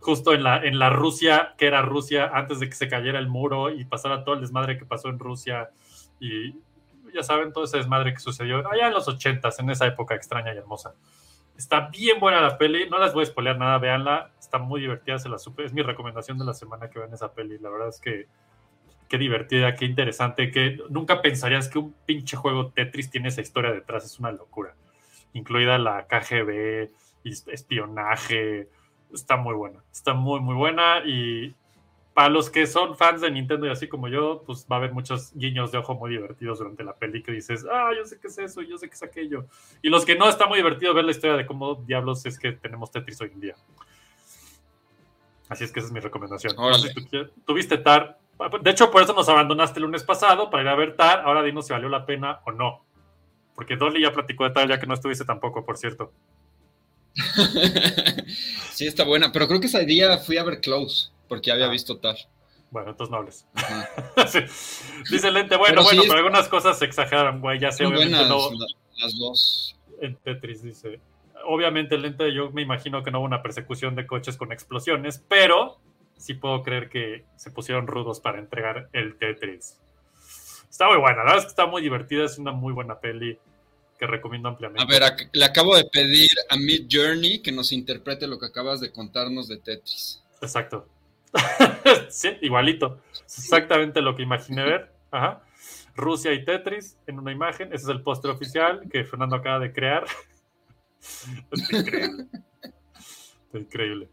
[0.00, 3.28] justo en la, en la Rusia, que era Rusia, antes de que se cayera el
[3.28, 5.70] muro y pasara todo el desmadre que pasó en Rusia.
[6.18, 6.56] Y
[7.14, 10.52] ya saben, todo ese desmadre que sucedió allá en los ochentas, en esa época extraña
[10.52, 10.96] y hermosa.
[11.56, 15.20] Está bien buena la peli, no les voy a spoilear nada, véanla, está muy divertida,
[15.20, 17.90] se la supe, es mi recomendación de la semana que vean esa peli, la verdad
[17.90, 18.26] es que
[19.08, 23.70] qué divertida, qué interesante, que nunca pensarías que un pinche juego Tetris tiene esa historia
[23.70, 24.74] detrás, es una locura,
[25.34, 26.90] incluida la KGB,
[27.24, 28.68] espionaje,
[29.12, 31.54] está muy buena, está muy muy buena y
[32.14, 34.92] para los que son fans de Nintendo y así como yo, pues va a haber
[34.92, 38.28] muchos guiños de ojo muy divertidos durante la peli que dices, ah, yo sé qué
[38.28, 39.46] es eso, yo sé qué es aquello.
[39.82, 42.52] Y los que no, está muy divertido ver la historia de cómo diablos es que
[42.52, 43.54] tenemos Tetris hoy en día.
[45.48, 46.54] Así es que esa es mi recomendación.
[46.56, 48.18] No sé si tú quieres- ¿Tuviste TAR?
[48.62, 51.20] De hecho, por eso nos abandonaste el lunes pasado para ir a ver TAR.
[51.24, 52.84] Ahora dinos si valió la pena o no.
[53.54, 56.12] Porque Dolly ya platicó de TAR, ya que no estuviste tampoco, por cierto.
[58.72, 61.54] Sí, está buena, pero creo que ese día fui a ver Close, porque Ah.
[61.54, 62.16] había visto Tar.
[62.70, 63.46] Bueno, entonces no hables.
[64.28, 64.40] Sí.
[65.12, 67.60] Dice Lente, bueno, Pero sí bueno, es- pero algunas cosas se exageran, güey.
[67.60, 68.50] Ya sé, obviamente buenas no.
[68.50, 68.66] la-
[69.04, 69.78] las dos.
[70.00, 70.98] En Tetris dice.
[71.46, 75.78] Obviamente, Lente, yo me imagino que no hubo una persecución de coches con explosiones, pero
[76.16, 79.78] sí puedo creer que se pusieron rudos para entregar el Tetris.
[80.74, 83.38] Está muy buena, la verdad es que está muy divertida, es una muy buena peli
[83.96, 84.82] que recomiendo ampliamente.
[84.82, 88.80] A ver, le acabo de pedir a Mid Journey que nos interprete lo que acabas
[88.80, 90.20] de contarnos de Tetris.
[90.42, 90.88] Exacto.
[92.08, 92.98] sí, igualito.
[93.24, 94.90] Es exactamente lo que imaginé ver.
[95.12, 95.44] Ajá.
[95.94, 97.68] Rusia y Tetris en una imagen.
[97.72, 100.04] Ese es el póster oficial que Fernando acaba de crear.
[101.52, 102.26] Está increíble.
[103.44, 104.08] Está increíble.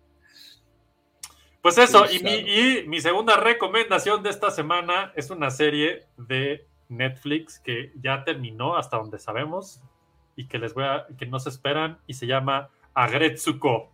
[1.62, 6.66] Pues eso, y mi, y mi segunda recomendación de esta semana es una serie de
[6.90, 9.80] Netflix que ya terminó hasta donde sabemos
[10.36, 13.92] y que les voy a, que no se esperan y se llama Agretsuko.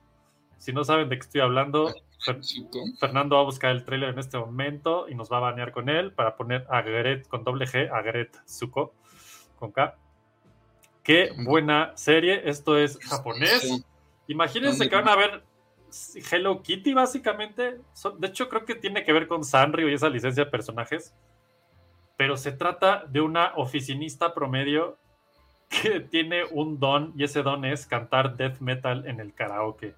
[0.58, 1.94] Si no saben de qué estoy hablando,
[2.26, 5.72] Fer- Fernando va a buscar el tráiler en este momento y nos va a banear
[5.72, 8.94] con él para poner Agret con doble G, Agretsuko
[9.60, 9.96] con K.
[11.04, 13.84] Qué buena serie, esto es japonés.
[14.28, 15.44] Imagínense que van a ver
[16.32, 17.80] Hello Kitty, básicamente.
[17.94, 21.14] Son- de hecho, creo que tiene que ver con Sanrio y esa licencia de personajes.
[22.18, 24.98] Pero se trata de una oficinista promedio
[25.70, 29.96] que tiene un don, y ese don es cantar death metal en el karaoke.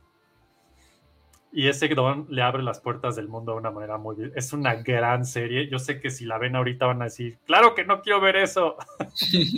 [1.51, 4.15] Y ese don le abre las puertas del mundo de una manera muy...
[4.15, 5.67] vi- Es una gran serie.
[5.67, 8.35] Yo sé que si la ven ahorita van a decir, claro que no quiero ver
[8.35, 8.77] eso.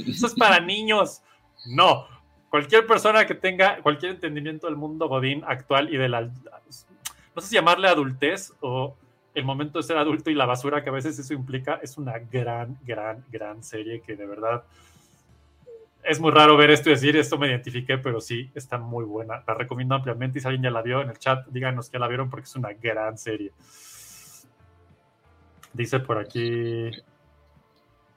[0.08, 1.22] eso es para niños.
[1.66, 2.08] No.
[2.52, 6.22] Cualquier persona que tenga cualquier entendimiento del mundo godín actual y de la...
[6.23, 8.94] No sé si llamarle adultez o
[9.34, 12.19] el momento de ser adulto y la basura que a veces eso implica, es una
[12.19, 14.65] gran, gran, gran serie que de verdad
[16.03, 19.44] es muy raro ver esto y decir esto me identifiqué, pero sí, está muy buena.
[19.48, 22.10] La recomiendo ampliamente y si alguien ya la vio en el chat, díganos que la
[22.10, 23.53] vieron porque es una gran serie.
[25.72, 26.91] Dice por aquí,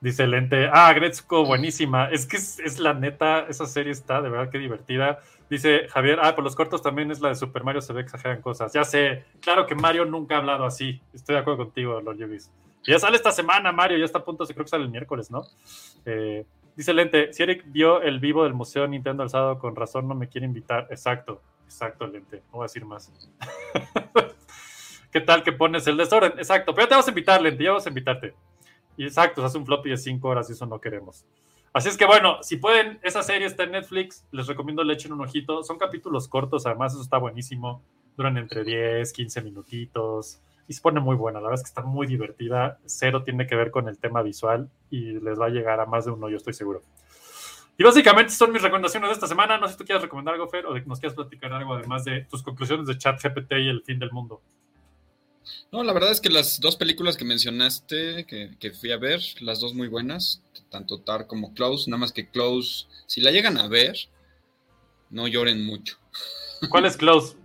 [0.04, 2.10] dice Lente, ah, Gretzko, buenísima.
[2.10, 5.20] Es que es, es la neta, esa serie está de verdad que divertida.
[5.48, 8.42] Dice Javier, ah, por los cortos también es la de Super Mario, se ve exageran
[8.42, 8.74] cosas.
[8.74, 11.00] Ya sé, claro que Mario nunca ha hablado así.
[11.14, 12.52] Estoy de acuerdo contigo, Lord Yugis.
[12.84, 15.30] Y Ya sale esta semana, Mario, ya está a punto, creo que sale el miércoles,
[15.30, 15.46] ¿no?
[16.04, 16.44] Eh,
[16.76, 20.14] dice Lente, si Eric vio el vivo del Museo Nintendo el sábado, con razón no
[20.14, 20.86] me quiere invitar.
[20.90, 23.10] Exacto, exacto, Lente, no voy a decir más.
[25.10, 26.32] ¿Qué tal que pones el desorden?
[26.36, 28.34] Exacto, pero ya te vas a invitar, Lente, ya vas a invitarte.
[28.96, 31.24] Y exacto, hace un floppy de 5 horas y eso no queremos.
[31.72, 35.12] Así es que bueno, si pueden, esa serie está en Netflix, les recomiendo le echen
[35.12, 35.64] un ojito.
[35.64, 37.82] Son capítulos cortos, además eso está buenísimo.
[38.16, 41.40] Duran entre 10, 15 minutitos y se pone muy buena.
[41.40, 42.78] La verdad es que está muy divertida.
[42.86, 46.04] Cero tiene que ver con el tema visual y les va a llegar a más
[46.04, 46.82] de uno, yo estoy seguro.
[47.76, 49.58] Y básicamente son mis recomendaciones de esta semana.
[49.58, 51.74] No sé si tú quieres recomendar algo, Fer, o de que nos quieras platicar algo
[51.74, 54.40] además de tus conclusiones de Chat GPT y el fin del mundo.
[55.72, 59.20] No, la verdad es que las dos películas que mencionaste, que, que fui a ver,
[59.40, 63.58] las dos muy buenas, tanto Tar como Close, nada más que Close, si la llegan
[63.58, 63.96] a ver,
[65.10, 65.98] no lloren mucho.
[66.70, 67.36] ¿Cuál es Close?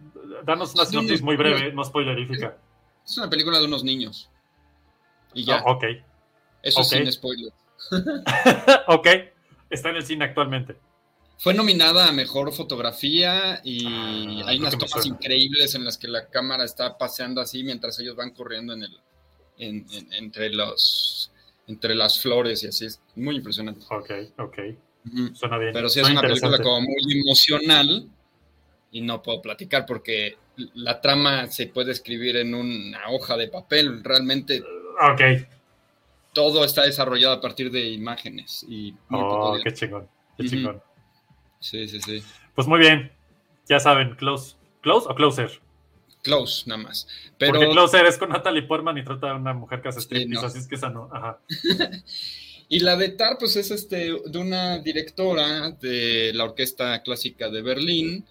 [0.46, 2.58] Danos una sinopsis muy breve, no spoilerífica.
[3.06, 4.30] Es una película de unos niños.
[5.34, 5.58] Y ya.
[5.60, 5.84] Ah, ok.
[6.62, 6.86] Eso ok.
[6.86, 7.52] sin spoiler.
[8.88, 9.08] ok.
[9.70, 10.78] Está en el cine actualmente.
[11.42, 13.86] Fue nominada a mejor fotografía y
[14.46, 18.16] hay creo unas tomas increíbles en las que la cámara está paseando así mientras ellos
[18.16, 19.00] van corriendo en el
[19.58, 21.32] en- en- entre los
[21.68, 23.86] entre las flores y así es muy impresionante.
[23.90, 24.58] Ok, ok.
[25.34, 25.72] Suena bien.
[25.72, 28.10] Pero sí es Suena una película como muy emocional
[28.92, 30.38] y no puedo platicar porque
[30.76, 34.04] la trama se puede escribir en una hoja de papel.
[34.04, 34.62] Realmente
[35.14, 35.22] Ok.
[36.34, 40.08] todo está desarrollado a partir de imágenes y Oh, qué chingón.
[40.38, 40.50] Qué Ujú.
[40.56, 40.82] chingón.
[41.60, 42.24] Sí, sí, sí.
[42.56, 43.12] Pues muy bien.
[43.68, 44.56] Ya saben, Close.
[44.82, 45.62] ¿Close o Closer?
[46.24, 47.08] Close, nada más.
[47.38, 50.42] Pero Porque Closer es con Natalie Portman y trata de una mujer que hace striptease,
[50.42, 50.48] no.
[50.48, 51.10] así es que esa no.
[51.12, 51.40] Ajá.
[52.72, 57.64] Y la de Tar, pues es este, de una directora de la Orquesta Clásica de
[57.64, 58.28] Berlín,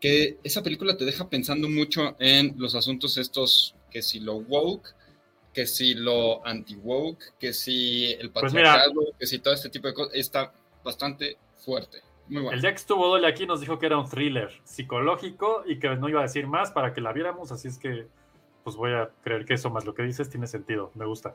[0.00, 4.94] que esa película te deja pensando mucho en los asuntos estos, que si lo woke,
[5.52, 9.94] que si lo anti-woke, que si el Pues patriarcado, que si todo este tipo de
[9.94, 11.98] cosas, está bastante fuerte.
[12.32, 12.52] Muy bueno.
[12.56, 15.94] El día que estuvo Dolly aquí nos dijo que era un thriller psicológico y que
[15.96, 18.06] no iba a decir más para que la viéramos, así es que
[18.64, 21.34] pues voy a creer que eso más lo que dices tiene sentido, me gusta.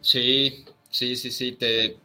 [0.00, 1.96] Sí, sí, sí, sí, te...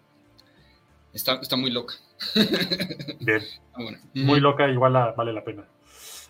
[1.13, 1.93] Está, está muy loca.
[3.19, 3.41] Bien.
[3.73, 3.99] Ah, bueno.
[4.15, 5.65] Muy loca, igual la- vale la pena.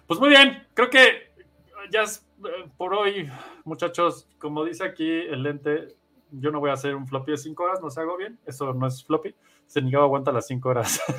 [0.08, 1.32] Pues muy bien, creo que
[1.92, 3.30] ya es eh, por hoy,
[3.64, 5.96] muchachos, como dice aquí el lente,
[6.40, 8.74] yo no voy a hacer un floppy de 5 horas, no se hago bien, eso
[8.74, 9.36] no es floppy.
[9.68, 11.02] Se Gabo aguanta las 5 horas.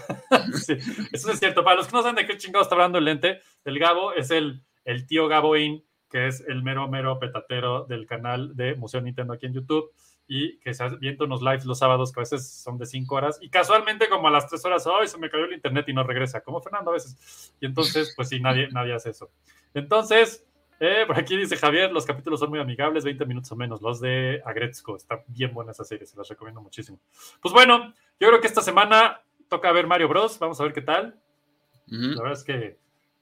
[0.54, 0.76] Sí,
[1.12, 1.64] eso es cierto.
[1.64, 4.30] Para los que no saben de qué chingado está hablando el lente, el Gabo es
[4.30, 9.32] el, el tío Gaboín, que es el mero, mero petatero del canal de Museo Nintendo
[9.32, 9.90] aquí en YouTube
[10.26, 13.38] y que se avienta unos lives los sábados que a veces son de 5 horas
[13.40, 16.02] y casualmente como a las 3 horas, ¡ay, se me cayó el internet y no
[16.02, 16.40] regresa!
[16.42, 17.54] Como Fernando a veces.
[17.60, 19.30] Y entonces, pues sí, nadie, nadie hace eso.
[19.74, 20.46] Entonces,
[20.84, 23.80] eh, por aquí dice Javier, los capítulos son muy amigables, 20 minutos o menos.
[23.80, 26.98] Los de Agretzko, está bien buena esa serie, se las recomiendo muchísimo.
[27.40, 30.38] Pues bueno, yo creo que esta semana toca ver Mario Bros.
[30.38, 31.18] Vamos a ver qué tal.
[31.86, 32.78] La verdad es que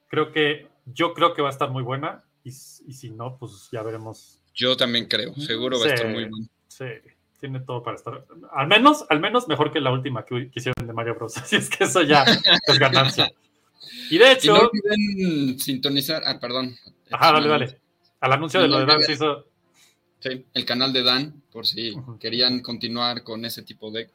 [0.09, 2.53] creo que yo creo que va a estar muy buena y, y
[2.93, 4.41] si no, pues ya veremos.
[4.55, 6.47] Yo también creo, seguro va a estar muy buena.
[6.69, 6.85] Sí,
[7.41, 8.25] tiene todo para estar.
[8.53, 11.37] Al menos, al menos mejor que la última que, que hicieron de Mario Bros.
[11.39, 12.25] Así es que eso ya
[12.67, 13.31] es ganancia.
[14.11, 14.55] Y de hecho.
[14.55, 16.23] Y no olviden sintonizar.
[16.25, 16.77] Ah, perdón.
[17.13, 17.79] Ajá, dale, dale.
[18.21, 19.47] Al anuncio de lo de Dan se hizo.
[20.21, 24.09] Sí, el canal de Dan, por si querían continuar con ese tipo de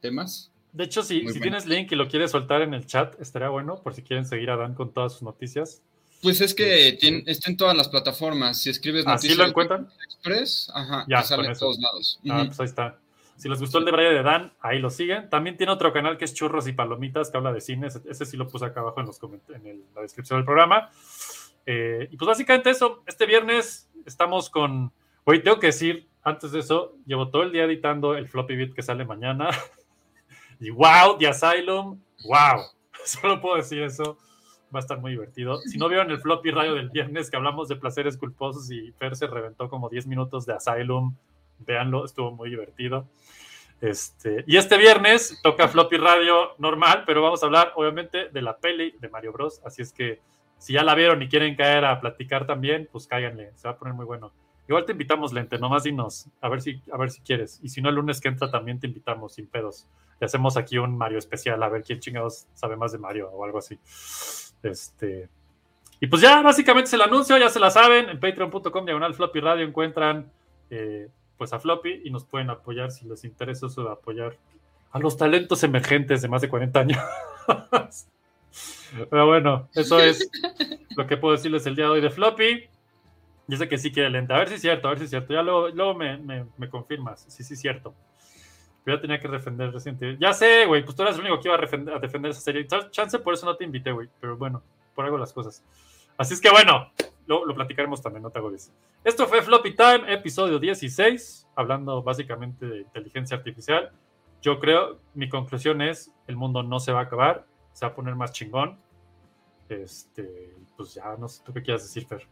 [0.00, 0.50] temas.
[0.72, 3.80] De hecho, si, si tienes link y lo quieres soltar en el chat, estaría bueno,
[3.82, 5.82] por si quieren seguir a Dan con todas sus noticias.
[6.22, 8.60] Pues es que tiene, está en todas las plataformas.
[8.60, 9.32] Si escribes noticias.
[9.32, 9.88] ¿Así lo encuentran?
[10.04, 12.20] Express, ajá, ya, sale en todos lados.
[12.28, 12.98] Ah, pues ahí está.
[13.36, 15.30] Si les gustó el de Brian de Dan, ahí lo siguen.
[15.30, 17.86] También tiene otro canal que es Churros y Palomitas, que habla de cine.
[17.86, 19.18] Ese sí lo puse acá abajo en, los
[19.48, 20.90] en el, la descripción del programa.
[21.66, 23.02] Eh, y pues básicamente eso.
[23.06, 24.92] Este viernes estamos con.
[25.24, 28.74] Oye, tengo que decir, antes de eso, llevo todo el día editando el floppy bit
[28.74, 29.50] que sale mañana.
[30.60, 32.62] y wow, The Asylum, wow.
[33.04, 34.18] Solo puedo decir eso
[34.74, 35.58] va a estar muy divertido.
[35.58, 39.16] Si no vieron el floppy radio del viernes que hablamos de placeres culposos y Fer
[39.16, 41.14] se reventó como 10 minutos de Asylum,
[41.58, 43.06] véanlo, estuvo muy divertido.
[43.80, 48.58] Este, y este viernes toca floppy radio normal, pero vamos a hablar obviamente de la
[48.58, 49.60] peli de Mario Bros.
[49.64, 50.20] Así es que
[50.60, 53.78] si ya la vieron y quieren caer a platicar también, pues cáiganle, se va a
[53.78, 54.30] poner muy bueno.
[54.68, 57.58] Igual te invitamos, Lente, nomás dinos, a ver si, a ver si quieres.
[57.62, 59.88] Y si no, el lunes que entra también te invitamos, sin pedos.
[60.20, 63.44] Y hacemos aquí un Mario especial, a ver quién chingados sabe más de Mario o
[63.44, 63.78] algo así.
[64.62, 65.28] Este.
[65.98, 68.10] Y pues ya básicamente es el anuncio, ya se la saben.
[68.10, 70.30] En patreon.com diagonal floppy radio encuentran
[70.68, 71.08] eh,
[71.38, 74.36] pues a floppy y nos pueden apoyar si les interesa eso de apoyar
[74.92, 76.98] a los talentos emergentes de más de 40 años.
[79.10, 80.28] Pero bueno, eso es
[80.96, 82.68] lo que puedo decirles el día de hoy de floppy.
[83.48, 84.36] Sé que sí quiere lenta.
[84.36, 85.32] A ver si es cierto, a ver si es cierto.
[85.32, 87.24] Ya luego, luego me, me, me, confirmas.
[87.28, 87.94] Sí, sí es cierto.
[88.86, 90.16] Yo ya tenía que defender reciente.
[90.20, 90.84] Ya sé, güey.
[90.84, 92.66] Pues tú eras el único que iba a defender, a defender esa serie.
[92.66, 94.08] Chance por eso no te invité, güey.
[94.20, 94.62] Pero bueno,
[94.94, 95.64] por algo las cosas.
[96.16, 96.92] Así es que bueno,
[97.26, 98.72] lo, lo platicaremos también, no te agobies.
[99.04, 103.90] Esto fue Floppy Time, episodio 16, hablando básicamente de inteligencia artificial.
[104.42, 107.94] Yo creo, mi conclusión es, el mundo no se va a acabar, se va a
[107.94, 108.78] poner más chingón.
[109.68, 112.26] Este, pues ya no sé tú qué quieras decir, Fer.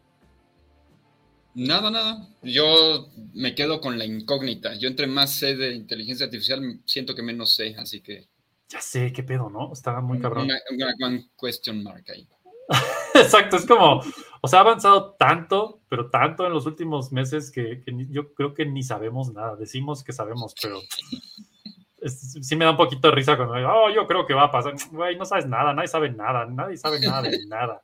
[1.54, 2.28] Nada, nada.
[2.42, 4.74] Yo me quedo con la incógnita.
[4.74, 8.28] Yo entre más sé de inteligencia artificial, siento que menos sé, así que...
[8.68, 9.72] Ya sé, qué pedo, ¿no?
[9.72, 10.44] Estaba muy cabrón.
[10.44, 12.28] Una, una question mark ahí.
[13.14, 14.02] Exacto, es como,
[14.42, 18.54] o sea, ha avanzado tanto, pero tanto en los últimos meses que, que yo creo
[18.54, 19.56] que ni sabemos nada.
[19.56, 20.78] Decimos que sabemos, pero
[22.00, 24.44] es, sí me da un poquito de risa cuando digo, oh, yo creo que va
[24.44, 24.74] a pasar.
[24.90, 27.82] Güey, no sabes nada, nadie sabe nada, nadie sabe nada de nada.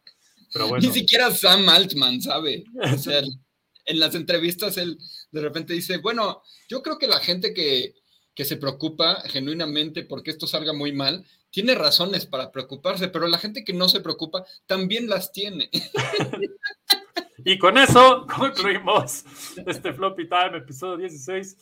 [0.52, 0.86] Pero bueno.
[0.86, 2.64] Ni siquiera Sam Altman sabe.
[2.92, 3.20] O sea,
[3.86, 4.98] en las entrevistas él
[5.30, 7.94] de repente dice, bueno, yo creo que la gente que,
[8.34, 13.38] que se preocupa genuinamente porque esto salga muy mal, tiene razones para preocuparse, pero la
[13.38, 15.70] gente que no se preocupa también las tiene.
[17.44, 19.24] y con eso concluimos
[19.66, 21.56] este Floppy Time, episodio 16,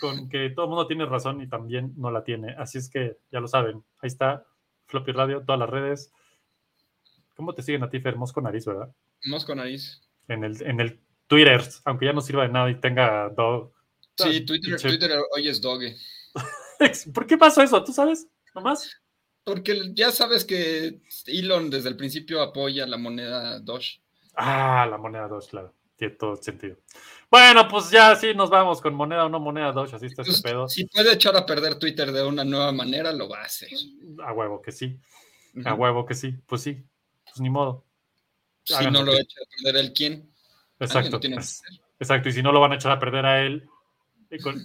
[0.00, 2.54] con que todo el mundo tiene razón y también no la tiene.
[2.58, 4.44] Así es que ya lo saben, ahí está
[4.86, 6.12] Floppy Radio, todas las redes.
[7.34, 8.16] ¿Cómo te siguen a ti, Fer?
[8.16, 8.88] Mosco Nariz, ¿verdad?
[9.24, 10.02] Mosco Nariz.
[10.28, 13.72] En el, en el Twitter, aunque ya no sirva de nada y tenga dog.
[14.16, 15.96] Sí, Twitter, Twitter hoy es doge.
[17.14, 17.82] ¿Por qué pasó eso?
[17.84, 18.26] ¿Tú sabes?
[18.54, 19.00] ¿Nomás?
[19.46, 24.00] Porque ya sabes que Elon desde el principio apoya la moneda Doge.
[24.34, 25.72] Ah, la moneda Doge, claro.
[25.96, 26.76] Tiene todo sentido.
[27.30, 30.42] Bueno, pues ya sí nos vamos con moneda o no moneda Doge, así está este
[30.42, 30.68] pedo.
[30.68, 33.70] Si puede echar a perder Twitter de una nueva manera, lo va a hacer.
[34.24, 34.98] A huevo que sí.
[35.64, 36.34] A huevo que sí.
[36.46, 36.84] Pues sí.
[37.24, 37.84] Pues ni modo.
[38.62, 40.30] Si no lo echa a perder el quién.
[40.78, 41.18] Exacto.
[41.98, 43.68] Exacto, y si no lo van a echar a perder a él.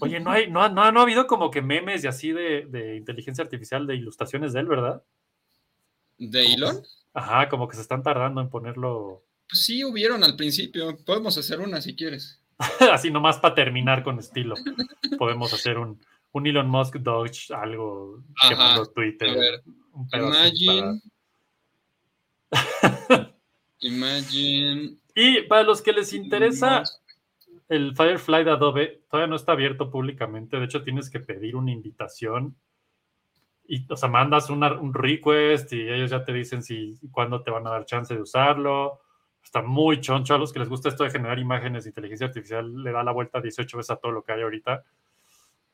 [0.02, 2.98] Oye, no, hay, no, no, no ha habido como que memes y así de, de,
[2.98, 5.04] inteligencia artificial de ilustraciones de él, ¿verdad?
[6.18, 6.82] ¿De Elon?
[7.14, 9.24] Ajá, como que se están tardando en ponerlo.
[9.52, 10.98] Pues sí, hubieron al principio.
[11.06, 12.42] Podemos hacer una si quieres.
[12.92, 14.56] así nomás para terminar con estilo.
[15.18, 16.00] Podemos hacer un,
[16.32, 19.62] un Elon Musk Dodge, algo que mandó Twitter.
[19.94, 21.02] Un Imagine.
[23.82, 26.84] Imagine Y para los que les interesa
[27.68, 30.58] el Firefly de Adobe, todavía no está abierto públicamente.
[30.58, 32.56] De hecho, tienes que pedir una invitación.
[33.68, 37.52] Y, o sea, mandas una- un request y ellos ya te dicen si cuándo te
[37.52, 39.00] van a dar chance de usarlo.
[39.52, 42.74] Está muy choncho a los que les gusta esto de generar imágenes de inteligencia artificial.
[42.84, 44.82] Le da la vuelta 18 veces a todo lo que hay ahorita.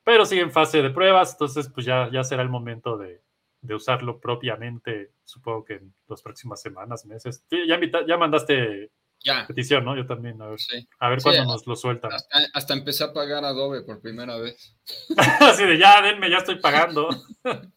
[0.04, 3.22] Pero sigue en fase de pruebas, entonces pues ya, ya será el momento de,
[3.62, 7.44] de usarlo propiamente, supongo que en las próximas semanas, meses.
[7.52, 8.90] Sí, ya, ya mandaste
[9.24, 9.46] Ya.
[9.46, 9.96] petición, ¿no?
[9.96, 10.88] Yo también, a ver, Sí.
[10.98, 12.12] a ver Sí, cuándo nos lo sueltan.
[12.14, 14.76] Hasta, hasta empecé a pagar Adobe por primera vez.
[15.40, 17.10] Así de ya, denme, ya estoy pagando.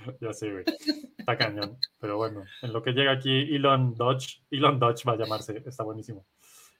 [0.20, 0.64] ya sé, güey.
[1.18, 1.78] Está cañón.
[2.00, 5.84] Pero bueno, en lo que llega aquí, Elon Dodge, Elon Dodge va a llamarse, está
[5.84, 6.26] buenísimo.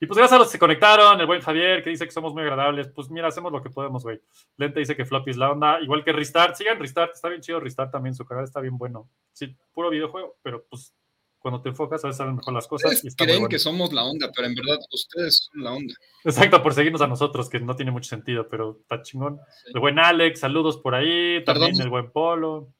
[0.03, 2.33] Y pues gracias a los que se conectaron, el buen Javier que dice que somos
[2.33, 2.89] muy agradables.
[2.89, 4.19] Pues mira, hacemos lo que podemos, güey.
[4.57, 6.55] Lente dice que Floppy es la onda, igual que Restart.
[6.55, 9.11] Sigan Restart, está bien chido Restart también, su canal está bien bueno.
[9.33, 10.95] Sí, puro videojuego, pero pues
[11.39, 13.05] cuando te enfocas a veces salen mejor las cosas.
[13.05, 13.51] Y está creen bueno.
[13.51, 15.93] que somos la onda, pero en verdad ustedes son la onda.
[16.25, 19.39] Exacto, por seguirnos a nosotros, que no tiene mucho sentido, pero está chingón.
[19.67, 21.45] El buen Alex, saludos por ahí.
[21.45, 21.83] También Perdón.
[21.83, 22.73] el buen Polo.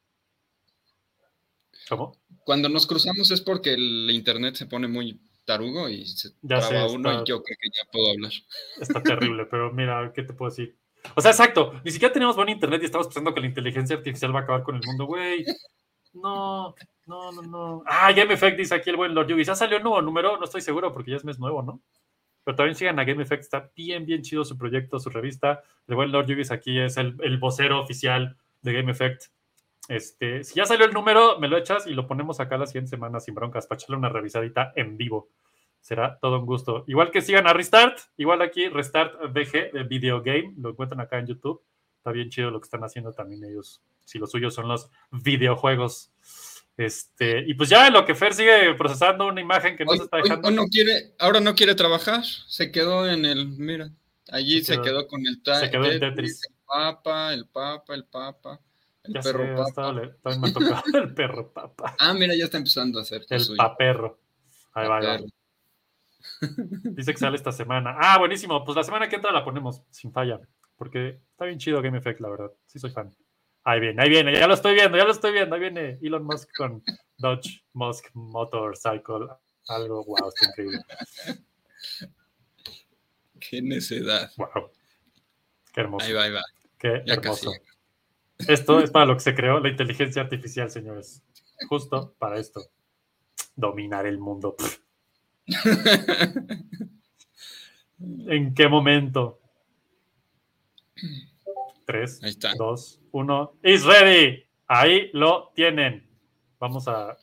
[1.89, 2.17] ¿Cómo?
[2.43, 6.87] Cuando nos cruzamos es porque el internet se pone muy tarugo y se Ya traba
[6.89, 8.31] sé, uno está- y yo creo que ya puedo hablar.
[8.79, 10.77] Está terrible, pero mira, ¿qué te puedo decir?
[11.15, 14.33] O sea, exacto, ni siquiera tenemos buen internet y estamos pensando que la inteligencia artificial
[14.35, 15.43] va a acabar con el mundo, güey.
[16.13, 16.75] No,
[17.07, 17.83] no, no, no.
[17.87, 19.43] Ah, Game Effect dice aquí el buen Lord Yugi.
[19.43, 20.37] ¿Ya salió nuevo número?
[20.37, 21.81] No estoy seguro porque ya es mes nuevo, ¿no?
[22.43, 25.61] Pero también sigan a Game Effect, está bien, bien chido su proyecto, su revista.
[25.87, 29.25] El buen Lord Yugis aquí es el, el vocero oficial de Game Effect.
[29.87, 32.89] Este, si ya salió el número, me lo echas y lo ponemos acá la siguiente
[32.91, 35.29] semana sin broncas para echarle una revisadita en vivo.
[35.81, 36.83] Será todo un gusto.
[36.87, 41.17] Igual que sigan a Restart, igual aquí Restart VG de Video Game, lo encuentran acá
[41.17, 41.61] en YouTube.
[41.97, 43.81] Está bien chido lo que están haciendo también ellos.
[44.05, 46.11] Si los suyos son los videojuegos.
[46.77, 50.03] Este, y pues ya lo que Fer sigue procesando una imagen que no Hoy, se
[50.05, 50.47] está dejando.
[50.47, 53.89] hoy no quiere, ahora no quiere trabajar, se quedó en el, mira,
[54.29, 56.41] allí Se se quedó- quedó, con el se quedó en Tetris.
[56.47, 58.59] el papa, el papa, el papa,
[59.03, 59.91] el Ya perro sé, papa.
[59.93, 61.95] le- también me ha tocado el perro papa.
[61.99, 64.19] Ah, mira, ya está empezando a hacer El paperro.
[64.73, 65.19] Ahí va, va.
[66.95, 67.95] Dice que sale esta semana.
[67.99, 68.63] Ah, buenísimo.
[68.63, 70.39] Pues la semana que entra la ponemos sin falla.
[70.75, 72.51] Porque está bien chido Game Effect, la verdad.
[72.65, 73.15] Sí, soy fan.
[73.63, 74.33] Ahí viene, ahí viene.
[74.33, 75.53] Ya lo estoy viendo, ya lo estoy viendo.
[75.55, 76.83] Ahí viene Elon Musk con
[77.17, 79.27] Dodge Musk Motorcycle.
[79.67, 80.79] Algo, wow, está increíble.
[83.39, 84.31] Qué necedad.
[84.37, 84.71] Wow.
[85.73, 86.05] Qué hermoso.
[86.05, 86.41] Ahí va, ahí va.
[86.79, 87.51] Qué Ya hermoso.
[87.51, 87.63] casi.
[88.47, 91.23] Esto es para lo que se creó la inteligencia artificial, señores.
[91.69, 92.61] Justo para esto.
[93.55, 94.55] Dominar el mundo.
[98.27, 99.39] ¿En qué momento?
[101.85, 102.53] Tres, Ahí está.
[102.55, 103.53] dos, uno.
[103.63, 104.43] Is ready.
[104.67, 106.07] Ahí lo tienen.
[106.59, 107.17] Vamos a,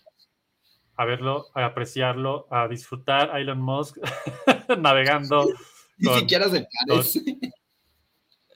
[0.96, 3.96] a verlo, a apreciarlo, a disfrutar a Elon Musk
[4.78, 5.48] navegando.
[5.96, 7.20] Ni con- siquiera se parece.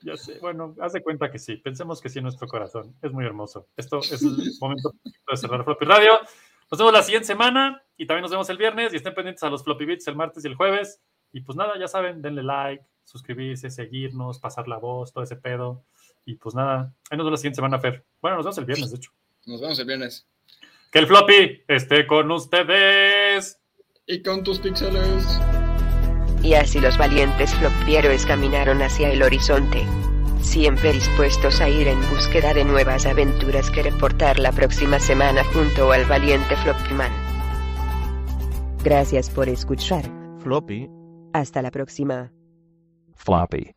[0.03, 1.57] Ya sé, bueno, haz de cuenta que sí.
[1.57, 2.95] Pensemos que sí en nuestro corazón.
[3.03, 3.69] Es muy hermoso.
[3.77, 6.13] Esto es el momento de cerrar Floppy Radio.
[6.71, 9.51] Nos vemos la siguiente semana y también nos vemos el viernes y estén pendientes a
[9.51, 11.01] los Floppy Beats el martes y el jueves.
[11.33, 15.85] Y pues nada, ya saben, denle like, suscribirse, seguirnos, pasar la voz, todo ese pedo.
[16.25, 18.05] Y pues nada, ahí nos vemos la siguiente semana, Fer.
[18.21, 19.11] Bueno, nos vemos el viernes, de hecho.
[19.47, 20.27] Nos vemos el viernes.
[20.91, 23.61] Que el Floppy esté con ustedes.
[24.07, 25.52] Y con tus píxeles.
[26.43, 29.85] Y así los valientes flopieros caminaron hacia el horizonte.
[30.41, 35.93] Siempre dispuestos a ir en búsqueda de nuevas aventuras que reportar la próxima semana junto
[35.93, 37.13] al valiente Floppyman.
[38.83, 40.05] Gracias por escuchar.
[40.41, 40.91] Floppy.
[41.33, 42.33] Hasta la próxima.
[43.15, 43.73] Floppy.